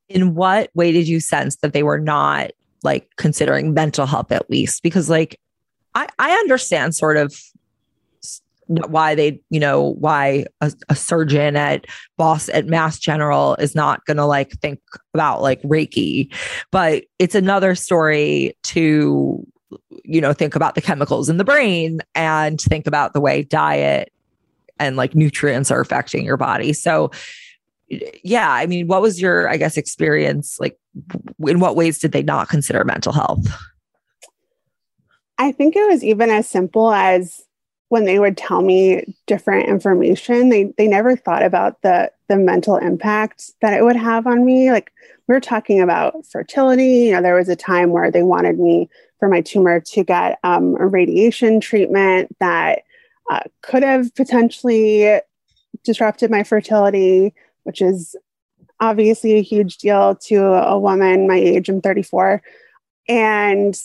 in 0.09 0.35
what 0.35 0.71
way 0.75 0.93
did 0.93 1.09
you 1.09 1.21
sense 1.21 1.57
that 1.57 1.73
they 1.73 1.83
were 1.83 1.99
not 1.99 2.51
like 2.83 3.09
considering 3.17 3.73
mental 3.73 4.07
health 4.07 4.31
at 4.33 4.51
least 4.51 4.83
because 4.83 5.09
like 5.09 5.39
i 5.95 6.07
i 6.19 6.33
understand 6.33 6.95
sort 6.95 7.17
of 7.17 7.35
why 8.89 9.15
they 9.15 9.41
you 9.51 9.61
know 9.61 9.95
why 9.95 10.47
a, 10.61 10.73
a 10.89 10.97
surgeon 10.97 11.57
at 11.57 11.87
boss 12.17 12.49
at 12.51 12.67
mass 12.67 12.99
general 12.99 13.55
is 13.57 13.75
not 13.75 14.05
gonna 14.07 14.27
like 14.27 14.53
think 14.61 14.81
about 15.15 15.43
like 15.43 15.63
reiki. 15.63 16.33
But 16.71 17.05
it's 17.19 17.35
another 17.35 17.75
story 17.75 18.57
to 18.65 19.47
you 20.05 20.21
know 20.21 20.33
think 20.33 20.55
about 20.55 20.75
the 20.75 20.83
chemicals 20.83 21.29
in 21.29 21.37
the 21.37 21.45
brain 21.45 22.01
and 22.15 22.61
think 22.61 22.87
about 22.87 23.13
the 23.13 23.21
way 23.21 23.43
diet 23.43 24.13
and 24.79 24.97
like 24.97 25.15
nutrients 25.15 25.71
are 25.71 25.81
affecting 25.81 26.25
your 26.25 26.37
body. 26.37 26.73
So 26.73 27.11
yeah 28.25 28.51
i 28.51 28.65
mean 28.65 28.87
what 28.87 29.03
was 29.03 29.21
your 29.21 29.51
i 29.51 29.59
guess 29.59 29.77
experience 29.77 30.57
like 30.59 30.79
in 31.47 31.61
what 31.61 31.77
ways 31.77 31.99
did 31.99 32.13
they 32.13 32.23
not 32.23 32.49
consider 32.49 32.85
mental 32.85 33.13
health? 33.13 33.47
I 35.39 35.53
think 35.53 35.75
it 35.77 35.89
was 35.89 36.05
even 36.05 36.31
as 36.31 36.49
simple 36.49 36.93
as 36.93 37.42
when 37.93 38.07
they 38.07 38.19
would 38.19 38.39
tell 38.39 38.63
me 38.63 39.05
different 39.27 39.69
information, 39.69 40.49
they 40.49 40.73
they 40.79 40.89
never 40.89 41.15
thought 41.15 41.43
about 41.43 41.83
the 41.83 42.11
the 42.27 42.39
mental 42.39 42.79
impact 42.79 43.51
that 43.61 43.75
it 43.75 43.85
would 43.85 43.97
have 43.97 44.27
on 44.27 44.47
me. 44.47 44.73
Like 44.73 44.91
we 45.29 45.35
were 45.35 45.41
talking 45.41 45.79
about 45.79 46.25
fertility. 46.25 47.01
You 47.05 47.13
know, 47.13 47.21
there 47.21 47.35
was 47.35 47.51
a 47.51 47.55
time 47.55 47.91
where 47.91 48.11
they 48.11 48.23
wanted 48.23 48.59
me 48.59 48.89
for 49.19 49.29
my 49.29 49.43
tumor 49.43 49.79
to 49.79 50.05
get 50.05 50.39
um, 50.43 50.75
a 50.81 50.87
radiation 50.87 51.61
treatment 51.61 52.35
that 52.41 52.85
uh, 53.31 53.41
could 53.61 53.83
have 53.83 54.15
potentially 54.15 55.21
disrupted 55.85 56.31
my 56.31 56.45
fertility, 56.45 57.35
which 57.65 57.83
is 57.83 58.17
obviously 58.81 59.35
a 59.35 59.43
huge 59.43 59.77
deal 59.77 60.15
to 60.15 60.43
a 60.43 60.79
woman 60.79 61.29
my 61.29 61.37
age. 61.37 61.69
I'm 61.69 61.83
34, 61.83 62.41
and 63.07 63.79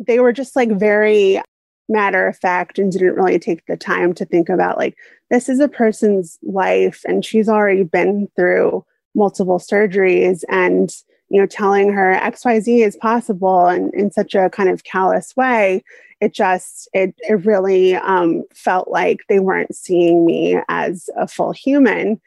they 0.00 0.18
were 0.18 0.32
just 0.32 0.56
like 0.56 0.72
very 0.72 1.40
matter 1.88 2.26
of 2.26 2.36
fact 2.36 2.78
and 2.78 2.92
didn't 2.92 3.14
really 3.14 3.38
take 3.38 3.64
the 3.66 3.76
time 3.76 4.12
to 4.12 4.24
think 4.24 4.48
about 4.48 4.76
like 4.76 4.96
this 5.30 5.48
is 5.48 5.60
a 5.60 5.68
person's 5.68 6.38
life 6.42 7.02
and 7.06 7.24
she's 7.24 7.48
already 7.48 7.84
been 7.84 8.28
through 8.36 8.84
multiple 9.14 9.58
surgeries 9.58 10.42
and 10.48 10.90
you 11.28 11.40
know 11.40 11.46
telling 11.46 11.92
her 11.92 12.18
xyz 12.24 12.84
is 12.84 12.96
possible 12.96 13.66
and 13.66 13.92
in 13.94 14.10
such 14.10 14.34
a 14.34 14.50
kind 14.50 14.68
of 14.68 14.84
callous 14.84 15.34
way. 15.36 15.82
It 16.20 16.32
just 16.32 16.88
it, 16.94 17.14
it 17.28 17.44
really 17.44 17.94
um, 17.96 18.44
felt 18.54 18.88
like 18.88 19.20
they 19.28 19.38
weren't 19.38 19.74
seeing 19.74 20.24
me 20.24 20.58
as 20.68 21.10
a 21.16 21.28
full 21.28 21.52
human. 21.52 22.20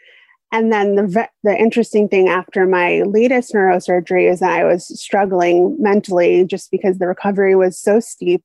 And 0.51 0.71
then 0.71 0.95
the 0.95 1.27
the 1.43 1.55
interesting 1.55 2.07
thing 2.07 2.27
after 2.27 2.65
my 2.65 3.01
latest 3.03 3.53
neurosurgery 3.53 4.31
is 4.31 4.39
that 4.41 4.51
I 4.51 4.63
was 4.63 4.87
struggling 4.99 5.75
mentally 5.79 6.45
just 6.45 6.71
because 6.71 6.97
the 6.97 7.07
recovery 7.07 7.55
was 7.55 7.79
so 7.79 7.99
steep, 7.99 8.43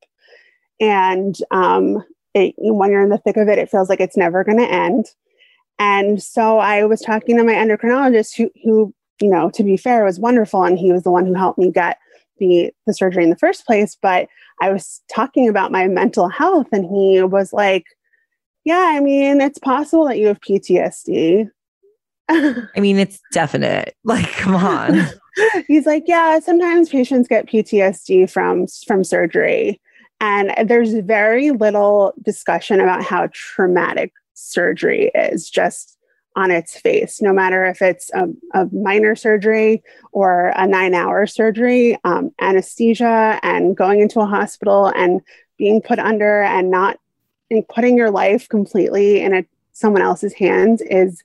and 0.80 1.36
um, 1.50 2.04
it, 2.34 2.54
when 2.58 2.90
you're 2.90 3.02
in 3.02 3.10
the 3.10 3.18
thick 3.18 3.36
of 3.36 3.48
it, 3.48 3.58
it 3.58 3.70
feels 3.70 3.88
like 3.88 4.00
it's 4.00 4.16
never 4.16 4.44
going 4.44 4.58
to 4.58 4.70
end. 4.70 5.06
And 5.78 6.22
so 6.22 6.58
I 6.58 6.84
was 6.84 7.00
talking 7.00 7.36
to 7.36 7.44
my 7.44 7.54
endocrinologist, 7.54 8.36
who, 8.36 8.50
who 8.62 8.94
you 9.20 9.28
know, 9.28 9.50
to 9.50 9.62
be 9.62 9.76
fair, 9.76 10.04
was 10.04 10.20
wonderful, 10.20 10.64
and 10.64 10.78
he 10.78 10.92
was 10.92 11.02
the 11.02 11.10
one 11.10 11.26
who 11.26 11.34
helped 11.34 11.58
me 11.58 11.70
get 11.70 11.98
the 12.38 12.72
the 12.86 12.94
surgery 12.94 13.24
in 13.24 13.30
the 13.30 13.36
first 13.36 13.66
place. 13.66 13.96
But 14.00 14.28
I 14.60 14.70
was 14.70 15.02
talking 15.12 15.48
about 15.48 15.72
my 15.72 15.86
mental 15.88 16.28
health, 16.28 16.68
and 16.72 16.84
he 16.84 17.22
was 17.22 17.52
like, 17.52 17.84
"Yeah, 18.64 18.92
I 18.92 19.00
mean, 19.00 19.40
it's 19.40 19.58
possible 19.58 20.06
that 20.06 20.18
you 20.18 20.28
have 20.28 20.40
PTSD." 20.40 21.50
i 22.30 22.80
mean 22.80 22.98
it's 22.98 23.20
definite 23.32 23.94
like 24.04 24.26
come 24.32 24.54
on 24.54 25.06
He's 25.66 25.86
like, 25.86 26.04
yeah, 26.06 26.38
sometimes 26.40 26.88
patients 26.88 27.28
get 27.28 27.46
PTSD 27.46 28.30
from 28.30 28.66
from 28.86 29.04
surgery, 29.04 29.80
and 30.24 30.68
there's 30.68 30.94
very 30.94 31.50
little 31.50 32.14
discussion 32.22 32.80
about 32.80 33.04
how 33.04 33.28
traumatic 33.32 34.14
surgery 34.32 35.10
is 35.14 35.50
just 35.50 35.98
on 36.34 36.50
its 36.50 36.80
face. 36.80 37.20
No 37.20 37.30
matter 37.32 37.66
if 37.66 37.82
it's 37.82 38.10
a, 38.14 38.28
a 38.54 38.66
minor 38.72 39.16
surgery 39.16 39.82
or 40.12 40.52
a 40.56 40.66
nine-hour 40.66 41.26
surgery, 41.26 41.98
um, 42.04 42.32
anesthesia 42.40 43.38
and 43.42 43.76
going 43.76 44.00
into 44.00 44.20
a 44.20 44.26
hospital 44.26 44.86
and 44.96 45.20
being 45.58 45.82
put 45.82 45.98
under 45.98 46.42
and 46.42 46.70
not 46.70 46.98
and 47.50 47.68
putting 47.68 47.96
your 47.96 48.10
life 48.10 48.48
completely 48.48 49.20
in 49.20 49.34
a, 49.34 49.44
someone 49.72 50.00
else's 50.00 50.32
hands 50.32 50.80
is 50.80 51.22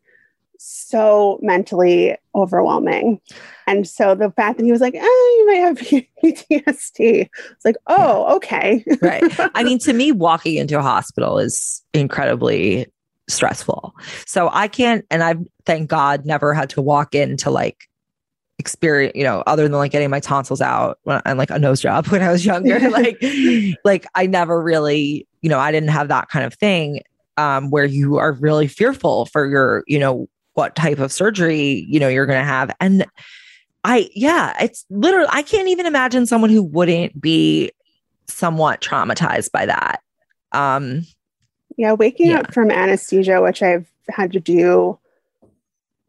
so 0.61 1.39
mentally 1.41 2.15
overwhelming. 2.35 3.19
And 3.65 3.87
so 3.87 4.13
the 4.13 4.31
fact 4.31 4.57
that 4.57 4.65
he 4.65 4.71
was 4.71 4.81
like, 4.81 4.95
eh, 4.95 5.01
you 5.01 5.45
might 5.47 5.55
have 5.55 5.77
PTSD, 6.23 7.29
it's 7.51 7.65
like, 7.65 7.77
oh, 7.87 8.35
okay. 8.35 8.83
right 9.01 9.23
i 9.55 9.63
mean 9.63 9.79
to 9.79 9.93
me 9.93 10.11
walking 10.11 10.55
into 10.55 10.77
a 10.77 10.81
hospital 10.81 11.39
is 11.39 11.83
incredibly 11.93 12.87
stressful 13.27 13.95
so 14.25 14.49
i 14.51 14.67
can't 14.67 15.05
and 15.11 15.23
i've 15.23 15.39
thank 15.65 15.89
god 15.89 16.25
never 16.25 16.53
had 16.53 16.69
to 16.69 16.81
walk 16.81 17.13
into 17.13 17.49
like 17.49 17.89
experience 18.57 19.13
you 19.15 19.23
know 19.23 19.43
other 19.45 19.63
than 19.63 19.73
like 19.73 19.91
getting 19.91 20.09
my 20.09 20.19
tonsils 20.19 20.61
out 20.61 20.99
when, 21.03 21.21
and 21.25 21.37
like 21.37 21.49
a 21.49 21.59
nose 21.59 21.79
job 21.79 22.07
when 22.07 22.21
i 22.21 22.31
was 22.31 22.45
younger 22.45 22.89
like 22.89 23.23
like 23.85 24.05
i 24.15 24.25
never 24.25 24.61
really 24.61 25.27
you 25.41 25.49
know 25.49 25.59
i 25.59 25.71
didn't 25.71 25.89
have 25.89 26.07
that 26.07 26.27
kind 26.29 26.45
of 26.45 26.53
thing 26.53 27.01
um 27.37 27.69
where 27.69 27.85
you 27.85 28.17
are 28.17 28.33
really 28.33 28.67
fearful 28.67 29.25
for 29.27 29.47
your 29.47 29.83
you 29.87 29.99
know 29.99 30.27
what 30.59 30.75
type 30.75 30.99
of 30.99 31.11
surgery 31.11 31.85
you 31.87 31.99
know 31.99 32.07
you're 32.09 32.25
going 32.25 32.39
to 32.39 32.45
have 32.45 32.69
and 32.79 33.05
i 33.83 34.09
yeah 34.13 34.55
it's 34.61 34.85
literally 34.89 35.29
i 35.31 35.41
can't 35.41 35.69
even 35.69 35.85
imagine 35.85 36.25
someone 36.25 36.49
who 36.49 36.61
wouldn't 36.61 37.19
be 37.19 37.71
somewhat 38.27 38.81
traumatized 38.81 39.51
by 39.51 39.65
that 39.65 40.01
um 40.51 41.05
Yeah, 41.77 41.93
waking 41.93 42.31
Yeah. 42.31 42.39
up 42.39 42.53
from 42.53 42.71
anesthesia, 42.71 43.41
which 43.41 43.61
I've 43.63 43.87
had 44.09 44.33
to 44.33 44.39
do 44.39 44.99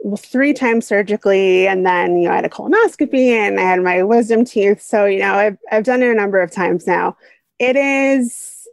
well, 0.02 0.16
three 0.16 0.52
times 0.52 0.86
surgically, 0.86 1.68
and 1.68 1.86
then 1.86 2.16
you 2.16 2.24
know 2.24 2.32
I 2.32 2.36
had 2.36 2.44
a 2.44 2.48
colonoscopy 2.48 3.28
and 3.28 3.60
I 3.60 3.62
had 3.62 3.82
my 3.82 4.02
wisdom 4.02 4.44
teeth. 4.44 4.82
So 4.82 5.04
you 5.06 5.20
know 5.20 5.34
I've 5.34 5.58
I've 5.70 5.84
done 5.84 6.02
it 6.02 6.10
a 6.10 6.14
number 6.14 6.40
of 6.40 6.50
times 6.50 6.86
now. 6.86 7.16
It 7.58 7.76
is 7.76 8.66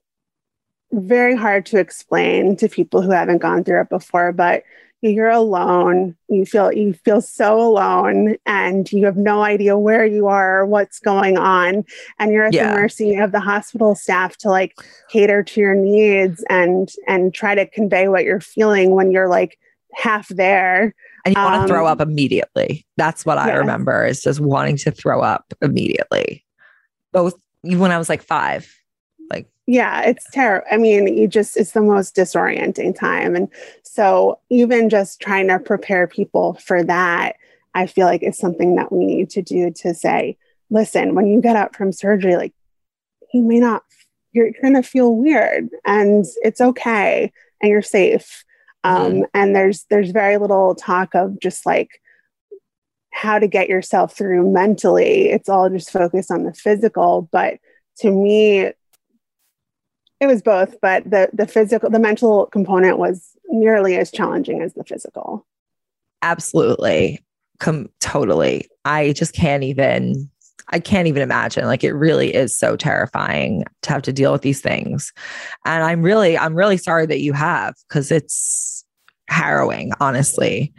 very 0.91 1.35
hard 1.35 1.65
to 1.67 1.77
explain 1.79 2.55
to 2.57 2.69
people 2.69 3.01
who 3.01 3.11
haven't 3.11 3.39
gone 3.39 3.63
through 3.63 3.81
it 3.81 3.89
before, 3.89 4.31
but 4.31 4.63
you're 5.09 5.29
alone. 5.29 6.15
You 6.29 6.45
feel 6.45 6.71
you 6.71 6.93
feel 6.93 7.21
so 7.21 7.59
alone 7.59 8.35
and 8.45 8.91
you 8.91 9.05
have 9.05 9.17
no 9.17 9.43
idea 9.43 9.77
where 9.77 10.05
you 10.05 10.27
are 10.27 10.59
or 10.59 10.65
what's 10.65 10.99
going 10.99 11.37
on. 11.37 11.83
And 12.19 12.31
you're 12.31 12.45
at 12.45 12.53
yeah. 12.53 12.73
the 12.73 12.79
mercy 12.79 13.15
of 13.15 13.31
the 13.31 13.39
hospital 13.39 13.95
staff 13.95 14.37
to 14.37 14.49
like 14.49 14.75
cater 15.09 15.43
to 15.43 15.59
your 15.59 15.75
needs 15.75 16.43
and 16.49 16.89
and 17.07 17.33
try 17.33 17.55
to 17.55 17.65
convey 17.65 18.07
what 18.07 18.23
you're 18.23 18.41
feeling 18.41 18.91
when 18.91 19.11
you're 19.11 19.29
like 19.29 19.57
half 19.93 20.27
there. 20.29 20.93
And 21.25 21.35
you 21.35 21.41
um, 21.41 21.51
want 21.51 21.67
to 21.67 21.73
throw 21.73 21.85
up 21.85 22.01
immediately. 22.01 22.85
That's 22.97 23.25
what 23.25 23.37
i 23.37 23.51
remember 23.53 24.05
is 24.05 24.21
just 24.21 24.39
wanting 24.39 24.77
to 24.77 24.91
throw 24.91 25.21
up 25.21 25.53
immediately. 25.61 26.45
Both 27.11 27.35
when 27.63 27.91
i 27.91 27.97
was 27.97 28.09
like 28.09 28.21
five. 28.21 28.63
like 28.63 28.73
yeah 29.67 30.01
it's 30.01 30.25
terrible 30.31 30.65
i 30.71 30.77
mean 30.77 31.15
you 31.15 31.27
just 31.27 31.57
it's 31.57 31.71
the 31.71 31.81
most 31.81 32.15
disorienting 32.15 32.97
time. 32.97 33.35
And 33.35 33.49
so 33.83 34.39
even 34.49 34.89
just 34.89 35.19
trying 35.19 35.47
to 35.49 35.59
prepare 35.59 36.07
people 36.07 36.53
for 36.55 36.83
that 36.83 37.35
i 37.75 37.85
feel 37.85 38.07
like 38.07 38.23
it's 38.23 38.39
something 38.39 38.75
that 38.75 38.91
we 38.91 39.05
need 39.05 39.29
to 39.31 39.41
do 39.41 39.71
to 39.71 39.93
say 39.93 40.37
listen 40.69 41.15
when 41.15 41.27
you 41.27 41.41
get 41.41 41.55
out 41.55 41.75
from 41.75 41.91
surgery 41.91 42.35
like 42.35 42.53
you 43.33 43.43
may 43.43 43.59
not 43.59 43.83
you're 44.37 44.51
going 44.61 44.75
to 44.75 44.83
feel 44.83 45.15
weird 45.15 45.69
and 45.85 46.25
it's 46.43 46.61
okay 46.61 47.31
and 47.61 47.71
you're 47.71 47.81
safe. 47.81 48.43
Um, 48.83 49.01
mm-hmm. 49.01 49.21
and 49.33 49.55
there's 49.55 49.85
there's 49.89 50.11
very 50.11 50.37
little 50.37 50.75
talk 50.75 51.15
of 51.15 51.39
just 51.39 51.65
like 51.65 52.01
how 53.11 53.39
to 53.39 53.47
get 53.47 53.67
yourself 53.67 54.15
through 54.15 54.49
mentally. 54.51 55.29
It's 55.29 55.49
all 55.49 55.69
just 55.69 55.89
focused 55.89 56.31
on 56.31 56.43
the 56.43 56.53
physical. 56.53 57.27
But 57.31 57.57
to 57.97 58.11
me 58.11 58.71
it 60.19 60.27
was 60.27 60.41
both, 60.41 60.75
but 60.81 61.03
the 61.09 61.29
the 61.33 61.47
physical, 61.47 61.89
the 61.89 61.99
mental 61.99 62.47
component 62.47 62.97
was 62.97 63.31
nearly 63.49 63.97
as 63.97 64.11
challenging 64.11 64.61
as 64.61 64.73
the 64.73 64.83
physical. 64.83 65.45
Absolutely. 66.21 67.23
Com- 67.59 67.89
totally. 67.99 68.67
I 68.85 69.13
just 69.13 69.33
can't 69.33 69.63
even 69.63 70.29
I 70.69 70.79
can't 70.79 71.07
even 71.07 71.21
imagine. 71.21 71.65
Like 71.65 71.83
it 71.83 71.93
really 71.93 72.33
is 72.33 72.57
so 72.57 72.75
terrifying 72.75 73.63
to 73.83 73.89
have 73.91 74.01
to 74.03 74.13
deal 74.13 74.31
with 74.31 74.41
these 74.41 74.61
things. 74.61 75.13
And 75.65 75.83
I'm 75.83 76.01
really 76.01 76.37
I'm 76.37 76.55
really 76.55 76.77
sorry 76.77 77.05
that 77.05 77.21
you 77.21 77.33
have 77.33 77.75
cuz 77.89 78.11
it's 78.11 78.83
harrowing, 79.29 79.91
honestly. 79.99 80.73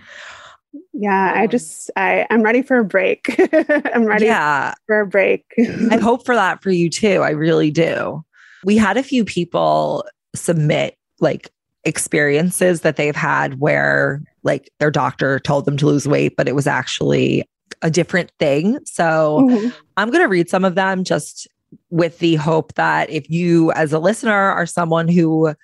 Yeah, 0.93 1.33
I 1.35 1.45
um, 1.45 1.49
just 1.49 1.91
I 1.97 2.27
I'm 2.29 2.43
ready 2.43 2.63
for 2.63 2.79
a 2.79 2.85
break. 2.85 3.37
I'm 3.95 4.05
ready 4.05 4.27
yeah. 4.27 4.75
for 4.87 5.01
a 5.01 5.07
break. 5.07 5.45
I 5.91 5.97
hope 6.03 6.27
for 6.27 6.35
that 6.35 6.63
for 6.63 6.71
you 6.71 6.91
too. 6.91 7.23
I 7.23 7.31
really 7.31 7.71
do. 7.71 8.25
We 8.65 8.77
had 8.77 8.97
a 8.97 9.03
few 9.03 9.25
people 9.25 10.05
submit 10.35 10.97
like 11.21 11.51
experiences 11.85 12.83
that 12.83 12.97
they've 12.97 13.17
had 13.17 13.61
where 13.61 14.23
like 14.43 14.71
their 14.79 14.91
doctor 14.91 15.39
told 15.39 15.65
them 15.65 15.77
to 15.79 15.87
lose 15.87 16.07
weight, 16.07 16.37
but 16.37 16.49
it 16.49 16.55
was 16.55 16.67
actually 16.67 17.49
a 17.83 17.91
different 17.91 18.31
thing. 18.39 18.79
So 18.85 19.47
mm-hmm. 19.49 19.69
I'm 19.97 20.11
going 20.11 20.23
to 20.23 20.29
read 20.29 20.49
some 20.49 20.65
of 20.65 20.75
them 20.75 21.05
just 21.05 21.49
with 21.91 22.19
the 22.19 22.37
hope 22.37 22.75
that 22.75 23.11
if 23.11 23.29
you, 23.31 23.73
as 23.73 23.93
a 23.93 23.99
listener, 23.99 24.33
are 24.33 24.67
someone 24.67 25.09
who 25.09 25.55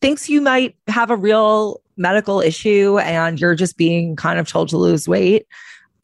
thinks 0.00 0.28
you 0.28 0.40
might 0.40 0.76
have 0.88 1.10
a 1.10 1.16
real 1.16 1.80
medical 1.96 2.40
issue 2.40 2.98
and 2.98 3.40
you're 3.40 3.54
just 3.54 3.76
being 3.76 4.16
kind 4.16 4.38
of 4.38 4.48
told 4.48 4.68
to 4.68 4.76
lose 4.76 5.08
weight, 5.08 5.46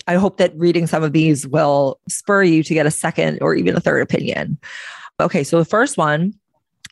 I 0.06 0.14
hope 0.14 0.38
that 0.38 0.56
reading 0.56 0.86
some 0.86 1.02
of 1.02 1.12
these 1.12 1.46
will 1.46 2.00
spur 2.08 2.42
you 2.42 2.62
to 2.62 2.74
get 2.74 2.86
a 2.86 2.90
second 2.90 3.38
or 3.40 3.54
even 3.54 3.76
a 3.76 3.80
third 3.80 4.02
opinion. 4.02 4.58
Okay, 5.20 5.44
so 5.44 5.58
the 5.58 5.64
first 5.64 5.96
one, 5.96 6.34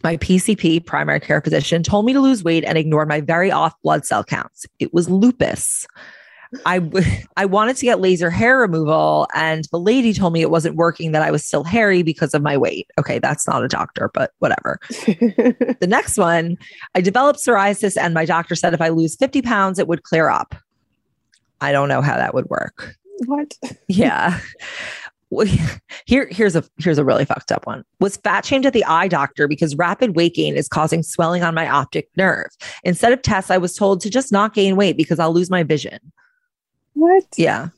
my 0.02 0.16
PCP, 0.16 0.84
primary 0.84 1.20
care 1.20 1.40
physician, 1.40 1.82
told 1.82 2.04
me 2.04 2.12
to 2.12 2.20
lose 2.20 2.44
weight 2.44 2.64
and 2.64 2.78
ignored 2.78 3.08
my 3.08 3.20
very 3.20 3.50
off 3.50 3.74
blood 3.82 4.04
cell 4.04 4.24
counts. 4.24 4.66
It 4.78 4.94
was 4.94 5.08
lupus. 5.10 5.86
I 6.64 6.80
I 7.36 7.44
wanted 7.44 7.76
to 7.76 7.84
get 7.84 8.00
laser 8.00 8.30
hair 8.30 8.58
removal, 8.58 9.26
and 9.34 9.66
the 9.70 9.78
lady 9.78 10.12
told 10.12 10.32
me 10.32 10.40
it 10.40 10.50
wasn't 10.50 10.76
working. 10.76 11.12
That 11.12 11.22
I 11.22 11.30
was 11.30 11.44
still 11.44 11.64
hairy 11.64 12.02
because 12.02 12.34
of 12.34 12.42
my 12.42 12.56
weight. 12.56 12.90
Okay, 12.98 13.18
that's 13.18 13.46
not 13.46 13.64
a 13.64 13.68
doctor, 13.68 14.10
but 14.14 14.32
whatever. 14.38 14.78
the 14.88 15.86
next 15.88 16.16
one, 16.16 16.56
I 16.94 17.00
developed 17.00 17.40
psoriasis, 17.40 17.96
and 18.00 18.14
my 18.14 18.24
doctor 18.24 18.54
said 18.54 18.74
if 18.74 18.80
I 18.80 18.88
lose 18.88 19.16
fifty 19.16 19.42
pounds, 19.42 19.78
it 19.78 19.88
would 19.88 20.04
clear 20.04 20.28
up. 20.28 20.54
I 21.60 21.72
don't 21.72 21.88
know 21.88 22.02
how 22.02 22.16
that 22.16 22.34
would 22.34 22.48
work. 22.48 22.94
What? 23.26 23.58
Yeah. 23.88 24.38
here 26.06 26.28
here's 26.30 26.56
a 26.56 26.64
here's 26.78 26.98
a 26.98 27.04
really 27.04 27.24
fucked 27.24 27.52
up 27.52 27.66
one. 27.66 27.84
Was 28.00 28.16
fat 28.16 28.44
shamed 28.44 28.66
at 28.66 28.72
the 28.72 28.84
eye 28.84 29.08
doctor 29.08 29.46
because 29.46 29.76
rapid 29.76 30.16
weight 30.16 30.34
gain 30.34 30.56
is 30.56 30.68
causing 30.68 31.02
swelling 31.02 31.42
on 31.42 31.54
my 31.54 31.68
optic 31.68 32.08
nerve. 32.16 32.48
Instead 32.82 33.12
of 33.12 33.22
tests 33.22 33.50
i 33.50 33.58
was 33.58 33.74
told 33.74 34.00
to 34.00 34.10
just 34.10 34.32
not 34.32 34.54
gain 34.54 34.76
weight 34.76 34.96
because 34.96 35.18
i'll 35.18 35.32
lose 35.32 35.50
my 35.50 35.62
vision. 35.62 35.98
What? 36.94 37.26
Yeah. 37.36 37.68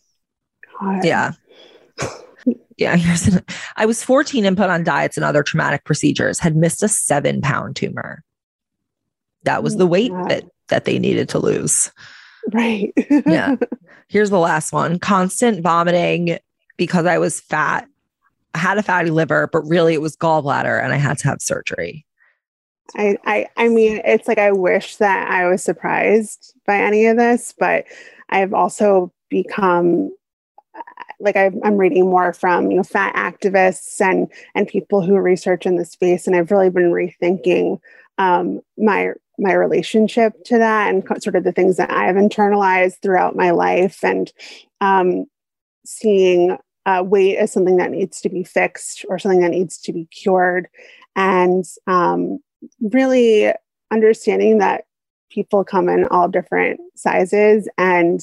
God. 0.81 1.05
yeah. 1.05 1.33
Yeah 2.77 2.97
here's 2.97 3.27
an, 3.27 3.45
i 3.77 3.85
was 3.85 4.03
14 4.03 4.47
and 4.47 4.57
put 4.57 4.71
on 4.71 4.85
diets 4.85 5.17
and 5.17 5.25
other 5.25 5.43
traumatic 5.43 5.85
procedures. 5.85 6.39
Had 6.39 6.57
missed 6.57 6.83
a 6.83 6.89
seven 6.89 7.41
pound 7.41 7.77
tumor. 7.77 8.23
That 9.43 9.63
was 9.63 9.77
the 9.77 9.85
oh 9.85 9.89
weight 9.89 10.13
that 10.29 10.45
that 10.69 10.85
they 10.85 10.99
needed 10.99 11.29
to 11.31 11.39
lose. 11.39 11.91
Right. 12.53 12.93
Yeah. 13.27 13.57
Here's 14.09 14.31
the 14.31 14.39
last 14.39 14.73
one. 14.73 14.99
Constant 14.99 15.63
vomiting 15.63 16.39
because 16.81 17.05
I 17.05 17.19
was 17.19 17.41
fat. 17.41 17.87
I 18.55 18.59
had 18.59 18.79
a 18.79 18.83
fatty 18.83 19.11
liver, 19.11 19.51
but 19.53 19.61
really 19.69 19.93
it 19.93 20.01
was 20.01 20.17
gallbladder 20.17 20.83
and 20.83 20.95
I 20.95 20.97
had 20.97 21.19
to 21.19 21.29
have 21.29 21.43
surgery. 21.43 22.07
I, 22.97 23.19
I 23.27 23.47
I 23.59 23.69
mean 23.69 24.01
it's 24.03 24.27
like 24.27 24.39
I 24.39 24.51
wish 24.51 24.97
that 24.97 25.31
I 25.31 25.47
was 25.47 25.63
surprised 25.63 26.55
by 26.67 26.77
any 26.79 27.05
of 27.05 27.19
this, 27.19 27.55
but 27.57 27.85
I've 28.31 28.55
also 28.55 29.13
become 29.29 30.11
like 31.21 31.37
I, 31.37 31.51
am 31.63 31.77
reading 31.77 32.09
more 32.09 32.33
from 32.33 32.71
you 32.71 32.79
know 32.79 32.83
fat 32.83 33.15
activists 33.15 34.01
and 34.01 34.27
and 34.55 34.67
people 34.67 35.03
who 35.03 35.19
research 35.19 35.67
in 35.67 35.77
the 35.77 35.85
space, 35.85 36.27
and 36.27 36.35
I've 36.35 36.51
really 36.51 36.71
been 36.71 36.93
rethinking 36.93 37.79
um, 38.17 38.63
my 38.79 39.13
my 39.39 39.53
relationship 39.53 40.33
to 40.45 40.57
that 40.57 40.89
and 40.89 41.05
sort 41.23 41.37
of 41.37 41.45
the 41.45 41.53
things 41.53 41.77
that 41.77 41.91
I've 41.91 42.17
internalized 42.17 43.03
throughout 43.03 43.37
my 43.37 43.51
life, 43.51 44.03
and 44.03 44.33
um, 44.81 45.27
seeing 45.85 46.57
uh, 46.87 47.03
weight 47.05 47.37
as 47.37 47.53
something 47.53 47.77
that 47.77 47.91
needs 47.91 48.21
to 48.21 48.29
be 48.29 48.45
fixed 48.45 49.05
or 49.09 49.19
something 49.19 49.41
that 49.41 49.51
needs 49.51 49.79
to 49.79 49.93
be 49.93 50.07
cured. 50.07 50.69
And 51.17 51.65
um, 51.87 52.41
really 52.81 53.53
understanding 53.91 54.59
that 54.59 54.85
people 55.31 55.65
come 55.65 55.89
in 55.89 56.07
all 56.07 56.29
different 56.29 56.81
sizes 56.97 57.69
and 57.79 58.21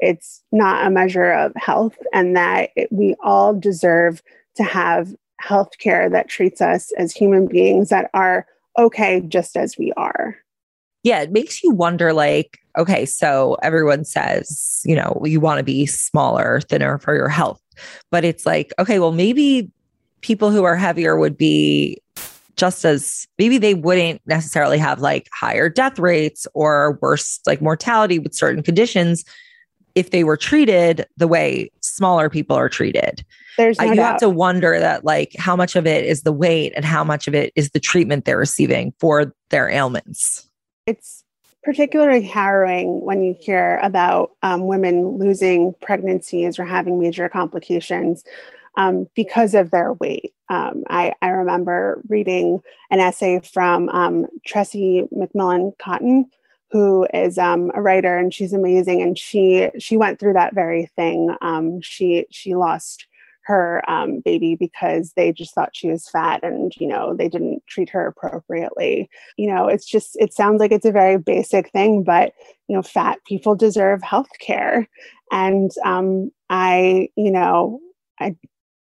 it's 0.00 0.42
not 0.50 0.86
a 0.86 0.90
measure 0.90 1.30
of 1.30 1.52
health, 1.56 1.98
and 2.12 2.34
that 2.36 2.70
it, 2.74 2.90
we 2.90 3.14
all 3.22 3.54
deserve 3.54 4.22
to 4.56 4.64
have 4.64 5.14
health 5.40 5.76
care 5.78 6.08
that 6.08 6.28
treats 6.28 6.60
us 6.60 6.90
as 6.92 7.12
human 7.12 7.46
beings 7.46 7.90
that 7.90 8.10
are 8.14 8.46
okay 8.78 9.20
just 9.20 9.56
as 9.56 9.76
we 9.78 9.92
are. 9.98 10.36
Yeah, 11.02 11.20
it 11.20 11.32
makes 11.32 11.62
you 11.62 11.70
wonder 11.70 12.12
like, 12.12 12.58
okay, 12.76 13.04
so 13.06 13.56
everyone 13.62 14.04
says, 14.04 14.80
you 14.84 14.94
know, 14.94 15.20
you 15.24 15.40
want 15.40 15.58
to 15.58 15.64
be 15.64 15.86
smaller, 15.86 16.60
thinner 16.62 16.98
for 16.98 17.14
your 17.14 17.28
health. 17.28 17.60
But 18.10 18.24
it's 18.24 18.46
like, 18.46 18.72
okay, 18.78 18.98
well, 18.98 19.12
maybe 19.12 19.70
people 20.20 20.50
who 20.50 20.64
are 20.64 20.76
heavier 20.76 21.16
would 21.16 21.36
be 21.36 22.00
just 22.56 22.84
as 22.84 23.26
maybe 23.38 23.56
they 23.56 23.74
wouldn't 23.74 24.20
necessarily 24.26 24.76
have 24.76 25.00
like 25.00 25.28
higher 25.32 25.68
death 25.68 25.98
rates 25.98 26.46
or 26.52 26.98
worse 27.00 27.40
like 27.46 27.62
mortality 27.62 28.18
with 28.18 28.34
certain 28.34 28.62
conditions 28.62 29.24
if 29.94 30.10
they 30.10 30.24
were 30.24 30.36
treated 30.36 31.06
the 31.16 31.26
way 31.26 31.70
smaller 31.80 32.28
people 32.28 32.54
are 32.54 32.68
treated. 32.68 33.24
There's 33.56 33.78
no 33.78 33.86
you 33.86 33.94
doubt. 33.96 34.12
have 34.12 34.20
to 34.20 34.28
wonder 34.28 34.78
that 34.78 35.04
like 35.04 35.34
how 35.38 35.56
much 35.56 35.74
of 35.74 35.86
it 35.86 36.04
is 36.04 36.22
the 36.22 36.32
weight 36.32 36.72
and 36.76 36.84
how 36.84 37.02
much 37.02 37.26
of 37.26 37.34
it 37.34 37.52
is 37.56 37.70
the 37.70 37.80
treatment 37.80 38.24
they're 38.24 38.38
receiving 38.38 38.92
for 39.00 39.34
their 39.48 39.68
ailments. 39.68 40.48
It's 40.86 41.24
particularly 41.62 42.22
harrowing 42.22 43.04
when 43.04 43.22
you 43.22 43.36
hear 43.38 43.78
about 43.82 44.32
um, 44.42 44.66
women 44.66 45.18
losing 45.18 45.74
pregnancies 45.82 46.58
or 46.58 46.64
having 46.64 46.98
major 46.98 47.28
complications 47.28 48.24
um, 48.76 49.08
because 49.14 49.54
of 49.54 49.70
their 49.70 49.92
weight. 49.94 50.32
Um, 50.48 50.84
I, 50.88 51.12
I, 51.20 51.28
remember 51.28 52.00
reading 52.08 52.60
an 52.90 53.00
essay 53.00 53.40
from 53.40 53.88
um, 53.90 54.26
Tressie 54.48 55.08
McMillan 55.12 55.76
Cottom, 55.78 56.26
who 56.70 57.06
is 57.12 57.36
um, 57.36 57.70
a 57.74 57.82
writer 57.82 58.16
and 58.16 58.32
she's 58.32 58.52
amazing, 58.52 59.02
and 59.02 59.18
she 59.18 59.70
she 59.78 59.96
went 59.96 60.18
through 60.18 60.34
that 60.34 60.54
very 60.54 60.86
thing. 60.96 61.34
Um, 61.40 61.80
she 61.80 62.26
she 62.30 62.54
lost 62.54 63.06
her 63.50 63.82
um, 63.90 64.20
baby 64.20 64.54
because 64.54 65.12
they 65.16 65.32
just 65.32 65.54
thought 65.54 65.74
she 65.74 65.90
was 65.90 66.08
fat 66.08 66.40
and 66.44 66.72
you 66.76 66.86
know 66.86 67.14
they 67.14 67.28
didn't 67.28 67.66
treat 67.66 67.90
her 67.90 68.06
appropriately 68.06 69.10
you 69.36 69.46
know 69.46 69.66
it's 69.66 69.84
just 69.84 70.16
it 70.20 70.32
sounds 70.32 70.60
like 70.60 70.70
it's 70.70 70.86
a 70.86 70.92
very 70.92 71.18
basic 71.18 71.70
thing 71.72 72.04
but 72.04 72.32
you 72.68 72.76
know 72.76 72.82
fat 72.82 73.18
people 73.26 73.56
deserve 73.56 74.02
health 74.02 74.30
care 74.38 74.88
and 75.32 75.72
um, 75.84 76.30
i 76.48 77.08
you 77.16 77.30
know 77.30 77.80
i 78.20 78.36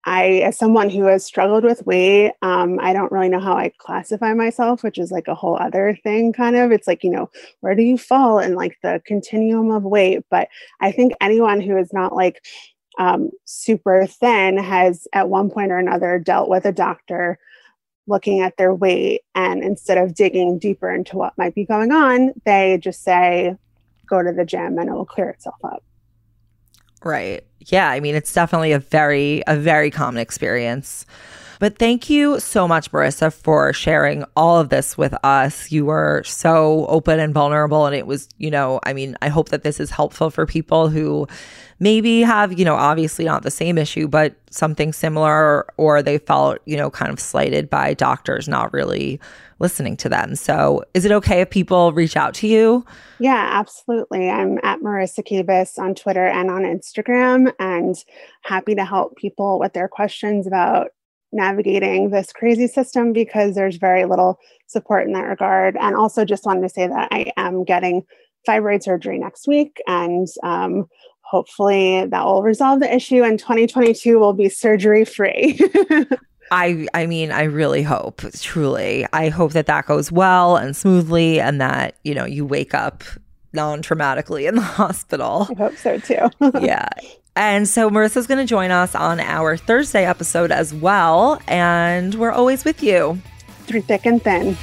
I, 0.09 0.43
as 0.45 0.57
someone 0.57 0.89
who 0.89 1.07
has 1.07 1.25
struggled 1.25 1.65
with 1.65 1.85
weight, 1.85 2.33
um, 2.41 2.79
I 2.81 2.93
don't 2.93 3.11
really 3.11 3.29
know 3.29 3.41
how 3.41 3.55
I 3.55 3.73
classify 3.79 4.35
myself, 4.35 4.85
which 4.85 4.99
is 4.99 5.11
like 5.11 5.27
a 5.27 5.35
whole 5.35 5.57
other 5.57 5.99
thing, 6.05 6.33
kind 6.33 6.55
of. 6.55 6.71
It's 6.71 6.87
like, 6.87 7.03
you 7.03 7.11
know, 7.11 7.29
where 7.59 7.75
do 7.75 7.83
you 7.83 7.99
fall 7.99 8.39
in 8.39 8.55
like 8.55 8.79
the 8.85 9.03
continuum 9.05 9.73
of 9.73 9.83
weight? 9.83 10.23
But 10.31 10.47
I 10.81 10.93
think 10.93 11.15
anyone 11.21 11.61
who 11.61 11.77
is 11.77 11.93
not 11.93 12.15
like 12.15 12.41
um, 12.99 13.31
super 13.45 14.07
thin 14.07 14.59
has 14.59 15.07
at 15.13 15.29
one 15.29 15.51
point 15.51 15.71
or 15.71 15.79
another 15.79 16.19
dealt 16.19 16.49
with 16.49 16.65
a 16.65 16.73
doctor 16.73 17.39
looking 18.07 18.41
at 18.41 18.57
their 18.57 18.75
weight. 18.75 19.23
And 19.35 19.63
instead 19.63 19.99
of 19.99 20.15
digging 20.15 20.59
deeper 20.59 20.93
into 20.93 21.17
what 21.17 21.37
might 21.37 21.55
be 21.55 21.65
going 21.65 21.93
on, 21.93 22.33
they 22.45 22.79
just 22.81 23.03
say, 23.03 23.57
go 24.09 24.23
to 24.23 24.33
the 24.33 24.45
gym 24.45 24.79
and 24.79 24.89
it 24.89 24.93
will 24.93 25.05
clear 25.05 25.29
itself 25.31 25.57
up. 25.65 25.83
Right. 27.05 27.45
Yeah, 27.61 27.89
I 27.91 28.01
mean 28.01 28.15
it's 28.15 28.33
definitely 28.33 28.73
a 28.73 28.79
very 28.79 29.43
a 29.47 29.57
very 29.57 29.91
common 29.91 30.21
experience. 30.21 31.05
But 31.59 31.79
thank 31.79 32.11
you 32.11 32.39
so 32.39 32.69
much, 32.69 32.93
Marisa, 32.93 33.33
for 33.33 33.73
sharing 33.73 34.25
all 34.37 34.59
of 34.59 34.69
this 34.69 34.99
with 34.99 35.15
us. 35.25 35.73
You 35.73 35.87
were 35.87 36.23
so 36.25 36.87
open 36.87 37.19
and 37.19 37.33
vulnerable. 37.33 37.87
And 37.87 37.95
it 37.95 38.07
was, 38.07 38.29
you 38.39 38.51
know, 38.51 38.81
I 38.85 38.93
mean, 38.93 39.17
I 39.23 39.29
hope 39.29 39.49
that 39.49 39.63
this 39.63 39.81
is 39.81 39.91
helpful 39.91 40.31
for 40.31 40.47
people 40.47 40.89
who 40.89 41.27
maybe 41.79 42.21
have, 42.23 42.59
you 42.59 42.65
know, 42.65 42.75
obviously 42.75 43.25
not 43.25 43.43
the 43.43 43.51
same 43.51 43.79
issue, 43.79 44.09
but 44.09 44.35
something 44.51 44.93
similar, 44.93 45.67
or 45.77 46.03
they 46.03 46.19
felt, 46.19 46.59
you 46.65 46.77
know, 46.77 46.91
kind 46.91 47.13
of 47.13 47.21
slighted 47.21 47.69
by 47.69 47.95
doctors 47.95 48.49
not 48.49 48.73
really 48.73 49.21
listening 49.59 49.97
to 49.97 50.09
them. 50.09 50.35
So 50.35 50.85
is 50.95 51.05
it 51.05 51.13
okay 51.13 51.41
if 51.41 51.51
people 51.51 51.93
reach 51.93 52.17
out 52.17 52.35
to 52.35 52.47
you? 52.47 52.85
Yeah, 53.19 53.49
absolutely. 53.53 54.29
I'm 54.29 54.59
at 54.63 54.81
Marisa 54.81 55.27
Kabas 55.27 55.79
on 55.79 55.95
Twitter 55.95 56.27
and 56.27 56.51
on 56.51 56.63
Instagram 56.63 57.53
and 57.59 57.95
happy 58.43 58.75
to 58.75 58.85
help 58.85 59.17
people 59.17 59.59
with 59.59 59.73
their 59.73 59.89
questions 59.89 60.47
about 60.47 60.89
navigating 61.37 62.11
this 62.11 62.33
crazy 62.33 62.67
system 62.67 63.13
because 63.13 63.55
there's 63.55 63.77
very 63.77 64.05
little 64.05 64.39
support 64.67 65.07
in 65.07 65.13
that 65.13 65.29
regard. 65.29 65.77
And 65.77 65.95
also, 65.95 66.25
just 66.25 66.45
wanted 66.47 66.63
to 66.63 66.69
say 66.69 66.89
that 66.89 67.09
I 67.13 67.33
am 67.37 67.65
getting 67.65 68.05
fibroid 68.49 68.83
surgery 68.83 69.19
next 69.19 69.47
week, 69.47 69.81
and 69.87 70.27
um, 70.43 70.87
hopefully 71.21 72.07
that 72.07 72.25
will 72.25 72.43
resolve 72.43 72.81
the 72.81 72.93
issue. 72.93 73.23
And 73.23 73.39
2022 73.39 74.19
will 74.19 74.33
be 74.33 74.49
surgery 74.49 75.05
free. 75.05 75.61
I 76.51 76.87
I 76.95 77.07
mean 77.07 77.33
I 77.33 77.43
really 77.43 77.83
hope 77.83 78.23
truly 78.35 79.05
I 79.13 79.31
hope 79.31 79.53
that 79.53 79.67
that 79.67 79.87
goes 79.87 80.13
well 80.13 80.57
and 80.57 80.77
smoothly 80.77 81.41
and 81.41 81.61
that 81.61 81.97
you 82.05 82.15
know 82.15 82.25
you 82.25 82.47
wake 82.47 82.73
up 82.73 83.03
non-traumatically 83.53 84.47
in 84.47 84.55
the 84.55 84.61
hospital. 84.81 85.49
I 85.51 85.55
hope 85.55 85.77
so 85.77 85.99
too. 85.99 86.31
yeah. 86.61 86.89
And 87.37 87.69
so 87.69 87.91
Marisa's 87.91 88.27
going 88.27 88.39
to 88.39 88.47
join 88.47 88.71
us 88.71 88.95
on 88.95 89.21
our 89.21 89.57
Thursday 89.57 90.07
episode 90.07 90.51
as 90.51 90.73
well. 90.73 91.41
And 91.47 92.15
we're 92.15 92.33
always 92.33 92.65
with 92.65 92.83
you. 92.83 93.21
Through 93.67 93.83
thick 93.83 94.07
and 94.07 94.23
thin. 94.23 94.57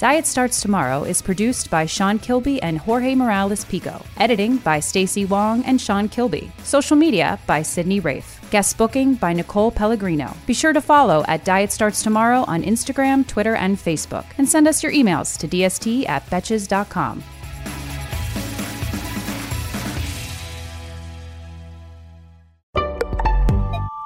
Diet 0.00 0.26
Starts 0.26 0.62
Tomorrow 0.62 1.04
is 1.04 1.20
produced 1.20 1.68
by 1.70 1.84
Sean 1.84 2.18
Kilby 2.18 2.62
and 2.62 2.78
Jorge 2.78 3.14
Morales 3.14 3.66
Pico. 3.66 4.02
Editing 4.16 4.56
by 4.56 4.80
Stacy 4.80 5.26
Wong 5.26 5.62
and 5.64 5.78
Sean 5.78 6.08
Kilby. 6.08 6.50
Social 6.64 6.96
media 6.96 7.38
by 7.46 7.60
Sydney 7.60 8.00
Rafe. 8.00 8.40
Guest 8.50 8.78
booking 8.78 9.14
by 9.14 9.34
Nicole 9.34 9.70
Pellegrino. 9.70 10.34
Be 10.46 10.54
sure 10.54 10.72
to 10.72 10.80
follow 10.80 11.22
at 11.28 11.44
Diet 11.44 11.70
Starts 11.70 12.02
Tomorrow 12.02 12.44
on 12.48 12.62
Instagram, 12.62 13.26
Twitter, 13.26 13.56
and 13.56 13.76
Facebook. 13.76 14.24
And 14.38 14.48
send 14.48 14.66
us 14.66 14.82
your 14.82 14.92
emails 14.92 15.38
to 15.38 15.46
dst 15.46 16.08
at 16.08 16.24
betches.com. 16.26 17.22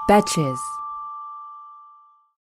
Betches. 0.06 0.73